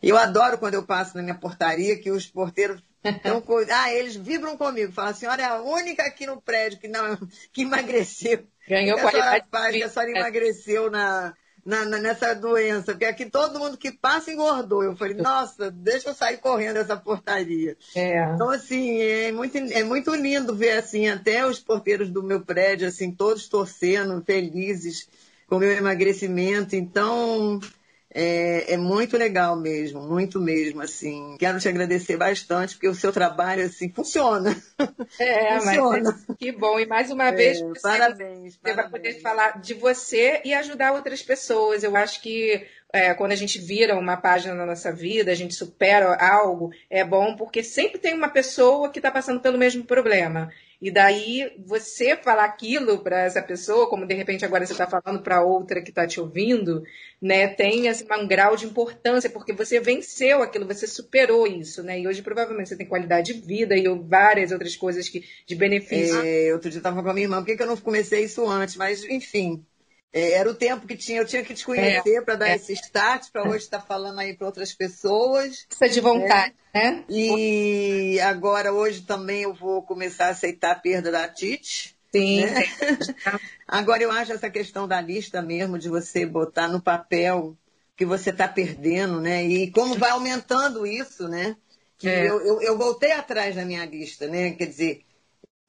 Eu 0.03 0.15
adoro 0.15 0.59
quando 0.59 0.75
eu 0.75 0.83
passo 0.83 1.17
na 1.17 1.23
minha 1.23 1.33
portaria 1.33 1.97
que 1.97 2.11
os 2.11 2.27
porteiros 2.27 2.79
então, 3.09 3.43
ah, 3.71 3.93
eles 3.93 4.15
vibram 4.15 4.57
comigo, 4.57 4.91
falam, 4.91 5.11
a 5.11 5.13
senhora 5.13 5.41
é 5.41 5.45
a 5.45 5.61
única 5.61 6.03
aqui 6.03 6.25
no 6.25 6.41
prédio 6.41 6.79
que, 6.79 6.87
não, 6.87 7.17
que 7.53 7.61
emagreceu. 7.63 8.45
Ganhou 8.67 8.97
que 8.97 9.05
a 9.05 9.11
senhora 9.11 9.45
faz, 9.51 9.75
que 9.75 9.83
a 9.83 9.89
senhora 9.89 10.11
emagreceu 10.11 10.91
na, 10.91 11.33
na, 11.67 11.83
na, 11.83 11.97
nessa 11.99 12.33
doença, 12.33 12.93
porque 12.93 13.03
aqui 13.03 13.25
todo 13.25 13.59
mundo 13.59 13.77
que 13.77 13.91
passa 13.91 14.31
engordou. 14.31 14.83
Eu 14.83 14.95
falei, 14.95 15.15
nossa, 15.15 15.69
deixa 15.69 16.09
eu 16.09 16.13
sair 16.13 16.37
correndo 16.37 16.75
dessa 16.75 16.95
portaria. 16.95 17.75
É. 17.93 18.33
Então, 18.33 18.49
assim, 18.49 19.01
é 19.01 19.33
muito, 19.33 19.57
é 19.57 19.83
muito 19.83 20.15
lindo 20.15 20.55
ver, 20.55 20.77
assim, 20.77 21.09
até 21.09 21.45
os 21.45 21.59
porteiros 21.59 22.09
do 22.09 22.23
meu 22.23 22.39
prédio, 22.39 22.87
assim, 22.87 23.11
todos 23.11 23.49
torcendo, 23.49 24.23
felizes 24.25 25.09
com 25.45 25.57
o 25.57 25.59
meu 25.59 25.71
emagrecimento. 25.71 26.73
Então, 26.73 27.59
é, 28.09 28.73
é, 28.73 28.77
muito 28.77 29.17
legal 29.17 29.55
mesmo, 29.55 30.01
muito 30.01 30.39
mesmo, 30.39 30.81
assim. 30.81 31.35
Quero 31.37 31.59
te 31.59 31.67
agradecer 31.67 32.17
bastante, 32.17 32.75
porque 32.75 32.87
o 32.87 32.95
seu 32.95 33.11
trabalho, 33.11 33.65
assim, 33.65 33.89
funciona. 33.89 34.55
É, 35.19 35.59
funciona. 35.59 36.23
mas 36.27 36.37
que 36.37 36.51
bom. 36.51 36.79
E 36.79 36.85
mais 36.85 37.11
uma 37.11 37.27
é, 37.27 37.31
vez, 37.31 37.59
você, 37.59 37.81
parabéns, 37.81 38.55
você 38.55 38.59
parabéns. 38.61 38.75
vai 38.75 38.89
poder 38.89 39.21
falar 39.21 39.59
de 39.59 39.73
você 39.73 40.41
e 40.45 40.53
ajudar 40.53 40.93
outras 40.93 41.21
pessoas. 41.21 41.83
Eu 41.83 41.95
acho 41.95 42.21
que 42.21 42.65
é, 42.93 43.13
quando 43.13 43.33
a 43.33 43.35
gente 43.35 43.59
vira 43.59 43.97
uma 43.97 44.15
página 44.15 44.55
na 44.55 44.65
nossa 44.65 44.91
vida, 44.91 45.31
a 45.31 45.35
gente 45.35 45.53
supera 45.53 46.15
algo, 46.15 46.71
é 46.89 47.03
bom 47.03 47.35
porque 47.35 47.61
sempre 47.61 47.99
tem 47.99 48.13
uma 48.13 48.29
pessoa 48.29 48.89
que 48.89 48.99
está 48.99 49.11
passando 49.11 49.41
pelo 49.41 49.57
mesmo 49.57 49.83
problema. 49.83 50.49
E 50.79 50.91
daí 50.91 51.51
você 51.65 52.15
falar 52.15 52.45
aquilo 52.45 52.99
para 52.99 53.23
essa 53.23 53.41
pessoa, 53.41 53.89
como 53.89 54.05
de 54.05 54.13
repente 54.13 54.45
agora 54.45 54.63
você 54.65 54.73
está 54.73 54.85
falando 54.85 55.23
para 55.23 55.43
outra 55.43 55.81
que 55.81 55.89
está 55.89 56.05
te 56.05 56.19
ouvindo, 56.19 56.83
né, 57.19 57.47
tem 57.47 57.89
assim, 57.89 58.05
um 58.11 58.27
grau 58.27 58.55
de 58.55 58.65
importância, 58.65 59.29
porque 59.29 59.53
você 59.53 59.79
venceu 59.79 60.43
aquilo, 60.43 60.67
você 60.67 60.85
superou 60.85 61.47
isso, 61.47 61.81
né? 61.81 61.99
E 61.99 62.07
hoje 62.07 62.21
provavelmente 62.21 62.69
você 62.69 62.75
tem 62.75 62.85
qualidade 62.85 63.33
de 63.33 63.41
vida 63.41 63.75
e 63.75 63.87
várias 64.07 64.51
outras 64.51 64.75
coisas 64.75 65.09
que, 65.09 65.23
de 65.47 65.55
benefício. 65.55 66.21
É, 66.23 66.53
outro 66.53 66.69
dia 66.69 66.77
eu 66.77 66.81
estava 66.81 67.01
com 67.01 67.09
a 67.09 67.13
minha 67.13 67.25
irmã, 67.25 67.37
por 67.37 67.47
que, 67.47 67.57
que 67.57 67.63
eu 67.63 67.67
não 67.67 67.77
comecei 67.77 68.25
isso 68.25 68.47
antes? 68.47 68.75
Mas, 68.75 69.03
enfim, 69.03 69.65
era 70.13 70.49
o 70.49 70.55
tempo 70.55 70.87
que 70.87 70.95
tinha, 70.95 71.19
eu 71.19 71.25
tinha 71.25 71.43
que 71.43 71.53
te 71.53 71.65
conhecer 71.65 72.15
é, 72.15 72.21
para 72.21 72.35
dar 72.35 72.49
é. 72.49 72.55
esse 72.55 72.73
start, 72.73 73.29
para 73.31 73.43
hoje 73.43 73.65
estar 73.65 73.79
tá 73.79 73.85
falando 73.85 74.19
aí 74.19 74.35
para 74.35 74.47
outras 74.47 74.73
pessoas. 74.73 75.65
Precisa 75.65 75.89
de 75.89 75.99
vontade, 75.99 76.55
né? 76.73 76.91
né? 76.91 77.05
E 77.09 78.19
agora, 78.21 78.73
hoje 78.73 79.01
também 79.01 79.43
eu 79.43 79.53
vou 79.53 79.81
começar 79.83 80.27
a 80.27 80.29
aceitar 80.29 80.71
a 80.71 80.79
perda 80.79 81.11
da 81.11 81.27
Tite. 81.27 81.95
Sim. 82.11 82.45
Né? 82.45 82.63
agora 83.67 84.01
eu 84.01 84.11
acho 84.11 84.31
essa 84.31 84.49
questão 84.49 84.87
da 84.87 85.01
lista 85.01 85.41
mesmo, 85.41 85.77
de 85.77 85.89
você 85.89 86.25
botar 86.25 86.67
no 86.67 86.81
papel 86.81 87.55
que 87.95 88.05
você 88.05 88.29
está 88.29 88.47
perdendo, 88.47 89.19
né? 89.19 89.43
E 89.43 89.71
como 89.71 89.95
vai 89.95 90.11
aumentando 90.11 90.85
isso, 90.85 91.27
né? 91.27 91.57
Que 91.97 92.07
é. 92.07 92.29
eu, 92.29 92.39
eu, 92.41 92.61
eu 92.61 92.77
voltei 92.77 93.11
atrás 93.11 93.55
na 93.55 93.65
minha 93.65 93.83
lista, 93.85 94.27
né? 94.27 94.51
Quer 94.51 94.67
dizer, 94.67 95.01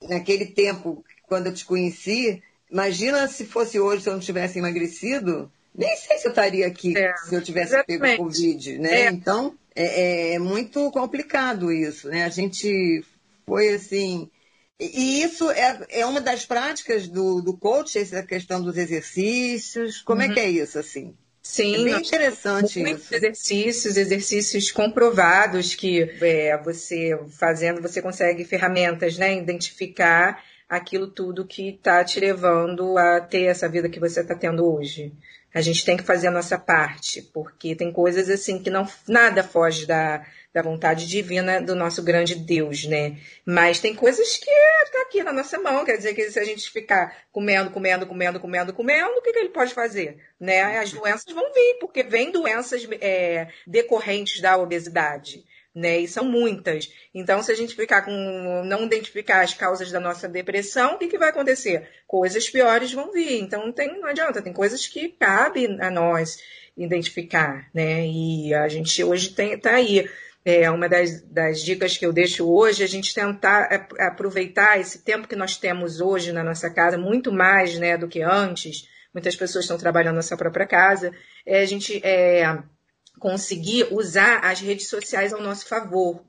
naquele 0.02 0.46
tempo, 0.46 1.02
quando 1.22 1.46
eu 1.46 1.54
te 1.54 1.64
conheci, 1.64 2.42
Imagina 2.70 3.26
se 3.28 3.44
fosse 3.44 3.80
hoje, 3.80 4.02
se 4.02 4.08
eu 4.08 4.12
não 4.12 4.20
tivesse 4.20 4.58
emagrecido, 4.58 5.50
nem 5.74 5.96
sei 5.96 6.18
se 6.18 6.26
eu 6.26 6.30
estaria 6.30 6.66
aqui 6.66 6.96
é, 6.96 7.14
se 7.16 7.34
eu 7.34 7.42
tivesse 7.42 7.74
exatamente. 7.74 8.00
pego 8.00 8.24
Covid, 8.24 8.78
né? 8.78 9.02
É. 9.02 9.10
Então, 9.10 9.54
é, 9.74 10.34
é, 10.34 10.38
muito 10.38 10.90
complicado 10.90 11.72
isso, 11.72 12.08
né? 12.08 12.24
A 12.24 12.28
gente 12.28 13.04
foi 13.46 13.70
assim... 13.70 14.30
E 14.80 15.22
isso 15.22 15.50
é, 15.50 15.86
é 15.90 16.06
uma 16.06 16.20
das 16.20 16.46
práticas 16.46 17.08
do, 17.08 17.40
do 17.40 17.56
coach, 17.56 17.98
essa 17.98 18.22
questão 18.22 18.62
dos 18.62 18.76
exercícios. 18.76 20.00
Como 20.02 20.22
uhum. 20.22 20.30
é 20.30 20.34
que 20.34 20.38
é 20.38 20.48
isso, 20.48 20.78
assim? 20.78 21.16
Sim, 21.42 21.74
é 21.74 21.94
bem 21.94 22.06
interessante 22.06 22.82
isso. 22.82 23.14
exercícios, 23.14 23.96
exercícios 23.96 24.70
comprovados 24.70 25.74
que 25.74 26.02
é, 26.20 26.56
você 26.62 27.18
fazendo, 27.38 27.80
você 27.80 28.02
consegue 28.02 28.44
ferramentas, 28.44 29.16
né? 29.16 29.34
Identificar 29.34 30.44
aquilo 30.68 31.06
tudo 31.06 31.46
que 31.46 31.70
está 31.70 32.04
te 32.04 32.20
levando 32.20 32.98
a 32.98 33.20
ter 33.20 33.44
essa 33.44 33.68
vida 33.68 33.88
que 33.88 33.98
você 33.98 34.20
está 34.20 34.34
tendo 34.34 34.70
hoje. 34.70 35.12
A 35.54 35.62
gente 35.62 35.84
tem 35.84 35.96
que 35.96 36.02
fazer 36.02 36.28
a 36.28 36.30
nossa 36.30 36.58
parte, 36.58 37.22
porque 37.32 37.74
tem 37.74 37.90
coisas 37.90 38.28
assim 38.28 38.62
que 38.62 38.68
não 38.68 38.86
nada 39.08 39.42
foge 39.42 39.86
da, 39.86 40.22
da 40.52 40.60
vontade 40.60 41.06
divina 41.06 41.58
do 41.58 41.74
nosso 41.74 42.02
grande 42.02 42.34
Deus, 42.34 42.84
né? 42.84 43.16
Mas 43.46 43.80
tem 43.80 43.94
coisas 43.94 44.36
que 44.36 44.50
está 44.50 45.00
aqui 45.02 45.22
na 45.22 45.32
nossa 45.32 45.58
mão, 45.58 45.86
quer 45.86 45.96
dizer 45.96 46.12
que 46.14 46.30
se 46.30 46.38
a 46.38 46.44
gente 46.44 46.70
ficar 46.70 47.16
comendo, 47.32 47.70
comendo, 47.70 48.06
comendo, 48.06 48.38
comendo, 48.38 48.74
comendo, 48.74 49.18
o 49.18 49.22
que, 49.22 49.32
que 49.32 49.38
ele 49.38 49.48
pode 49.48 49.72
fazer? 49.72 50.18
Né? 50.38 50.78
As 50.78 50.92
doenças 50.92 51.32
vão 51.32 51.50
vir, 51.50 51.78
porque 51.80 52.02
vem 52.02 52.30
doenças 52.30 52.86
é, 53.00 53.48
decorrentes 53.66 54.42
da 54.42 54.58
obesidade 54.58 55.44
né? 55.74 56.00
E 56.00 56.08
são 56.08 56.24
muitas. 56.24 56.90
Então, 57.14 57.42
se 57.42 57.52
a 57.52 57.54
gente 57.54 57.74
ficar 57.74 58.02
com 58.02 58.62
não 58.64 58.84
identificar 58.84 59.42
as 59.42 59.54
causas 59.54 59.90
da 59.90 60.00
nossa 60.00 60.28
depressão, 60.28 60.94
o 60.94 60.98
que, 60.98 61.08
que 61.08 61.18
vai 61.18 61.30
acontecer? 61.30 61.88
Coisas 62.06 62.48
piores 62.48 62.92
vão 62.92 63.12
vir. 63.12 63.40
Então, 63.40 63.66
não, 63.66 63.72
tem, 63.72 64.00
não 64.00 64.08
adianta, 64.08 64.42
tem 64.42 64.52
coisas 64.52 64.86
que 64.86 65.08
cabe 65.08 65.66
a 65.80 65.90
nós 65.90 66.38
identificar, 66.76 67.68
né? 67.74 68.06
E 68.06 68.54
a 68.54 68.68
gente 68.68 69.02
hoje 69.02 69.30
está 69.30 69.74
aí. 69.74 70.08
É, 70.44 70.70
uma 70.70 70.88
das, 70.88 71.20
das, 71.22 71.62
dicas 71.62 71.98
que 71.98 72.06
eu 72.06 72.12
deixo 72.12 72.48
hoje 72.48 72.82
é 72.82 72.86
a 72.86 72.88
gente 72.88 73.12
tentar 73.12 73.64
aproveitar 73.98 74.80
esse 74.80 75.04
tempo 75.04 75.28
que 75.28 75.36
nós 75.36 75.58
temos 75.58 76.00
hoje 76.00 76.32
na 76.32 76.42
nossa 76.42 76.70
casa, 76.70 76.96
muito 76.96 77.30
mais 77.30 77.78
né, 77.78 77.98
do 77.98 78.08
que 78.08 78.22
antes. 78.22 78.88
Muitas 79.12 79.36
pessoas 79.36 79.64
estão 79.64 79.76
trabalhando 79.76 80.16
na 80.16 80.22
sua 80.22 80.36
própria 80.36 80.66
casa. 80.66 81.12
É, 81.44 81.60
a 81.60 81.66
gente 81.66 82.00
é, 82.04 82.62
conseguir 83.18 83.92
usar 83.92 84.44
as 84.44 84.60
redes 84.60 84.88
sociais 84.88 85.32
ao 85.32 85.42
nosso 85.42 85.66
favor 85.66 86.22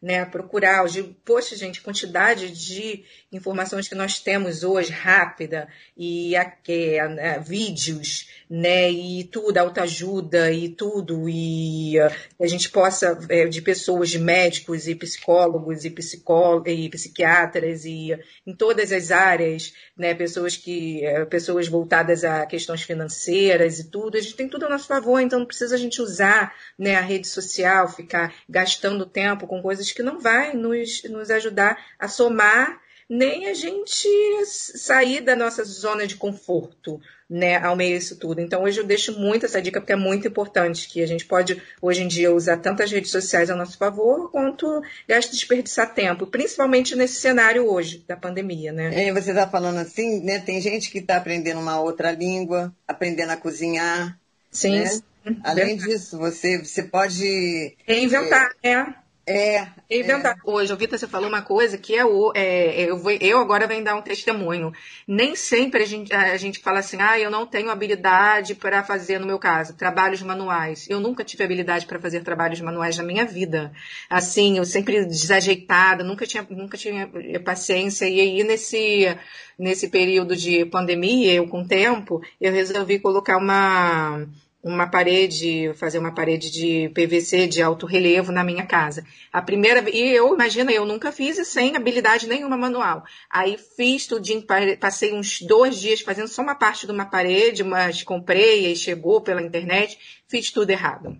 né, 0.00 0.24
procurar. 0.24 0.84
Poxa, 1.24 1.56
gente, 1.56 1.80
quantidade 1.80 2.50
de 2.50 3.04
informações 3.32 3.88
que 3.88 3.94
nós 3.94 4.20
temos 4.20 4.62
hoje, 4.62 4.92
rápida, 4.92 5.68
e 5.96 6.36
a, 6.36 6.52
é, 6.68 7.38
vídeos, 7.40 8.28
né, 8.48 8.90
e 8.90 9.24
tudo, 9.24 9.58
autoajuda 9.58 10.52
e 10.52 10.68
tudo, 10.68 11.28
e 11.28 11.98
uh, 11.98 12.10
a 12.40 12.46
gente 12.46 12.70
possa, 12.70 13.18
é, 13.28 13.46
de 13.46 13.60
pessoas, 13.60 14.10
de 14.10 14.18
médicos 14.18 14.86
e 14.86 14.94
psicólogos 14.94 15.84
e, 15.84 15.90
psicó 15.90 16.62
e 16.64 16.88
psiquiatras, 16.88 17.84
e 17.84 18.16
em 18.46 18.54
todas 18.54 18.92
as 18.92 19.10
áreas, 19.10 19.74
né, 19.96 20.14
pessoas 20.14 20.56
que, 20.56 21.02
uh, 21.04 21.26
pessoas 21.26 21.66
voltadas 21.66 22.24
a 22.24 22.46
questões 22.46 22.82
financeiras 22.82 23.80
e 23.80 23.90
tudo, 23.90 24.16
a 24.16 24.20
gente 24.20 24.36
tem 24.36 24.48
tudo 24.48 24.66
a 24.66 24.70
nosso 24.70 24.86
favor, 24.86 25.20
então 25.20 25.40
não 25.40 25.46
precisa 25.46 25.74
a 25.74 25.78
gente 25.78 26.00
usar, 26.00 26.54
né, 26.78 26.94
a 26.94 27.00
rede 27.00 27.26
social, 27.26 27.88
ficar 27.88 28.32
gastando 28.48 29.04
tempo 29.04 29.46
com 29.46 29.60
coisas 29.60 29.90
que 29.90 30.02
não 30.02 30.20
vai 30.20 30.54
nos, 30.54 31.02
nos 31.04 31.30
ajudar 31.30 31.76
a 31.98 32.06
somar 32.06 32.85
nem 33.08 33.46
a 33.46 33.54
gente 33.54 34.08
sair 34.44 35.20
da 35.20 35.36
nossa 35.36 35.64
zona 35.64 36.06
de 36.06 36.16
conforto, 36.16 37.00
né, 37.28 37.56
ao 37.56 37.76
meio 37.76 37.98
disso 37.98 38.16
tudo. 38.16 38.40
Então, 38.40 38.64
hoje 38.64 38.80
eu 38.80 38.84
deixo 38.84 39.18
muito 39.18 39.46
essa 39.46 39.62
dica, 39.62 39.80
porque 39.80 39.92
é 39.92 39.96
muito 39.96 40.28
importante 40.28 40.88
que 40.88 41.02
a 41.02 41.06
gente 41.06 41.24
pode, 41.24 41.60
hoje 41.80 42.02
em 42.02 42.08
dia, 42.08 42.32
usar 42.32 42.56
tanto 42.56 42.82
as 42.82 42.90
redes 42.90 43.10
sociais 43.10 43.50
a 43.50 43.56
nosso 43.56 43.78
favor, 43.78 44.30
quanto 44.30 44.82
gasta 45.08 45.32
desperdiçar 45.32 45.94
tempo, 45.94 46.26
principalmente 46.26 46.96
nesse 46.96 47.20
cenário 47.20 47.70
hoje, 47.70 48.04
da 48.06 48.16
pandemia, 48.16 48.72
né. 48.72 49.08
É, 49.08 49.12
você 49.12 49.30
está 49.30 49.46
falando 49.48 49.78
assim, 49.78 50.20
né, 50.22 50.40
tem 50.40 50.60
gente 50.60 50.90
que 50.90 50.98
está 50.98 51.16
aprendendo 51.16 51.60
uma 51.60 51.80
outra 51.80 52.10
língua, 52.10 52.74
aprendendo 52.86 53.30
a 53.30 53.36
cozinhar, 53.36 54.18
Sim. 54.50 54.80
Né? 54.80 55.00
Além 55.42 55.76
disso, 55.76 56.18
você, 56.18 56.58
você 56.58 56.84
pode. 56.84 57.76
Reinventar, 57.84 58.52
é. 58.62 58.86
É. 59.26 59.56
É. 59.56 59.68
Inventar. 59.90 60.36
É. 60.36 60.38
Hoje, 60.44 60.72
o 60.72 60.76
Vitor, 60.76 60.98
você 60.98 61.06
falou 61.06 61.28
uma 61.28 61.42
coisa 61.42 61.76
que 61.76 61.94
é 61.96 62.04
o. 62.04 62.32
É, 62.34 62.82
eu, 62.82 62.96
vou, 62.96 63.10
eu 63.12 63.38
agora 63.38 63.66
venho 63.66 63.82
dar 63.82 63.96
um 63.96 64.02
testemunho. 64.02 64.72
Nem 65.06 65.34
sempre 65.34 65.82
a 65.82 65.86
gente, 65.86 66.12
a 66.12 66.36
gente 66.36 66.60
fala 66.60 66.78
assim, 66.78 66.98
ah, 67.00 67.18
eu 67.18 67.30
não 67.30 67.44
tenho 67.44 67.70
habilidade 67.70 68.54
para 68.54 68.84
fazer, 68.84 69.18
no 69.18 69.26
meu 69.26 69.38
caso, 69.38 69.74
trabalhos 69.74 70.22
manuais. 70.22 70.86
Eu 70.88 71.00
nunca 71.00 71.24
tive 71.24 71.42
habilidade 71.42 71.86
para 71.86 71.98
fazer 71.98 72.22
trabalhos 72.22 72.60
manuais 72.60 72.96
na 72.96 73.02
minha 73.02 73.24
vida. 73.24 73.72
Assim, 74.08 74.58
eu 74.58 74.64
sempre 74.64 75.04
desajeitada, 75.04 76.04
nunca 76.04 76.24
tinha, 76.26 76.46
nunca 76.48 76.76
tinha 76.76 77.10
paciência. 77.44 78.08
E 78.08 78.20
aí, 78.20 78.44
nesse, 78.44 79.16
nesse 79.58 79.88
período 79.88 80.36
de 80.36 80.64
pandemia, 80.66 81.34
eu 81.34 81.48
com 81.48 81.66
tempo, 81.66 82.22
eu 82.40 82.52
resolvi 82.52 82.98
colocar 83.00 83.38
uma 83.38 84.26
uma 84.66 84.88
parede, 84.88 85.72
fazer 85.74 85.98
uma 86.00 86.12
parede 86.12 86.50
de 86.50 86.88
PVC 86.88 87.46
de 87.46 87.62
alto 87.62 87.86
relevo 87.86 88.32
na 88.32 88.42
minha 88.42 88.66
casa. 88.66 89.06
A 89.32 89.40
primeira, 89.40 89.88
e 89.88 90.10
eu, 90.10 90.34
imagina, 90.34 90.72
eu 90.72 90.84
nunca 90.84 91.12
fiz 91.12 91.36
sem 91.46 91.76
habilidade 91.76 92.26
nenhuma 92.26 92.56
manual. 92.56 93.04
Aí 93.30 93.56
fiz 93.76 94.08
tudinho, 94.08 94.44
passei 94.80 95.14
uns 95.14 95.40
dois 95.40 95.78
dias 95.78 96.00
fazendo 96.00 96.26
só 96.26 96.42
uma 96.42 96.56
parte 96.56 96.84
de 96.84 96.90
uma 96.90 97.06
parede, 97.06 97.62
mas 97.62 98.02
comprei 98.02 98.72
e 98.72 98.74
chegou 98.74 99.20
pela 99.20 99.40
internet, 99.40 99.96
fiz 100.26 100.50
tudo 100.50 100.70
errado 100.70 101.16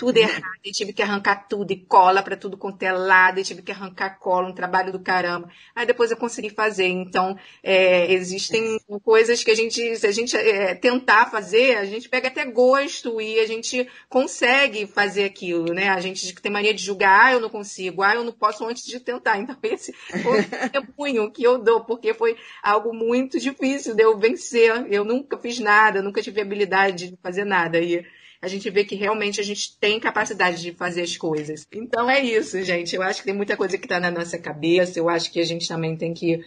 tudo 0.00 0.16
errado, 0.16 0.58
e 0.64 0.72
tive 0.72 0.94
que 0.94 1.02
arrancar 1.02 1.46
tudo, 1.46 1.72
e 1.72 1.76
cola 1.76 2.22
para 2.22 2.34
tudo 2.34 2.56
quanto 2.56 2.82
é 2.82 2.90
lado, 2.90 3.38
e 3.38 3.44
tive 3.44 3.60
que 3.60 3.70
arrancar 3.70 4.18
cola, 4.18 4.48
um 4.48 4.54
trabalho 4.54 4.90
do 4.90 4.98
caramba. 4.98 5.50
Aí 5.76 5.84
depois 5.84 6.10
eu 6.10 6.16
consegui 6.16 6.48
fazer. 6.48 6.86
Então, 6.86 7.36
é, 7.62 8.10
existem 8.10 8.80
coisas 9.04 9.44
que 9.44 9.50
a 9.50 9.54
gente, 9.54 9.94
se 9.96 10.06
a 10.06 10.10
gente 10.10 10.34
é, 10.34 10.74
tentar 10.74 11.30
fazer, 11.30 11.76
a 11.76 11.84
gente 11.84 12.08
pega 12.08 12.28
até 12.28 12.46
gosto 12.46 13.20
e 13.20 13.40
a 13.40 13.46
gente 13.46 13.86
consegue 14.08 14.86
fazer 14.86 15.24
aquilo, 15.24 15.74
né? 15.74 15.90
A 15.90 16.00
gente 16.00 16.34
tem 16.36 16.50
mania 16.50 16.72
de 16.72 16.82
julgar, 16.82 17.26
ah, 17.26 17.32
eu 17.34 17.40
não 17.40 17.50
consigo, 17.50 18.02
ah, 18.02 18.14
eu 18.14 18.24
não 18.24 18.32
posso 18.32 18.64
antes 18.64 18.86
de 18.86 19.00
tentar. 19.00 19.36
Então, 19.36 19.54
esse 19.62 19.92
foi 19.92 20.40
o 20.78 20.92
punho 20.96 21.30
que 21.30 21.42
eu 21.42 21.58
dou, 21.58 21.84
porque 21.84 22.14
foi 22.14 22.38
algo 22.62 22.94
muito 22.94 23.38
difícil 23.38 23.94
de 23.94 24.02
eu 24.02 24.16
vencer. 24.16 24.86
Eu 24.90 25.04
nunca 25.04 25.36
fiz 25.36 25.58
nada, 25.58 26.00
nunca 26.00 26.22
tive 26.22 26.40
habilidade 26.40 27.10
de 27.10 27.18
fazer 27.22 27.44
nada. 27.44 27.78
E 27.78 28.02
a 28.42 28.48
gente 28.48 28.70
vê 28.70 28.84
que 28.84 28.94
realmente 28.94 29.40
a 29.40 29.44
gente 29.44 29.78
tem 29.78 30.00
capacidade 30.00 30.62
de 30.62 30.72
fazer 30.72 31.02
as 31.02 31.16
coisas. 31.16 31.66
Então 31.72 32.10
é 32.10 32.20
isso, 32.20 32.62
gente. 32.62 32.96
Eu 32.96 33.02
acho 33.02 33.20
que 33.20 33.26
tem 33.26 33.34
muita 33.34 33.56
coisa 33.56 33.76
que 33.76 33.84
está 33.84 34.00
na 34.00 34.10
nossa 34.10 34.38
cabeça. 34.38 34.98
Eu 34.98 35.08
acho 35.08 35.30
que 35.30 35.40
a 35.40 35.44
gente 35.44 35.68
também 35.68 35.94
tem 35.96 36.14
que 36.14 36.40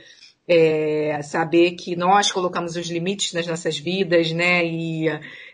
é, 0.47 1.21
saber 1.21 1.71
que 1.71 1.95
nós 1.95 2.31
colocamos 2.31 2.75
os 2.75 2.87
limites 2.87 3.33
nas 3.33 3.45
nossas 3.45 3.77
vidas, 3.77 4.31
né? 4.31 4.65
E 4.65 5.07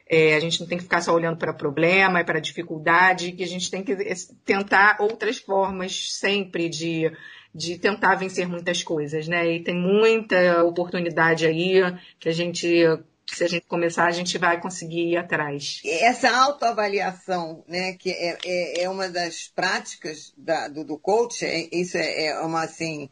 é, 0.09 0.35
a 0.35 0.39
gente 0.39 0.61
não 0.61 0.67
tem 0.67 0.77
que 0.77 0.85
ficar 0.85 1.01
só 1.01 1.13
olhando 1.13 1.37
para 1.37 1.53
problema 1.53 2.21
e 2.21 2.23
para 2.23 2.39
dificuldade, 2.39 3.33
que 3.33 3.43
a 3.43 3.47
gente 3.47 3.69
tem 3.69 3.83
que 3.83 3.95
tentar 4.45 4.97
outras 5.01 5.37
formas 5.37 6.13
sempre 6.13 6.69
de, 6.69 7.11
de 7.53 7.77
tentar 7.77 8.15
vencer 8.15 8.47
muitas 8.47 8.81
coisas, 8.81 9.27
né? 9.27 9.55
E 9.55 9.63
tem 9.63 9.75
muita 9.75 10.63
oportunidade 10.63 11.45
aí 11.45 11.81
que 12.17 12.29
a 12.29 12.33
gente 12.33 12.67
se 13.36 13.43
a 13.43 13.47
gente 13.47 13.65
começar, 13.67 14.05
a 14.05 14.11
gente 14.11 14.38
vai 14.38 14.59
conseguir 14.59 15.11
ir 15.11 15.17
atrás. 15.17 15.82
Essa 15.86 16.30
autoavaliação, 16.30 17.63
né, 17.67 17.93
que 17.93 18.11
é, 18.11 18.38
é, 18.43 18.84
é 18.84 18.89
uma 18.89 19.09
das 19.09 19.47
práticas 19.47 20.34
da, 20.38 20.67
do, 20.67 20.84
do 20.84 20.97
coach, 20.97 21.45
é, 21.45 21.67
isso 21.71 21.97
é, 21.97 22.27
é, 22.27 22.39
uma, 22.41 22.63
assim, 22.63 23.09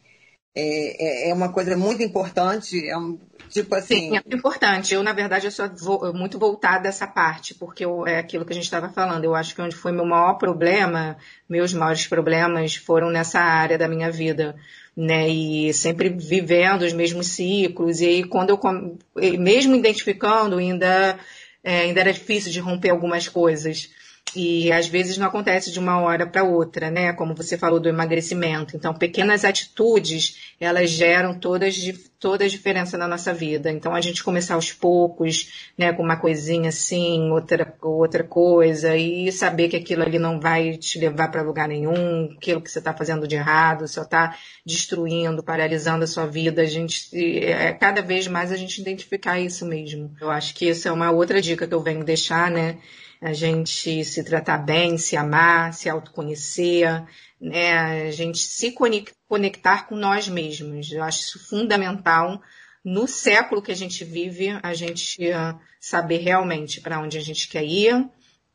é, 0.54 1.26
é, 1.26 1.30
é 1.30 1.34
uma 1.34 1.52
coisa 1.52 1.76
muito 1.76 2.02
importante, 2.02 2.88
é 2.88 2.96
um, 2.96 3.18
tipo 3.48 3.74
assim... 3.74 4.10
Sim, 4.10 4.16
é 4.16 4.36
importante. 4.36 4.94
Eu, 4.94 5.02
na 5.02 5.12
verdade, 5.12 5.46
eu 5.46 5.50
sou 5.50 6.12
muito 6.12 6.38
voltada 6.38 6.84
dessa 6.84 7.06
parte, 7.06 7.54
porque 7.54 7.84
eu, 7.84 8.06
é 8.06 8.18
aquilo 8.18 8.44
que 8.44 8.52
a 8.52 8.54
gente 8.54 8.64
estava 8.64 8.88
falando. 8.88 9.24
Eu 9.24 9.34
acho 9.34 9.54
que 9.54 9.62
onde 9.62 9.76
foi 9.76 9.92
meu 9.92 10.04
maior 10.04 10.34
problema, 10.34 11.16
meus 11.48 11.72
maiores 11.72 12.06
problemas 12.06 12.76
foram 12.76 13.10
nessa 13.10 13.40
área 13.40 13.78
da 13.78 13.88
minha 13.88 14.10
vida 14.10 14.56
né? 14.98 15.28
E 15.28 15.72
sempre 15.72 16.08
vivendo 16.08 16.82
os 16.82 16.92
mesmos 16.92 17.28
ciclos. 17.28 18.00
E 18.00 18.06
aí, 18.06 18.24
quando 18.24 18.50
eu, 18.50 19.38
mesmo 19.38 19.76
identificando, 19.76 20.58
ainda, 20.58 21.16
é, 21.62 21.82
ainda 21.82 22.00
era 22.00 22.12
difícil 22.12 22.50
de 22.50 22.58
romper 22.58 22.90
algumas 22.90 23.28
coisas. 23.28 23.90
E 24.34 24.70
às 24.70 24.86
vezes 24.86 25.16
não 25.16 25.26
acontece 25.26 25.70
de 25.72 25.78
uma 25.78 26.00
hora 26.00 26.26
para 26.26 26.44
outra, 26.44 26.90
né? 26.90 27.12
Como 27.12 27.34
você 27.34 27.56
falou 27.56 27.80
do 27.80 27.88
emagrecimento. 27.88 28.76
Então, 28.76 28.92
pequenas 28.94 29.44
atitudes, 29.44 30.54
elas 30.60 30.90
geram 30.90 31.34
todas, 31.34 31.76
toda 32.20 32.44
a 32.44 32.48
diferença 32.48 32.98
na 32.98 33.08
nossa 33.08 33.32
vida. 33.32 33.70
Então, 33.70 33.94
a 33.94 34.00
gente 34.00 34.22
começar 34.22 34.54
aos 34.54 34.72
poucos, 34.72 35.70
né? 35.76 35.92
Com 35.92 36.02
uma 36.02 36.16
coisinha 36.16 36.68
assim, 36.68 37.30
outra, 37.30 37.74
outra 37.80 38.22
coisa, 38.22 38.96
e 38.96 39.32
saber 39.32 39.68
que 39.68 39.76
aquilo 39.76 40.02
ali 40.02 40.18
não 40.18 40.38
vai 40.38 40.76
te 40.76 40.98
levar 40.98 41.28
para 41.30 41.42
lugar 41.42 41.66
nenhum, 41.66 42.30
aquilo 42.36 42.60
que 42.60 42.70
você 42.70 42.80
está 42.80 42.92
fazendo 42.92 43.26
de 43.26 43.36
errado, 43.36 43.88
só 43.88 44.02
está 44.02 44.36
destruindo, 44.64 45.42
paralisando 45.42 46.04
a 46.04 46.06
sua 46.06 46.26
vida. 46.26 46.62
A 46.62 46.66
gente, 46.66 47.08
é, 47.16 47.72
cada 47.72 48.02
vez 48.02 48.26
mais 48.26 48.52
a 48.52 48.56
gente 48.56 48.80
identificar 48.80 49.40
isso 49.40 49.64
mesmo. 49.64 50.12
Eu 50.20 50.30
acho 50.30 50.54
que 50.54 50.68
essa 50.68 50.90
é 50.90 50.92
uma 50.92 51.10
outra 51.10 51.40
dica 51.40 51.66
que 51.66 51.74
eu 51.74 51.82
venho 51.82 52.04
deixar, 52.04 52.50
né? 52.50 52.76
A 53.20 53.32
gente 53.32 54.04
se 54.04 54.22
tratar 54.22 54.58
bem, 54.58 54.96
se 54.96 55.16
amar, 55.16 55.74
se 55.74 55.88
autoconhecer, 55.88 57.04
né? 57.40 58.06
a 58.08 58.10
gente 58.10 58.38
se 58.38 58.74
conectar 59.28 59.88
com 59.88 59.96
nós 59.96 60.28
mesmos. 60.28 60.92
Eu 60.92 61.02
acho 61.02 61.20
isso 61.20 61.48
fundamental 61.48 62.40
no 62.84 63.06
século 63.08 63.60
que 63.60 63.72
a 63.72 63.76
gente 63.76 64.04
vive, 64.04 64.58
a 64.62 64.72
gente 64.72 65.30
saber 65.80 66.18
realmente 66.18 66.80
para 66.80 67.00
onde 67.00 67.18
a 67.18 67.20
gente 67.20 67.48
quer 67.48 67.64
ir, 67.64 68.08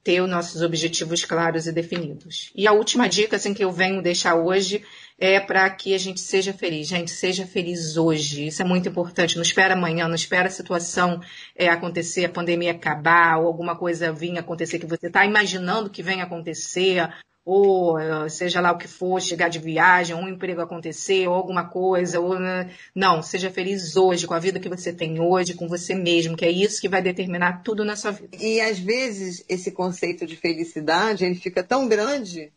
ter 0.03 0.21
os 0.21 0.29
nossos 0.29 0.61
objetivos 0.61 1.23
claros 1.23 1.65
e 1.65 1.71
definidos. 1.71 2.51
E 2.55 2.67
a 2.67 2.73
última 2.73 3.07
dica 3.07 3.37
assim, 3.37 3.53
que 3.53 3.63
eu 3.63 3.71
venho 3.71 4.01
deixar 4.01 4.35
hoje 4.35 4.83
é 5.19 5.39
para 5.39 5.69
que 5.69 5.93
a 5.93 5.97
gente 5.97 6.19
seja 6.19 6.53
feliz. 6.53 6.87
Gente, 6.87 7.11
seja 7.11 7.45
feliz 7.45 7.97
hoje. 7.97 8.47
Isso 8.47 8.61
é 8.61 8.65
muito 8.65 8.89
importante. 8.89 9.35
Não 9.35 9.43
espera 9.43 9.73
amanhã, 9.73 10.07
não 10.07 10.15
espera 10.15 10.47
a 10.47 10.51
situação 10.51 11.21
é, 11.55 11.69
acontecer, 11.69 12.25
a 12.25 12.29
pandemia 12.29 12.71
acabar, 12.71 13.39
ou 13.39 13.47
alguma 13.47 13.75
coisa 13.75 14.11
vir 14.11 14.37
acontecer 14.37 14.79
que 14.79 14.85
você 14.85 15.07
está 15.07 15.25
imaginando 15.25 15.89
que 15.89 16.03
venha 16.03 16.23
acontecer, 16.23 17.09
ou 17.45 17.99
eh, 17.99 18.29
seja 18.29 18.61
lá 18.61 18.71
o 18.71 18.77
que 18.77 18.87
for, 18.87 19.21
chegar 19.21 19.49
de 19.49 19.59
viagem, 19.59 20.15
um 20.15 20.29
emprego 20.29 20.61
acontecer, 20.61 21.27
ou 21.27 21.33
alguma 21.33 21.67
coisa, 21.67 22.19
ou 22.19 22.39
né? 22.39 22.73
não, 22.95 23.21
seja 23.21 23.51
feliz 23.51 23.95
hoje, 23.95 24.25
com 24.25 24.33
a 24.33 24.39
vida 24.39 24.59
que 24.59 24.69
você 24.69 24.93
tem 24.93 25.19
hoje, 25.19 25.53
com 25.53 25.67
você 25.67 25.93
mesmo, 25.93 26.37
que 26.37 26.45
é 26.45 26.51
isso 26.51 26.79
que 26.79 26.89
vai 26.89 27.01
determinar 27.01 27.61
tudo 27.63 27.83
na 27.83 27.95
sua 27.95 28.11
vida. 28.11 28.37
E 28.39 28.61
às 28.61 28.79
vezes 28.79 29.43
esse 29.49 29.71
conceito 29.71 30.25
de 30.25 30.37
felicidade, 30.37 31.25
ele 31.25 31.35
fica 31.35 31.63
tão 31.63 31.87
grande 31.87 32.51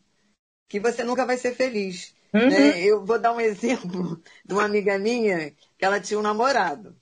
que 0.68 0.78
você 0.78 1.02
nunca 1.02 1.26
vai 1.26 1.36
ser 1.36 1.54
feliz. 1.54 2.14
Uhum. 2.36 2.50
Né? 2.50 2.80
Eu 2.80 3.04
vou 3.04 3.18
dar 3.18 3.32
um 3.32 3.40
exemplo 3.40 4.20
de 4.44 4.52
uma 4.52 4.64
amiga 4.64 4.98
minha 4.98 5.50
que 5.78 5.84
ela 5.84 6.00
tinha 6.00 6.18
um 6.18 6.22
namorado. 6.22 6.94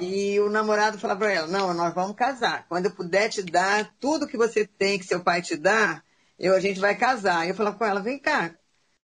E 0.00 0.38
o 0.40 0.48
namorado 0.48 0.98
falava 0.98 1.20
para 1.20 1.32
ela: 1.32 1.46
Não, 1.48 1.74
nós 1.74 1.92
vamos 1.94 2.16
casar. 2.16 2.66
Quando 2.68 2.86
eu 2.86 2.94
puder 2.94 3.28
te 3.28 3.42
dar 3.42 3.92
tudo 3.98 4.26
que 4.26 4.36
você 4.36 4.66
tem, 4.66 4.98
que 4.98 5.04
seu 5.04 5.20
pai 5.20 5.42
te 5.42 5.56
dá, 5.56 6.02
eu, 6.38 6.54
a 6.54 6.60
gente 6.60 6.78
vai 6.78 6.94
casar. 6.94 7.48
Eu 7.48 7.54
falava 7.54 7.76
com 7.76 7.84
ela: 7.84 8.00
Vem 8.00 8.18
cá. 8.18 8.54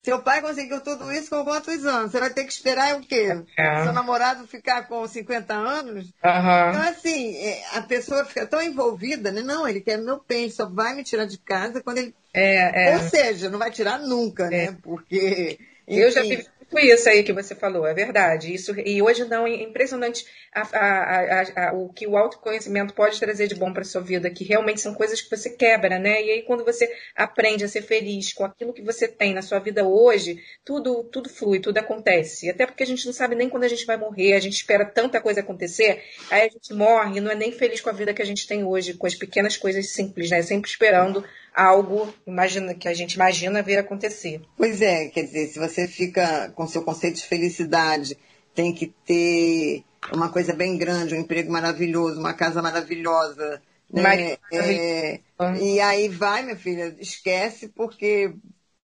Seu 0.04 0.22
pai 0.22 0.42
conseguiu 0.42 0.82
tudo 0.82 1.12
isso 1.14 1.30
com 1.30 1.44
quantos 1.46 1.86
anos? 1.86 2.12
Você 2.12 2.20
vai 2.20 2.30
ter 2.30 2.44
que 2.44 2.52
esperar 2.52 2.98
o 2.98 3.02
quê? 3.02 3.42
É. 3.58 3.84
Seu 3.84 3.94
namorado 3.94 4.46
ficar 4.46 4.88
com 4.88 5.08
50 5.08 5.54
anos? 5.54 6.06
Uhum. 6.06 6.70
Então, 6.70 6.82
assim, 6.82 7.36
é, 7.38 7.64
a 7.74 7.82
pessoa 7.82 8.26
fica 8.26 8.46
tão 8.46 8.62
envolvida, 8.62 9.32
né? 9.32 9.42
Não, 9.42 9.66
ele 9.66 9.80
quer 9.80 9.98
meu 9.98 10.22
bem, 10.28 10.50
só 10.50 10.68
vai 10.68 10.94
me 10.94 11.04
tirar 11.04 11.26
de 11.26 11.38
casa 11.38 11.82
quando 11.82 12.00
ele 12.00 12.14
é, 12.34 12.92
é. 12.92 12.98
Ou 12.98 13.04
seja, 13.04 13.50
não 13.50 13.60
vai 13.60 13.70
tirar 13.70 14.00
nunca, 14.00 14.50
né? 14.50 14.66
É. 14.66 14.72
Porque. 14.72 15.60
Enfim... 15.88 16.00
Eu 16.00 16.12
já 16.12 16.22
vivi 16.22 16.48
isso 16.80 17.10
aí 17.10 17.24
que 17.24 17.34
você 17.34 17.54
falou, 17.56 17.86
é 17.86 17.94
verdade. 17.94 18.54
Isso, 18.54 18.74
e 18.80 19.02
hoje 19.02 19.26
não, 19.26 19.46
é 19.46 19.62
impressionante 19.62 20.26
a, 20.54 20.62
a, 20.62 21.70
a, 21.70 21.74
o 21.74 21.92
que 21.92 22.08
o 22.08 22.18
autoconhecimento 22.18 22.94
pode 22.94 23.20
trazer 23.20 23.48
de 23.48 23.56
bom 23.56 23.74
para 23.74 23.84
sua 23.84 24.02
vida, 24.02 24.30
que 24.30 24.44
realmente 24.44 24.82
são 24.82 24.94
coisas 24.94 25.22
que 25.22 25.30
você 25.30 25.50
quebra, 25.50 26.00
né? 26.00 26.22
E 26.24 26.32
aí, 26.32 26.42
quando 26.44 26.64
você 26.64 26.90
aprende 27.16 27.64
a 27.64 27.68
ser 27.68 27.82
feliz 27.82 28.34
com 28.34 28.46
aquilo 28.46 28.74
que 28.74 28.82
você 28.82 29.08
tem 29.08 29.34
na 29.34 29.42
sua 29.42 29.60
vida 29.60 29.84
hoje, 29.84 30.42
tudo, 30.64 31.04
tudo 31.06 31.30
flui, 31.30 31.60
tudo 31.60 31.78
acontece. 31.78 32.50
Até 32.50 32.66
porque 32.66 32.84
a 32.84 32.88
gente 32.88 33.06
não 33.06 33.14
sabe 33.14 33.36
nem 33.36 33.50
quando 33.50 33.64
a 33.64 33.70
gente 33.70 33.86
vai 33.86 33.98
morrer, 33.98 34.34
a 34.34 34.40
gente 34.40 34.54
espera 34.54 34.86
tanta 34.86 35.20
coisa 35.22 35.42
acontecer, 35.42 36.04
aí 36.30 36.48
a 36.48 36.50
gente 36.50 36.74
morre 36.74 37.18
e 37.18 37.22
não 37.22 37.32
é 37.32 37.36
nem 37.36 37.52
feliz 37.52 37.82
com 37.82 37.90
a 37.90 37.94
vida 37.94 38.14
que 38.14 38.22
a 38.22 38.26
gente 38.26 38.48
tem 38.48 38.64
hoje, 38.64 38.94
com 38.94 39.08
as 39.08 39.16
pequenas 39.16 39.58
coisas 39.58 39.90
simples, 39.90 40.30
né? 40.30 40.42
Sempre 40.42 40.70
esperando 40.70 41.24
algo 41.54 42.14
imagina, 42.26 42.74
que 42.74 42.88
a 42.88 42.94
gente 42.94 43.14
imagina 43.14 43.62
vir 43.62 43.78
acontecer. 43.78 44.42
Pois 44.58 44.82
é, 44.82 45.08
quer 45.08 45.24
dizer, 45.24 45.48
se 45.48 45.60
você 45.60 45.88
fica 45.88 46.52
com 46.56 46.68
seu 46.68 46.84
conceito 46.84 47.16
de 47.16 47.26
felicidade, 47.26 48.18
tem 48.54 48.74
que 48.74 48.88
ter 49.06 49.84
uma 50.12 50.30
coisa 50.30 50.54
bem 50.54 50.78
grande, 50.78 51.16
um 51.16 51.20
emprego 51.20 51.52
maravilhoso, 51.52 52.20
uma 52.20 52.34
casa 52.34 52.62
maravilhosa. 52.62 53.62
Né? 53.92 54.38
É, 54.52 55.20
e 55.62 55.80
aí 55.80 56.10
vai, 56.10 56.42
minha 56.42 56.56
filha, 56.56 56.96
esquece 57.00 57.68
porque, 57.68 58.34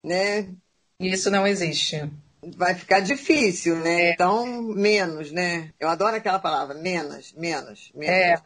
né? 0.03 0.49
Isso 0.99 1.29
não 1.29 1.45
existe. 1.45 2.11
Vai 2.55 2.73
ficar 2.73 2.99
difícil, 2.99 3.75
né? 3.77 4.09
É. 4.09 4.13
Então, 4.13 4.45
menos, 4.61 5.31
né? 5.31 5.71
Eu 5.79 5.89
adoro 5.89 6.15
aquela 6.15 6.39
palavra, 6.39 6.75
menos, 6.75 7.33
menos, 7.33 7.91
menos. 7.93 8.15
É. 8.15 8.41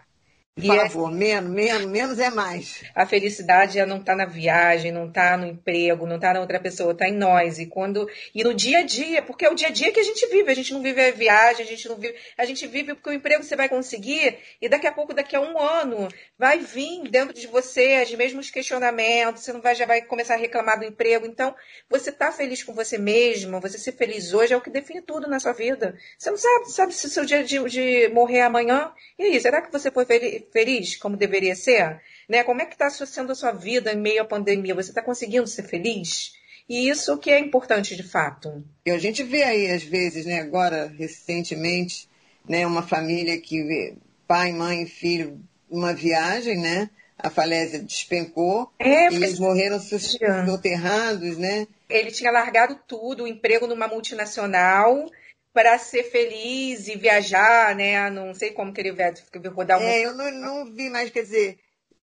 Por 0.53 0.65
favor, 0.65 1.09
é... 1.09 1.15
menos, 1.15 1.49
menos, 1.49 1.85
menos 1.85 2.19
é 2.19 2.29
mais. 2.29 2.83
A 2.93 3.05
felicidade 3.05 3.79
é 3.79 3.85
não 3.85 3.99
estar 3.99 4.11
tá 4.11 4.17
na 4.17 4.25
viagem, 4.25 4.91
não 4.91 5.07
estar 5.07 5.31
tá 5.31 5.37
no 5.37 5.47
emprego, 5.47 6.05
não 6.05 6.17
estar 6.17 6.27
tá 6.29 6.33
na 6.33 6.39
outra 6.41 6.59
pessoa, 6.59 6.91
está 6.91 7.07
em 7.07 7.15
nós. 7.15 7.57
E 7.57 7.67
quando 7.67 8.05
e 8.35 8.43
no 8.43 8.53
dia 8.53 8.79
a 8.79 8.83
dia, 8.83 9.21
porque 9.21 9.45
é 9.45 9.49
o 9.49 9.55
dia 9.55 9.69
a 9.69 9.71
dia 9.71 9.93
que 9.93 9.99
a 10.01 10.03
gente 10.03 10.27
vive. 10.27 10.51
A 10.51 10.53
gente 10.53 10.73
não 10.73 10.81
vive 10.81 11.01
a 11.01 11.11
viagem, 11.11 11.65
a 11.65 11.67
gente 11.67 11.87
não 11.87 11.95
vive, 11.95 12.15
a 12.37 12.43
gente 12.43 12.67
vive 12.67 12.93
porque 12.93 13.09
o 13.09 13.13
emprego 13.13 13.43
você 13.43 13.55
vai 13.55 13.69
conseguir 13.69 14.39
e 14.61 14.67
daqui 14.67 14.85
a 14.85 14.91
pouco, 14.91 15.13
daqui 15.13 15.37
a 15.37 15.39
um 15.39 15.57
ano, 15.57 16.09
vai 16.37 16.59
vir 16.59 17.03
dentro 17.09 17.33
de 17.33 17.47
você 17.47 18.01
os 18.03 18.13
mesmos 18.13 18.51
questionamentos. 18.51 19.43
Você 19.43 19.53
não 19.53 19.61
vai 19.61 19.73
já 19.73 19.85
vai 19.85 20.01
começar 20.01 20.33
a 20.33 20.37
reclamar 20.37 20.77
do 20.77 20.85
emprego. 20.85 21.25
Então, 21.25 21.55
você 21.89 22.09
está 22.09 22.29
feliz 22.29 22.61
com 22.61 22.73
você 22.73 22.97
mesmo, 22.97 23.61
você 23.61 23.77
ser 23.77 23.93
feliz 23.93 24.33
hoje 24.33 24.53
é 24.53 24.57
o 24.57 24.61
que 24.61 24.69
define 24.69 25.01
tudo 25.01 25.29
na 25.29 25.39
sua 25.39 25.53
vida. 25.53 25.97
Você 26.19 26.29
não 26.29 26.37
sabe, 26.37 26.71
sabe 26.71 26.93
se 26.93 27.05
o 27.05 27.09
seu 27.09 27.23
dia 27.23 27.41
de, 27.41 27.57
de 27.69 28.09
morrer 28.09 28.41
amanhã. 28.41 28.91
E 29.17 29.23
aí, 29.23 29.39
será 29.39 29.61
que 29.61 29.71
você 29.71 29.89
foi 29.89 30.03
feliz? 30.03 30.40
Feliz 30.51 30.95
como 30.95 31.17
deveria 31.17 31.55
ser? 31.55 32.01
Né? 32.27 32.43
Como 32.43 32.61
é 32.61 32.65
que 32.65 32.73
está 32.73 32.89
sendo 32.89 33.31
a 33.31 33.35
sua 33.35 33.51
vida 33.51 33.91
em 33.91 33.97
meio 33.97 34.21
à 34.21 34.25
pandemia? 34.25 34.75
Você 34.75 34.91
está 34.91 35.01
conseguindo 35.01 35.47
ser 35.47 35.63
feliz? 35.63 36.33
E 36.69 36.87
isso 36.87 37.17
que 37.17 37.29
é 37.29 37.39
importante 37.39 37.95
de 37.95 38.03
fato. 38.03 38.63
E 38.85 38.91
a 38.91 38.97
gente 38.97 39.23
vê 39.23 39.43
aí, 39.43 39.71
às 39.71 39.83
vezes, 39.83 40.25
né, 40.25 40.39
agora, 40.39 40.93
recentemente, 40.97 42.07
né, 42.47 42.65
uma 42.65 42.81
família 42.81 43.37
que 43.39 43.95
pai, 44.27 44.53
mãe 44.53 44.83
e 44.83 44.87
filho 44.87 45.41
uma 45.69 45.93
viagem, 45.93 46.57
né? 46.57 46.89
A 47.17 47.29
falésia 47.29 47.79
despencou 47.79 48.71
é, 48.79 49.09
e 49.09 49.15
eles 49.15 49.39
morreram 49.39 49.79
soterrados, 49.79 51.37
né? 51.37 51.67
Ele 51.89 52.11
tinha 52.11 52.31
largado 52.31 52.77
tudo, 52.87 53.23
o 53.23 53.27
emprego 53.27 53.67
numa 53.67 53.87
multinacional, 53.87 55.09
para 55.53 55.77
ser 55.77 56.03
feliz 56.03 56.87
e 56.87 56.95
viajar, 56.95 57.75
né? 57.75 58.09
Não 58.09 58.33
sei 58.33 58.51
como 58.51 58.73
que 58.73 58.81
ele 58.81 58.93
vai 58.93 59.13
rodar 59.53 59.79
um... 59.79 59.83
É, 59.83 60.05
eu 60.05 60.13
não, 60.13 60.31
não, 60.31 60.73
vi 60.73 60.89
mais, 60.89 61.09
quer 61.09 61.23
dizer, 61.23 61.59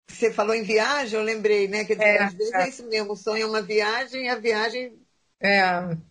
você 0.09 0.32
falou 0.32 0.55
em 0.55 0.62
viagem, 0.62 1.18
eu 1.18 1.24
lembrei, 1.24 1.68
né? 1.68 1.84
Quer 1.84 1.94
dizer, 1.94 2.09
é, 2.09 2.22
às 2.22 2.34
vezes 2.34 2.53
é. 2.55 2.62
é 2.62 2.68
isso 2.68 2.86
mesmo, 2.88 3.12
o 3.12 3.16
sonho 3.16 3.42
é 3.42 3.47
uma 3.47 3.62
viagem 3.62 4.24
e 4.24 4.28
a 4.28 4.36
viagem. 4.36 4.99
É. 5.40 5.62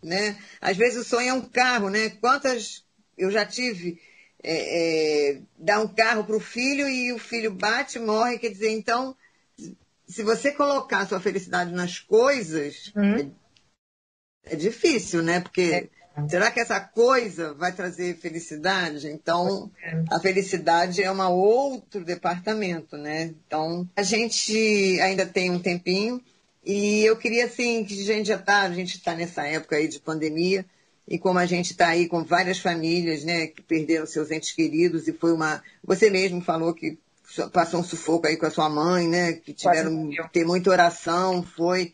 Né? 0.04 0.38
Às 0.62 0.78
vezes 0.78 1.00
o 1.00 1.04
sonho 1.04 1.30
é 1.30 1.34
um 1.34 1.42
carro, 1.42 1.90
né? 1.90 2.10
Quantas 2.22 2.86
eu 3.18 3.32
já 3.32 3.46
tive 3.46 4.00
é, 4.44 5.32
é, 5.32 5.42
dar 5.58 5.80
um 5.80 5.88
carro 5.88 6.24
para 6.24 6.36
o 6.36 6.40
filho 6.40 6.88
e 6.88 7.12
o 7.12 7.18
filho 7.18 7.52
bate, 7.52 7.98
morre, 7.98 8.38
quer 8.38 8.50
dizer, 8.50 8.70
então, 8.70 9.16
se 10.08 10.22
você 10.22 10.52
colocar 10.52 11.00
a 11.00 11.08
sua 11.08 11.20
felicidade 11.20 11.74
nas 11.74 12.00
coisas, 12.00 12.94
hum. 12.96 13.34
é, 14.46 14.54
é, 14.54 14.56
difícil, 14.56 15.24
né? 15.24 15.40
Porque 15.40 15.62
é. 15.62 15.95
Será 16.30 16.50
que 16.50 16.60
essa 16.60 16.80
coisa 16.80 17.54
vai 17.54 17.74
trazer 17.74 18.18
felicidade? 18.18 19.08
Então, 19.08 19.70
a 20.10 20.20
felicidade 20.20 21.04
é 21.04 21.12
um 21.12 21.32
outro 21.32 22.06
departamento, 22.06 22.98
né? 22.98 23.34
Então, 23.46 23.88
a 23.96 24.02
gente 24.02 25.00
ainda 25.02 25.26
tem 25.26 25.52
um 25.52 25.60
tempinho. 25.60 26.22
E 26.64 27.04
eu 27.04 27.18
queria, 27.18 27.46
assim, 27.46 27.84
que 27.84 28.02
a 28.02 28.06
gente 28.06 28.28
já 28.28 28.36
está, 28.36 28.62
a 28.62 28.72
gente 28.72 28.98
está 28.98 29.14
nessa 29.14 29.46
época 29.46 29.76
aí 29.76 29.88
de 29.88 30.00
pandemia. 30.00 30.66
E 31.08 31.20
como 31.20 31.38
a 31.38 31.46
gente 31.46 31.72
está 31.72 31.90
aí 31.90 32.08
com 32.08 32.24
várias 32.24 32.60
famílias, 32.60 33.24
né, 33.24 33.48
que 33.48 33.62
perderam 33.62 34.08
seus 34.08 34.32
entes 34.32 34.52
queridos. 34.52 35.08
E 35.08 35.14
foi 35.14 35.34
uma... 35.34 35.62
Você 35.84 36.10
mesmo 36.10 36.42
falou 36.42 36.74
que 36.74 36.98
passou 37.52 37.82
um 37.82 37.84
sufoco 37.84 38.26
aí 38.26 38.38
com 38.38 38.46
a 38.46 38.52
sua 38.52 38.70
mãe, 38.70 39.08
né, 39.08 39.34
que 39.34 39.54
tiveram 39.54 40.10
que 40.10 40.30
ter 40.32 40.46
muita 40.46 40.72
oração, 40.72 41.44
foi... 41.44 41.94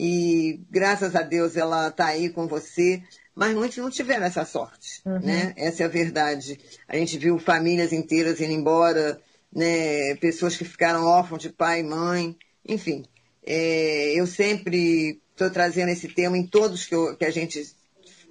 E 0.00 0.60
graças 0.70 1.16
a 1.16 1.22
Deus 1.22 1.56
ela 1.56 1.88
está 1.88 2.06
aí 2.06 2.30
com 2.30 2.46
você 2.46 3.02
mas 3.38 3.54
muitos 3.54 3.78
não 3.78 3.88
tiveram 3.88 4.26
essa 4.26 4.44
sorte, 4.44 5.00
uhum. 5.06 5.20
né? 5.20 5.54
Essa 5.56 5.84
é 5.84 5.86
a 5.86 5.88
verdade. 5.88 6.58
A 6.88 6.96
gente 6.96 7.16
viu 7.16 7.38
famílias 7.38 7.92
inteiras 7.92 8.40
indo 8.40 8.50
embora, 8.50 9.20
né? 9.54 10.16
Pessoas 10.16 10.56
que 10.56 10.64
ficaram 10.64 11.04
órfãos 11.04 11.42
de 11.42 11.48
pai 11.48 11.78
e 11.78 11.84
mãe, 11.84 12.36
enfim. 12.66 13.04
É, 13.46 14.12
eu 14.16 14.26
sempre 14.26 15.20
estou 15.30 15.48
trazendo 15.50 15.90
esse 15.90 16.08
tema 16.08 16.36
em 16.36 16.44
todos 16.44 16.84
que, 16.84 16.96
eu, 16.96 17.16
que 17.16 17.24
a 17.24 17.30
gente 17.30 17.64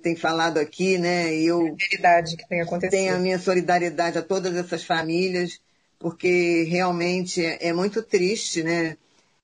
tem 0.03 0.14
falado 0.14 0.58
aqui, 0.58 0.97
né? 0.97 1.34
E 1.34 1.45
eu 1.45 1.60
solidariedade 1.60 2.36
que 2.36 2.49
tem 2.49 2.62
acontecido. 2.62 2.91
Tenho 2.91 3.16
a 3.16 3.20
minha 3.20 3.39
solidariedade 3.39 4.18
a 4.18 4.22
todas 4.22 4.58
essas 4.58 4.84
famílias, 4.84 5.62
porque 5.97 6.64
realmente 6.64 7.45
é, 7.45 7.70
é 7.70 7.72
muito 7.72 8.03
triste, 8.03 8.62
né? 8.62 8.97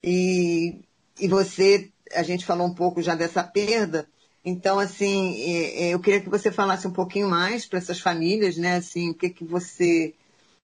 E, 0.04 0.76
e 1.22 1.28
você, 1.30 1.90
a 2.14 2.22
gente 2.22 2.46
falou 2.46 2.68
um 2.68 2.76
pouco 2.76 3.02
já 3.02 3.16
dessa 3.16 3.42
perda, 3.42 4.06
então, 4.46 4.78
assim, 4.78 5.42
é, 5.42 5.84
é, 5.84 5.90
eu 5.94 6.00
queria 6.00 6.20
que 6.20 6.30
você 6.30 6.52
falasse 6.52 6.86
um 6.86 6.92
pouquinho 6.92 7.30
mais 7.30 7.66
para 7.66 7.80
essas 7.80 8.00
famílias, 8.00 8.58
né? 8.58 8.76
Assim, 8.76 9.12
o 9.12 9.14
que, 9.14 9.30
que 9.30 9.46
você 9.46 10.14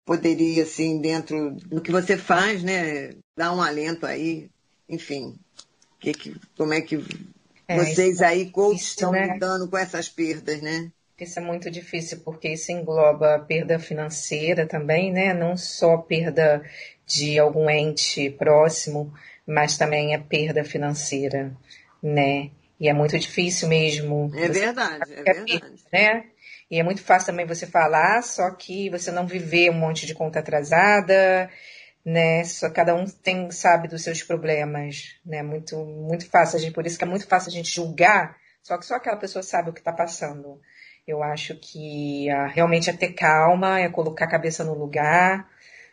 poderia, 0.04 0.64
assim, 0.64 1.00
dentro 1.00 1.52
do 1.52 1.80
que 1.80 1.90
você 1.90 2.16
faz, 2.16 2.62
né? 2.62 3.14
Dar 3.36 3.52
um 3.52 3.62
alento 3.62 4.04
aí, 4.04 4.50
enfim. 4.88 5.34
Que, 5.98 6.12
que, 6.12 6.36
como 6.56 6.74
é 6.74 6.82
que 6.82 7.02
é, 7.66 7.78
vocês 7.78 8.20
aí, 8.20 8.42
é 8.42 8.50
coaches, 8.50 8.88
estão 8.88 9.12
né? 9.12 9.32
lidando 9.32 9.66
com 9.68 9.78
essas 9.78 10.10
perdas, 10.10 10.60
né? 10.60 10.92
Isso 11.18 11.38
é 11.38 11.42
muito 11.42 11.70
difícil, 11.70 12.20
porque 12.20 12.48
isso 12.48 12.70
engloba 12.70 13.36
a 13.36 13.38
perda 13.38 13.78
financeira 13.78 14.66
também, 14.66 15.10
né? 15.10 15.32
Não 15.32 15.56
só 15.56 15.96
perda 15.96 16.62
de 17.06 17.38
algum 17.38 17.70
ente 17.70 18.28
próximo, 18.30 19.10
mas 19.46 19.78
também 19.78 20.14
a 20.14 20.20
perda 20.20 20.64
financeira, 20.64 21.56
né? 22.02 22.50
E 22.84 22.88
é 22.90 22.92
muito 22.92 23.18
difícil 23.18 23.66
mesmo. 23.66 24.30
É 24.34 24.46
verdade, 24.46 25.10
é 25.14 25.22
verdade. 25.22 25.84
Né? 25.90 26.26
E 26.70 26.78
é 26.78 26.82
muito 26.82 27.02
fácil 27.02 27.28
também 27.28 27.46
você 27.46 27.66
falar, 27.66 28.20
só 28.20 28.50
que 28.50 28.90
você 28.90 29.10
não 29.10 29.26
viver 29.26 29.70
um 29.70 29.78
monte 29.78 30.04
de 30.04 30.12
conta 30.12 30.40
atrasada, 30.40 31.48
né? 32.04 32.44
Só 32.44 32.68
cada 32.68 32.94
um 32.94 33.06
tem 33.06 33.50
sabe 33.50 33.88
dos 33.88 34.02
seus 34.02 34.22
problemas, 34.22 35.18
né? 35.24 35.42
Muito 35.42 35.78
muito 35.82 36.28
fácil, 36.28 36.58
a 36.58 36.60
gente, 36.60 36.74
por 36.74 36.84
isso 36.84 36.98
que 36.98 37.04
é 37.04 37.08
muito 37.08 37.26
fácil 37.26 37.48
a 37.48 37.52
gente 37.52 37.74
julgar, 37.74 38.36
só 38.62 38.76
que 38.76 38.84
só 38.84 38.96
aquela 38.96 39.16
pessoa 39.16 39.42
sabe 39.42 39.70
o 39.70 39.72
que 39.72 39.80
está 39.80 39.92
passando. 39.92 40.60
Eu 41.08 41.22
acho 41.22 41.58
que 41.58 42.28
ah, 42.28 42.48
realmente 42.48 42.90
é 42.90 42.92
ter 42.92 43.14
calma, 43.14 43.80
é 43.80 43.88
colocar 43.88 44.26
a 44.26 44.30
cabeça 44.30 44.62
no 44.62 44.74
lugar, 44.74 45.48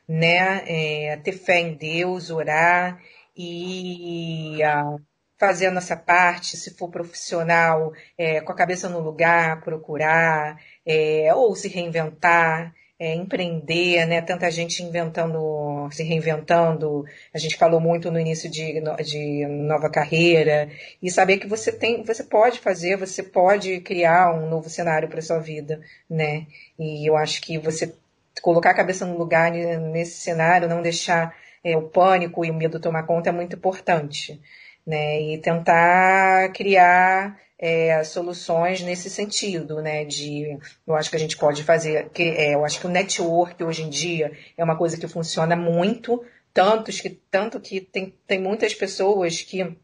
né? 0.05 0.63
É 0.67 1.15
ter 1.15 1.31
fé 1.31 1.61
em 1.61 1.73
Deus, 1.73 2.29
orar 2.29 3.01
e 3.33 4.61
ah, 4.61 4.97
fazer 5.41 5.65
a 5.65 5.71
nossa 5.71 5.97
parte, 5.97 6.55
se 6.55 6.75
for 6.77 6.87
profissional, 6.87 7.91
é, 8.15 8.41
com 8.41 8.51
a 8.51 8.55
cabeça 8.55 8.87
no 8.87 8.99
lugar, 8.99 9.59
procurar, 9.61 10.55
é, 10.85 11.33
ou 11.33 11.55
se 11.55 11.67
reinventar, 11.67 12.71
é, 12.99 13.15
empreender, 13.15 14.05
né? 14.05 14.21
Tanta 14.21 14.51
gente 14.51 14.83
inventando, 14.83 15.89
se 15.91 16.03
reinventando. 16.03 17.03
A 17.33 17.39
gente 17.39 17.57
falou 17.57 17.81
muito 17.81 18.11
no 18.11 18.19
início 18.19 18.47
de, 18.51 18.79
de 19.03 19.47
nova 19.47 19.89
carreira 19.89 20.69
e 21.01 21.09
saber 21.09 21.39
que 21.39 21.47
você 21.47 21.71
tem, 21.71 22.03
você 22.03 22.23
pode 22.23 22.59
fazer, 22.59 22.95
você 22.95 23.23
pode 23.23 23.79
criar 23.81 24.35
um 24.35 24.47
novo 24.47 24.69
cenário 24.69 25.09
para 25.09 25.23
sua 25.23 25.39
vida, 25.39 25.81
né? 26.07 26.45
E 26.77 27.09
eu 27.09 27.17
acho 27.17 27.41
que 27.41 27.57
você 27.57 27.95
colocar 28.43 28.69
a 28.69 28.75
cabeça 28.75 29.07
no 29.07 29.17
lugar 29.17 29.51
nesse 29.51 30.19
cenário, 30.19 30.69
não 30.69 30.83
deixar 30.83 31.35
é, 31.63 31.75
o 31.75 31.89
pânico 31.89 32.45
e 32.45 32.51
o 32.51 32.53
medo 32.53 32.79
tomar 32.79 33.03
conta 33.07 33.29
é 33.29 33.33
muito 33.33 33.55
importante 33.55 34.39
né? 34.85 35.21
E 35.21 35.37
tentar 35.37 36.51
criar 36.53 37.37
é, 37.57 38.03
soluções 38.03 38.81
nesse 38.81 39.09
sentido, 39.09 39.81
né? 39.81 40.03
De, 40.03 40.57
eu 40.85 40.95
acho 40.95 41.09
que 41.09 41.15
a 41.15 41.19
gente 41.19 41.37
pode 41.37 41.63
fazer, 41.63 42.09
que, 42.09 42.23
é, 42.23 42.55
eu 42.55 42.65
acho 42.65 42.79
que 42.79 42.87
o 42.87 42.89
network 42.89 43.63
hoje 43.63 43.83
em 43.83 43.89
dia 43.89 44.31
é 44.57 44.63
uma 44.63 44.75
coisa 44.75 44.97
que 44.97 45.07
funciona 45.07 45.55
muito, 45.55 46.23
tantos 46.53 46.99
que 46.99 47.09
tanto 47.09 47.59
que 47.59 47.79
tem, 47.79 48.13
tem 48.25 48.41
muitas 48.41 48.73
pessoas 48.73 49.41
que 49.41 49.77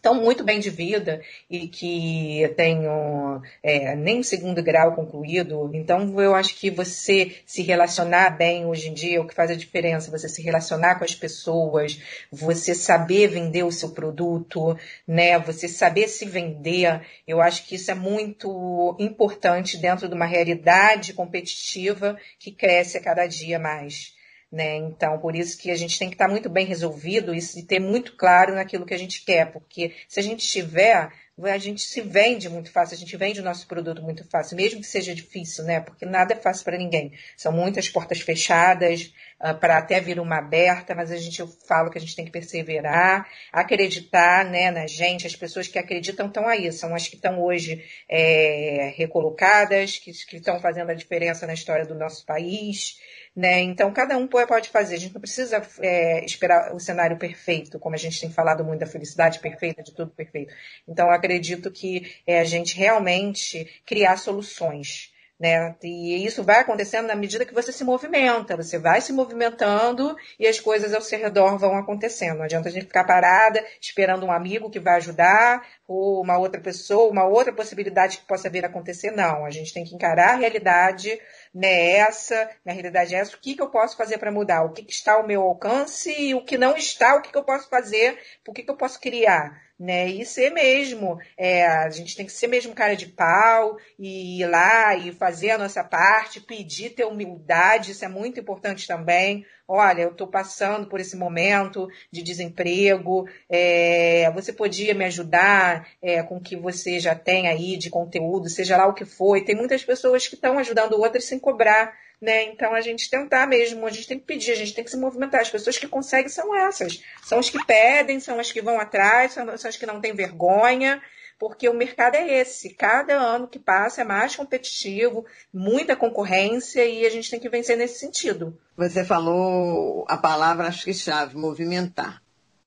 estão 0.00 0.14
muito 0.14 0.42
bem 0.42 0.58
de 0.58 0.70
vida 0.70 1.20
e 1.48 1.68
que 1.68 2.50
tenham 2.56 3.42
é, 3.62 3.94
nem 3.94 4.20
o 4.20 4.24
segundo 4.24 4.62
grau 4.62 4.94
concluído. 4.94 5.70
Então, 5.74 6.20
eu 6.20 6.34
acho 6.34 6.54
que 6.56 6.70
você 6.70 7.36
se 7.46 7.62
relacionar 7.62 8.30
bem 8.30 8.64
hoje 8.64 8.88
em 8.88 8.94
dia 8.94 9.18
é 9.18 9.20
o 9.20 9.26
que 9.26 9.34
faz 9.34 9.50
a 9.50 9.54
diferença. 9.54 10.10
Você 10.10 10.28
se 10.28 10.42
relacionar 10.42 10.96
com 10.96 11.04
as 11.04 11.14
pessoas, 11.14 12.00
você 12.30 12.74
saber 12.74 13.28
vender 13.28 13.62
o 13.62 13.72
seu 13.72 13.90
produto, 13.90 14.76
né? 15.06 15.38
Você 15.38 15.68
saber 15.68 16.08
se 16.08 16.24
vender. 16.24 17.02
Eu 17.28 17.40
acho 17.40 17.66
que 17.66 17.74
isso 17.74 17.90
é 17.90 17.94
muito 17.94 18.96
importante 18.98 19.76
dentro 19.76 20.08
de 20.08 20.14
uma 20.14 20.26
realidade 20.26 21.12
competitiva 21.12 22.16
que 22.38 22.50
cresce 22.50 22.96
a 22.96 23.02
cada 23.02 23.26
dia 23.26 23.58
mais. 23.58 24.18
Né? 24.50 24.78
Então, 24.78 25.16
por 25.18 25.36
isso 25.36 25.56
que 25.56 25.70
a 25.70 25.76
gente 25.76 25.96
tem 25.96 26.08
que 26.08 26.16
estar 26.16 26.26
muito 26.26 26.50
bem 26.50 26.66
resolvido 26.66 27.32
e 27.32 27.62
ter 27.62 27.78
muito 27.78 28.16
claro 28.16 28.56
naquilo 28.56 28.84
que 28.84 28.94
a 28.94 28.98
gente 28.98 29.24
quer, 29.24 29.52
porque 29.52 29.94
se 30.08 30.18
a 30.18 30.22
gente 30.22 30.44
tiver, 30.44 31.08
a 31.48 31.56
gente 31.56 31.82
se 31.82 32.00
vende 32.00 32.48
muito 32.48 32.72
fácil, 32.72 32.96
a 32.96 32.98
gente 32.98 33.16
vende 33.16 33.40
o 33.40 33.44
nosso 33.44 33.68
produto 33.68 34.02
muito 34.02 34.28
fácil, 34.28 34.56
mesmo 34.56 34.80
que 34.80 34.86
seja 34.88 35.14
difícil, 35.14 35.62
né? 35.64 35.78
Porque 35.80 36.04
nada 36.04 36.34
é 36.34 36.36
fácil 36.36 36.64
para 36.64 36.76
ninguém. 36.76 37.12
São 37.36 37.52
muitas 37.52 37.88
portas 37.88 38.20
fechadas, 38.20 39.12
uh, 39.40 39.54
para 39.54 39.78
até 39.78 40.00
vir 40.00 40.18
uma 40.18 40.38
aberta, 40.38 40.96
mas 40.96 41.12
a 41.12 41.16
gente 41.16 41.38
eu 41.38 41.46
falo 41.46 41.88
que 41.88 41.98
a 41.98 42.00
gente 42.00 42.16
tem 42.16 42.24
que 42.24 42.32
perseverar, 42.32 43.28
acreditar 43.52 44.44
né, 44.44 44.72
na 44.72 44.88
gente, 44.88 45.28
as 45.28 45.36
pessoas 45.36 45.68
que 45.68 45.78
acreditam 45.78 46.26
estão 46.26 46.48
aí, 46.48 46.72
são 46.72 46.92
as 46.92 47.06
que 47.06 47.14
estão 47.14 47.40
hoje 47.40 47.84
é, 48.08 48.92
recolocadas, 48.96 49.96
que 49.96 50.10
estão 50.10 50.60
fazendo 50.60 50.90
a 50.90 50.94
diferença 50.94 51.46
na 51.46 51.54
história 51.54 51.86
do 51.86 51.94
nosso 51.94 52.26
país. 52.26 52.98
Né? 53.34 53.60
Então, 53.60 53.92
cada 53.92 54.16
um 54.18 54.26
pode 54.26 54.70
fazer. 54.70 54.96
A 54.96 54.98
gente 54.98 55.14
não 55.14 55.20
precisa 55.20 55.62
é, 55.78 56.24
esperar 56.24 56.74
o 56.74 56.80
cenário 56.80 57.16
perfeito, 57.16 57.78
como 57.78 57.94
a 57.94 57.98
gente 57.98 58.20
tem 58.20 58.30
falado 58.30 58.64
muito 58.64 58.80
da 58.80 58.86
felicidade 58.86 59.38
perfeita, 59.38 59.82
de 59.82 59.94
tudo 59.94 60.10
perfeito. 60.10 60.52
Então, 60.86 61.10
acredito 61.10 61.70
que 61.70 62.12
é 62.26 62.40
a 62.40 62.44
gente 62.44 62.76
realmente 62.76 63.80
criar 63.86 64.16
soluções. 64.16 65.09
Né? 65.40 65.74
E 65.82 66.22
isso 66.26 66.44
vai 66.44 66.60
acontecendo 66.60 67.06
na 67.06 67.14
medida 67.14 67.46
que 67.46 67.54
você 67.54 67.72
se 67.72 67.82
movimenta, 67.82 68.58
você 68.58 68.78
vai 68.78 69.00
se 69.00 69.10
movimentando 69.10 70.14
e 70.38 70.46
as 70.46 70.60
coisas 70.60 70.92
ao 70.92 71.00
seu 71.00 71.18
redor 71.18 71.56
vão 71.56 71.76
acontecendo. 71.76 72.36
Não 72.36 72.44
adianta 72.44 72.68
a 72.68 72.72
gente 72.72 72.84
ficar 72.84 73.04
parada 73.04 73.64
esperando 73.80 74.26
um 74.26 74.30
amigo 74.30 74.68
que 74.68 74.78
vai 74.78 74.96
ajudar, 74.96 75.66
ou 75.88 76.22
uma 76.22 76.36
outra 76.36 76.60
pessoa, 76.60 77.10
uma 77.10 77.24
outra 77.24 77.54
possibilidade 77.54 78.18
que 78.18 78.26
possa 78.26 78.50
vir 78.50 78.66
a 78.66 78.68
acontecer. 78.68 79.12
Não, 79.12 79.46
a 79.46 79.50
gente 79.50 79.72
tem 79.72 79.82
que 79.82 79.94
encarar 79.94 80.34
a 80.34 80.36
realidade, 80.36 81.18
né? 81.54 81.92
Essa, 81.92 82.50
na 82.62 82.74
realidade, 82.74 83.14
é 83.14 83.18
essa. 83.18 83.34
O 83.34 83.40
que, 83.40 83.54
que 83.54 83.62
eu 83.62 83.70
posso 83.70 83.96
fazer 83.96 84.18
para 84.18 84.30
mudar? 84.30 84.62
O 84.62 84.72
que, 84.72 84.84
que, 84.84 84.92
está 84.92 85.14
ao 85.14 85.26
meu 85.26 85.40
alcance 85.40 86.14
e 86.20 86.34
o 86.34 86.44
que 86.44 86.58
não 86.58 86.76
está, 86.76 87.16
o 87.16 87.22
que, 87.22 87.32
que 87.32 87.38
eu 87.38 87.44
posso 87.44 87.66
fazer, 87.70 88.18
o 88.46 88.52
que, 88.52 88.62
que 88.62 88.70
eu 88.70 88.76
posso 88.76 89.00
criar? 89.00 89.69
Né? 89.80 90.10
E 90.10 90.26
ser 90.26 90.50
mesmo, 90.50 91.18
é, 91.38 91.66
a 91.66 91.88
gente 91.88 92.14
tem 92.14 92.26
que 92.26 92.32
ser 92.32 92.48
mesmo 92.48 92.74
cara 92.74 92.94
de 92.94 93.06
pau 93.06 93.78
e 93.98 94.42
ir 94.42 94.46
lá 94.46 94.94
e 94.94 95.10
fazer 95.10 95.52
a 95.52 95.58
nossa 95.58 95.82
parte, 95.82 96.38
pedir 96.38 96.90
ter 96.90 97.06
humildade, 97.06 97.92
isso 97.92 98.04
é 98.04 98.08
muito 98.08 98.38
importante 98.38 98.86
também. 98.86 99.46
Olha, 99.66 100.02
eu 100.02 100.10
estou 100.10 100.26
passando 100.26 100.86
por 100.86 101.00
esse 101.00 101.16
momento 101.16 101.88
de 102.12 102.22
desemprego, 102.22 103.26
é, 103.48 104.30
você 104.32 104.52
podia 104.52 104.92
me 104.92 105.06
ajudar 105.06 105.88
é, 106.02 106.22
com 106.22 106.36
o 106.36 106.42
que 106.42 106.56
você 106.56 106.98
já 107.00 107.14
tem 107.14 107.48
aí 107.48 107.78
de 107.78 107.88
conteúdo, 107.88 108.50
seja 108.50 108.76
lá 108.76 108.86
o 108.86 108.94
que 108.94 109.06
for. 109.06 109.42
Tem 109.42 109.56
muitas 109.56 109.82
pessoas 109.82 110.26
que 110.26 110.34
estão 110.34 110.58
ajudando 110.58 111.00
outras 111.00 111.24
sem 111.24 111.38
cobrar 111.38 111.94
né? 112.20 112.44
Então 112.44 112.74
a 112.74 112.80
gente 112.80 113.08
tentar 113.08 113.46
mesmo, 113.46 113.86
a 113.86 113.90
gente 113.90 114.06
tem 114.06 114.18
que 114.18 114.26
pedir, 114.26 114.52
a 114.52 114.56
gente 114.56 114.74
tem 114.74 114.84
que 114.84 114.90
se 114.90 114.96
movimentar. 114.96 115.40
As 115.40 115.50
pessoas 115.50 115.78
que 115.78 115.88
conseguem 115.88 116.28
são 116.28 116.54
essas. 116.54 117.02
São 117.24 117.38
as 117.38 117.48
que 117.48 117.64
pedem, 117.64 118.20
são 118.20 118.38
as 118.38 118.52
que 118.52 118.60
vão 118.60 118.78
atrás, 118.78 119.32
são, 119.32 119.56
são 119.56 119.68
as 119.68 119.76
que 119.76 119.86
não 119.86 120.00
têm 120.00 120.12
vergonha, 120.12 121.00
porque 121.38 121.68
o 121.68 121.74
mercado 121.74 122.16
é 122.16 122.40
esse. 122.40 122.74
Cada 122.74 123.14
ano 123.14 123.48
que 123.48 123.58
passa 123.58 124.02
é 124.02 124.04
mais 124.04 124.36
competitivo, 124.36 125.24
muita 125.52 125.96
concorrência 125.96 126.84
e 126.84 127.06
a 127.06 127.10
gente 127.10 127.30
tem 127.30 127.40
que 127.40 127.48
vencer 127.48 127.78
nesse 127.78 127.98
sentido. 127.98 128.58
Você 128.76 129.04
falou 129.04 130.04
a 130.06 130.18
palavra, 130.18 130.68
acho 130.68 130.84
que 130.84 130.92
chave, 130.92 131.36
movimentar. 131.36 132.22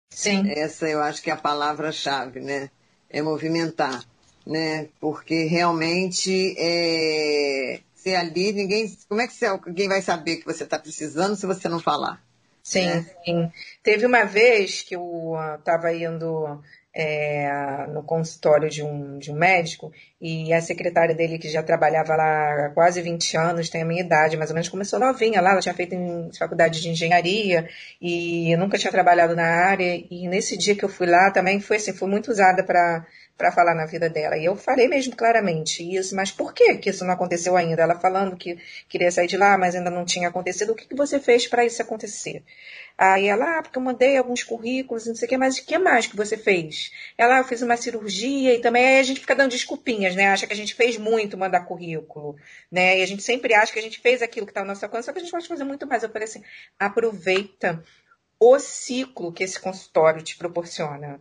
Sim. 0.09 0.49
Essa 0.51 0.89
eu 0.89 1.01
acho 1.01 1.21
que 1.21 1.29
é 1.29 1.33
a 1.33 1.37
palavra-chave, 1.37 2.39
né? 2.39 2.69
É 3.09 3.21
movimentar, 3.21 4.03
né? 4.45 4.89
Porque 4.99 5.43
realmente 5.43 6.55
é 6.57 7.79
você 8.03 8.15
ali, 8.15 8.51
ninguém. 8.51 8.95
Como 9.07 9.21
é 9.21 9.27
que 9.27 9.33
você, 9.33 9.45
alguém 9.45 9.87
vai 9.87 10.01
saber 10.01 10.37
que 10.37 10.45
você 10.45 10.65
está 10.65 10.77
precisando 10.77 11.35
se 11.35 11.45
você 11.45 11.69
não 11.69 11.79
falar? 11.79 12.21
Sim, 12.61 12.85
né? 12.85 13.05
sim. 13.25 13.51
Teve 13.81 14.05
uma 14.05 14.23
vez 14.23 14.81
que 14.81 14.95
eu 14.95 15.33
estava 15.57 15.87
uh, 15.87 15.95
indo 15.95 16.61
é, 16.93 17.87
no 17.89 18.03
consultório 18.03 18.69
de 18.69 18.83
um, 18.83 19.17
de 19.17 19.31
um 19.31 19.35
médico 19.35 19.91
e 20.21 20.53
a 20.53 20.61
secretária 20.61 21.15
dele, 21.15 21.39
que 21.39 21.49
já 21.49 21.63
trabalhava 21.63 22.15
lá 22.15 22.67
há 22.67 22.69
quase 22.69 23.01
20 23.01 23.35
anos, 23.35 23.69
tem 23.69 23.81
a 23.81 23.85
minha 23.85 24.01
idade, 24.01 24.37
mais 24.37 24.51
ou 24.51 24.53
menos, 24.53 24.69
começou 24.69 24.99
novinha 24.99 25.41
lá, 25.41 25.51
ela 25.51 25.61
tinha 25.61 25.73
feito 25.73 25.95
em 25.95 26.31
faculdade 26.37 26.79
de 26.81 26.89
engenharia 26.89 27.67
e 27.99 28.55
nunca 28.57 28.77
tinha 28.77 28.91
trabalhado 28.91 29.35
na 29.35 29.45
área. 29.45 30.03
E 30.09 30.27
nesse 30.27 30.55
dia 30.55 30.75
que 30.75 30.85
eu 30.85 30.89
fui 30.89 31.07
lá 31.07 31.31
também 31.31 31.59
foi 31.59 31.77
assim, 31.77 31.93
foi 31.93 32.07
muito 32.07 32.31
usada 32.31 32.63
para 32.63 33.05
para 33.37 33.51
falar 33.51 33.73
na 33.73 33.85
vida 33.85 34.09
dela. 34.09 34.37
E 34.37 34.45
eu 34.45 34.55
falei 34.55 34.87
mesmo 34.87 35.15
claramente 35.15 35.83
isso, 35.83 36.15
mas 36.15 36.31
por 36.31 36.53
que 36.53 36.75
que 36.75 36.89
isso 36.89 37.03
não 37.03 37.13
aconteceu 37.13 37.57
ainda? 37.57 37.81
Ela 37.81 37.99
falando 37.99 38.37
que 38.37 38.57
queria 38.87 39.11
sair 39.11 39.27
de 39.27 39.37
lá, 39.37 39.57
mas 39.57 39.75
ainda 39.75 39.89
não 39.89 40.05
tinha 40.05 40.29
acontecido. 40.29 40.71
O 40.71 40.75
que, 40.75 40.87
que 40.87 40.95
você 40.95 41.19
fez 41.19 41.47
para 41.47 41.65
isso 41.65 41.81
acontecer? 41.81 42.43
Aí 42.95 43.27
ela, 43.27 43.57
ah, 43.57 43.63
porque 43.63 43.77
eu 43.77 43.81
mandei 43.81 44.17
alguns 44.17 44.43
currículos, 44.43 45.07
não 45.07 45.15
sei 45.15 45.25
o 45.25 45.29
que, 45.29 45.37
mas 45.37 45.57
o 45.57 45.65
que 45.65 45.77
mais 45.79 46.05
que 46.05 46.15
você 46.15 46.37
fez? 46.37 46.91
Ela, 47.17 47.37
ah, 47.37 47.39
eu 47.39 47.43
fiz 47.43 47.61
uma 47.63 47.75
cirurgia 47.75 48.53
e 48.53 48.61
também 48.61 48.85
aí 48.85 48.99
a 48.99 49.03
gente 49.03 49.19
fica 49.19 49.35
dando 49.35 49.51
desculpinhas, 49.51 50.15
né? 50.15 50.27
Acha 50.27 50.45
que 50.45 50.53
a 50.53 50.55
gente 50.55 50.75
fez 50.75 50.97
muito 50.97 51.37
mandar 51.37 51.61
currículo, 51.61 52.35
né? 52.71 52.99
E 52.99 53.01
a 53.01 53.05
gente 53.07 53.23
sempre 53.23 53.55
acha 53.55 53.73
que 53.73 53.79
a 53.79 53.83
gente 53.83 53.99
fez 53.99 54.21
aquilo 54.21 54.45
que 54.45 54.51
está 54.51 54.61
ao 54.61 54.67
nosso 54.67 54.85
alcance, 54.85 55.07
só 55.07 55.11
que 55.11 55.17
a 55.17 55.21
gente 55.21 55.31
pode 55.31 55.47
fazer 55.47 55.63
muito 55.63 55.87
mais. 55.87 56.03
Eu 56.03 56.09
falei 56.09 56.27
assim, 56.27 56.43
aproveita 56.77 57.83
o 58.39 58.59
ciclo 58.59 59.33
que 59.33 59.43
esse 59.43 59.59
consultório 59.59 60.21
te 60.21 60.37
proporciona 60.37 61.19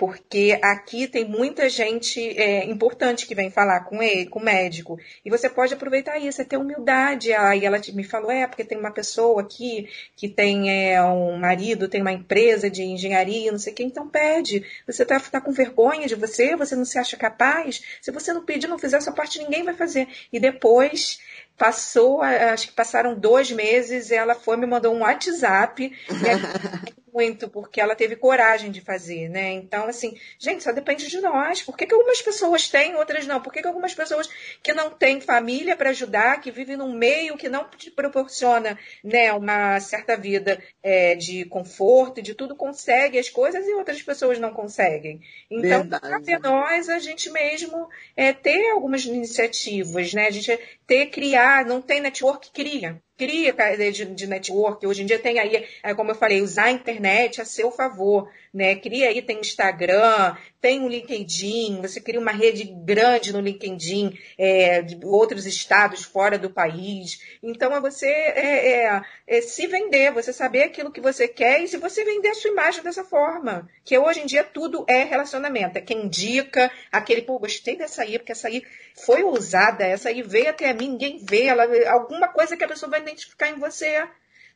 porque 0.00 0.58
aqui 0.62 1.06
tem 1.06 1.26
muita 1.26 1.68
gente 1.68 2.18
é, 2.38 2.64
importante 2.64 3.26
que 3.26 3.34
vem 3.34 3.50
falar 3.50 3.80
com 3.80 4.02
ele, 4.02 4.24
com 4.24 4.38
o 4.38 4.42
médico, 4.42 4.98
e 5.22 5.28
você 5.28 5.46
pode 5.46 5.74
aproveitar 5.74 6.18
isso, 6.18 6.40
é 6.40 6.44
ter 6.46 6.56
humildade. 6.56 7.34
Aí 7.34 7.66
ela 7.66 7.78
me 7.92 8.02
falou, 8.02 8.30
é, 8.30 8.46
porque 8.46 8.64
tem 8.64 8.78
uma 8.78 8.92
pessoa 8.92 9.42
aqui 9.42 9.90
que 10.16 10.26
tem 10.26 10.70
é, 10.70 11.02
um 11.02 11.36
marido, 11.36 11.86
tem 11.86 12.00
uma 12.00 12.14
empresa 12.14 12.70
de 12.70 12.82
engenharia, 12.82 13.52
não 13.52 13.58
sei 13.58 13.74
o 13.74 13.76
que, 13.76 13.84
então 13.84 14.08
pede. 14.08 14.64
Você 14.86 15.02
está 15.02 15.20
tá 15.20 15.38
com 15.38 15.52
vergonha 15.52 16.06
de 16.06 16.14
você, 16.14 16.56
você 16.56 16.74
não 16.74 16.86
se 16.86 16.98
acha 16.98 17.18
capaz? 17.18 17.82
Se 18.00 18.10
você 18.10 18.32
não 18.32 18.42
pedir, 18.42 18.68
não 18.68 18.78
fizer 18.78 18.96
essa 18.96 19.12
parte, 19.12 19.38
ninguém 19.38 19.64
vai 19.64 19.74
fazer. 19.74 20.08
E 20.32 20.40
depois 20.40 21.20
passou, 21.58 22.22
acho 22.22 22.68
que 22.68 22.72
passaram 22.72 23.14
dois 23.14 23.50
meses, 23.50 24.10
ela 24.10 24.34
foi 24.34 24.56
me 24.56 24.66
mandou 24.66 24.94
um 24.94 25.00
WhatsApp 25.00 25.92
muito, 27.12 27.48
porque 27.48 27.80
ela 27.80 27.94
teve 27.94 28.16
coragem 28.16 28.70
de 28.70 28.80
fazer, 28.80 29.28
né? 29.28 29.52
Então, 29.52 29.86
assim, 29.86 30.16
gente, 30.38 30.62
só 30.62 30.72
depende 30.72 31.08
de 31.08 31.20
nós. 31.20 31.62
Por 31.62 31.76
que, 31.76 31.86
que 31.86 31.94
algumas 31.94 32.20
pessoas 32.22 32.68
têm, 32.68 32.96
outras 32.96 33.26
não? 33.26 33.40
Por 33.40 33.52
que, 33.52 33.60
que 33.60 33.66
algumas 33.68 33.94
pessoas 33.94 34.28
que 34.62 34.72
não 34.72 34.90
têm 34.90 35.20
família 35.20 35.76
para 35.76 35.90
ajudar, 35.90 36.40
que 36.40 36.50
vivem 36.50 36.76
num 36.76 36.92
meio 36.92 37.36
que 37.36 37.48
não 37.48 37.68
te 37.68 37.90
proporciona 37.90 38.78
né, 39.02 39.32
uma 39.32 39.80
certa 39.80 40.16
vida 40.16 40.62
é, 40.82 41.14
de 41.14 41.44
conforto, 41.46 42.22
de 42.22 42.34
tudo, 42.34 42.56
conseguem 42.56 43.20
as 43.20 43.28
coisas 43.28 43.66
e 43.66 43.74
outras 43.74 44.02
pessoas 44.02 44.38
não 44.38 44.52
conseguem? 44.52 45.20
Então, 45.50 45.88
cabe 45.88 46.32
a 46.34 46.38
nós 46.38 46.88
a 46.88 46.98
gente 46.98 47.30
mesmo 47.30 47.88
é, 48.16 48.32
ter 48.32 48.70
algumas 48.70 49.04
iniciativas, 49.04 50.12
né? 50.14 50.26
A 50.26 50.30
gente 50.30 50.58
ter, 50.86 51.06
criar, 51.06 51.64
não 51.64 51.80
tem 51.80 52.00
network, 52.00 52.50
cria 52.52 53.00
cria 53.20 53.54
de, 53.92 54.06
de 54.06 54.26
network. 54.26 54.86
Hoje 54.86 55.02
em 55.02 55.06
dia 55.06 55.18
tem 55.18 55.38
aí, 55.38 55.66
é, 55.82 55.92
como 55.92 56.10
eu 56.10 56.14
falei, 56.14 56.40
usar 56.40 56.64
a 56.64 56.70
internet 56.70 57.38
a 57.38 57.44
seu 57.44 57.70
favor, 57.70 58.30
né? 58.52 58.74
Cria 58.74 59.08
aí, 59.08 59.22
tem 59.22 59.40
Instagram, 59.40 60.36
tem 60.60 60.84
o 60.84 60.88
LinkedIn, 60.88 61.80
você 61.80 62.00
cria 62.00 62.20
uma 62.20 62.32
rede 62.32 62.64
grande 62.64 63.32
no 63.32 63.40
LinkedIn, 63.40 64.18
é, 64.36 64.82
de 64.82 64.98
outros 65.04 65.46
estados 65.46 66.02
fora 66.02 66.38
do 66.38 66.50
país. 66.50 67.20
Então, 67.42 67.74
é 67.74 67.80
você 67.80 68.06
é, 68.06 68.84
é, 68.84 69.02
é, 69.26 69.40
se 69.40 69.66
vender, 69.66 70.12
você 70.12 70.32
saber 70.32 70.64
aquilo 70.64 70.90
que 70.90 71.00
você 71.00 71.28
quer 71.28 71.62
e 71.62 71.68
se 71.68 71.76
você 71.76 72.04
vender 72.04 72.28
a 72.28 72.34
sua 72.34 72.50
imagem 72.50 72.82
dessa 72.82 73.04
forma. 73.04 73.68
Que 73.84 73.96
hoje 73.96 74.20
em 74.20 74.26
dia 74.26 74.42
tudo 74.42 74.84
é 74.88 75.04
relacionamento. 75.04 75.78
É 75.78 75.80
quem 75.80 76.06
indica, 76.06 76.70
aquele, 76.90 77.22
pô, 77.22 77.38
gostei 77.38 77.76
dessa 77.76 78.02
aí, 78.02 78.18
porque 78.18 78.32
essa 78.32 78.48
aí 78.48 78.62
foi 79.04 79.22
usada, 79.22 79.84
essa 79.84 80.08
aí 80.08 80.22
veio 80.22 80.50
até 80.50 80.72
mim, 80.74 80.90
ninguém 80.90 81.24
vê, 81.24 81.44
ela, 81.44 81.64
alguma 81.90 82.28
coisa 82.28 82.56
que 82.56 82.64
a 82.64 82.68
pessoa 82.68 82.90
vai 82.90 83.00
identificar 83.00 83.48
em 83.48 83.58
você 83.58 84.08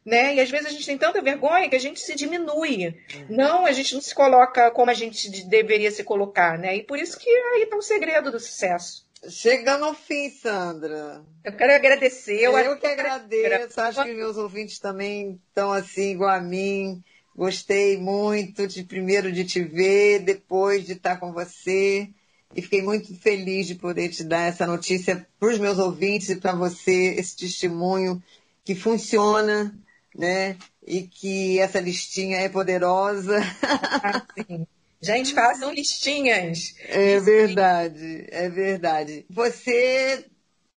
né? 0.05 0.35
E 0.35 0.41
às 0.41 0.51
vezes 0.51 0.67
a 0.67 0.71
gente 0.71 0.85
tem 0.85 0.99
tanta 0.99 1.23
vergonha 1.23 1.69
que 1.69 1.77
a 1.77 1.81
gente 1.81 2.01
se 2.01 2.15
diminui. 2.15 2.95
Não, 3.29 3.65
a 3.65 3.73
gente 3.73 3.95
não 3.95 4.03
se 4.03 4.15
coloca 4.15 4.71
como 4.71 4.91
a 4.91 4.95
gente 4.95 5.31
deveria 5.47 5.91
se 5.91 6.05
colocar, 6.05 6.59
né? 6.59 6.77
E 6.77 6.83
por 6.83 6.99
isso 6.99 7.19
que 7.19 7.29
aí 7.29 7.63
está 7.63 7.77
o 7.77 7.83
segredo 7.83 8.31
do 8.31 8.39
sucesso. 8.39 9.05
Chegando 9.29 9.87
ao 9.87 9.95
fim, 9.95 10.29
Sandra. 10.29 11.23
Eu 11.43 11.53
quero 11.57 11.75
agradecer. 11.75 12.39
Eu, 12.41 12.59
eu 12.59 12.77
que 12.79 12.87
agradeço. 12.87 13.81
Acho 13.81 14.05
que 14.05 14.13
meus 14.13 14.37
ouvintes 14.37 14.79
também 14.79 15.41
estão 15.49 15.73
assim, 15.73 16.11
igual 16.13 16.31
a 16.31 16.41
mim. 16.41 17.03
Gostei 17.35 17.97
muito 17.97 18.67
de 18.67 18.85
primeiro 18.85 19.33
de 19.33 19.45
te 19.45 19.63
ver, 19.63 20.21
depois 20.21 20.85
de 20.85 20.93
estar 20.93 21.17
com 21.17 21.33
você. 21.33 22.09
E 22.55 22.63
fiquei 22.63 22.83
muito 22.83 23.15
feliz 23.17 23.67
de 23.67 23.75
poder 23.75 24.11
te 24.11 24.23
dar 24.23 24.43
essa 24.43 24.67
notícia 24.67 25.27
para 25.41 25.49
os 25.49 25.59
meus 25.59 25.79
ouvintes 25.79 26.29
e 26.29 26.37
para 26.37 26.55
você, 26.55 27.15
esse 27.19 27.37
testemunho 27.37 28.23
que 28.65 28.75
funciona, 28.75 29.75
né? 30.15 30.57
E 30.87 31.03
que 31.03 31.59
essa 31.59 31.81
listinha 31.81 32.39
é 32.39 32.49
poderosa. 32.49 33.39
Ah, 33.63 34.25
sim. 34.47 34.67
Gente, 35.01 35.35
façam 35.35 35.71
listinhas. 35.71 36.75
É 36.89 37.21
verdade, 37.21 38.27
é 38.31 38.49
verdade. 38.49 39.27
Você 39.29 40.25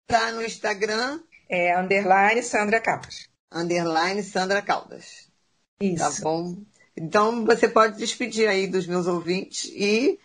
tá 0.06 0.32
no 0.34 0.44
Instagram? 0.44 1.22
É 1.50 1.78
underline 1.80 2.44
Sandra 2.44 2.82
Caldas. 2.82 3.30
Underline 3.50 4.22
Sandra 4.22 4.62
Caldas. 4.62 5.30
Isso. 5.80 5.98
Tá 5.98 6.12
bom? 6.22 6.58
Então 6.96 7.46
você 7.46 7.70
pode 7.70 7.98
despedir 7.98 8.50
aí 8.50 8.68
dos 8.68 8.86
meus 8.86 9.08
ouvintes 9.08 9.72
e 9.74 10.20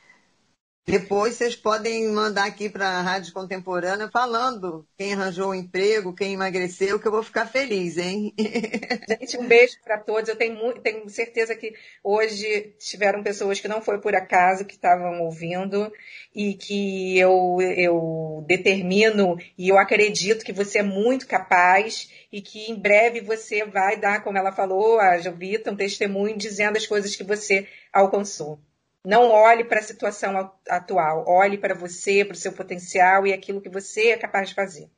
Depois 0.85 1.37
vocês 1.37 1.55
podem 1.55 2.09
mandar 2.09 2.45
aqui 2.45 2.69
para 2.69 2.89
a 2.89 3.03
Rádio 3.03 3.33
Contemporânea 3.33 4.11
falando 4.13 4.85
quem 4.99 5.13
arranjou 5.13 5.51
o 5.51 5.55
emprego, 5.55 6.13
quem 6.13 6.33
emagreceu, 6.33 6.99
que 6.99 7.07
eu 7.07 7.13
vou 7.13 7.23
ficar 7.23 7.47
feliz, 7.47 7.97
hein? 7.99 8.35
Gente, 9.09 9.39
um 9.39 9.47
beijo 9.47 9.77
para 9.85 9.99
todos. 9.99 10.29
Eu 10.29 10.35
tenho, 10.35 10.81
tenho 10.81 11.09
certeza 11.09 11.55
que 11.55 11.73
hoje 12.03 12.75
tiveram 12.81 13.23
pessoas 13.23 13.61
que 13.61 13.69
não 13.69 13.81
foi 13.81 14.01
por 14.01 14.13
acaso 14.17 14.65
que 14.65 14.75
estavam 14.75 15.23
ouvindo 15.23 15.91
e 16.35 16.55
que 16.55 17.17
eu, 17.17 17.59
eu 17.61 18.45
determino 18.49 19.39
e 19.57 19.69
eu 19.69 19.79
acredito 19.79 20.45
que 20.45 20.53
você 20.53 20.81
é 20.81 20.83
muito 20.83 21.29
capaz 21.29 22.11
e 22.33 22.43
que 22.43 22.69
em 22.69 22.75
breve 22.75 23.21
você 23.21 23.65
vai 23.65 23.97
dar, 23.97 24.25
como 24.25 24.37
ela 24.37 24.51
falou, 24.51 24.99
a 24.99 25.17
Jovita, 25.19 25.71
um 25.71 25.77
testemunho 25.77 26.37
dizendo 26.37 26.77
as 26.77 26.87
coisas 26.89 27.15
que 27.15 27.23
você 27.23 27.69
alcançou. 27.93 28.59
Não 29.05 29.31
olhe 29.31 29.65
para 29.65 29.81
a 29.81 29.83
situação 29.83 30.53
atual, 30.69 31.25
olhe 31.27 31.59
para 31.59 31.75
você, 31.75 32.25
para 32.25 32.35
o 32.35 32.39
seu 32.39 32.53
potencial 32.53 33.27
e 33.27 33.33
aquilo 33.33 33.61
que 33.61 33.69
você 33.69 34.11
é 34.11 34.17
capaz 34.17 34.51
de 34.51 34.55
fazer. 34.55 34.89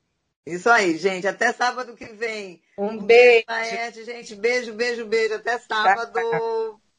Isso 0.47 0.69
aí, 0.69 0.99
gente. 0.99 1.27
Até 1.27 1.53
sábado 1.53 1.95
que 1.95 2.07
vem. 2.07 2.63
Um, 2.77 2.99
beijo. 2.99 3.47
beijo. 3.49 4.05
gente. 4.05 4.35
Beijo, 4.35 4.75
beijo, 4.75 5.07
beijo. 5.07 5.35
Até 5.35 5.59
sábado. 5.59 6.21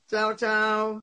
tchau. 0.07 0.35
tchau. 0.35 0.99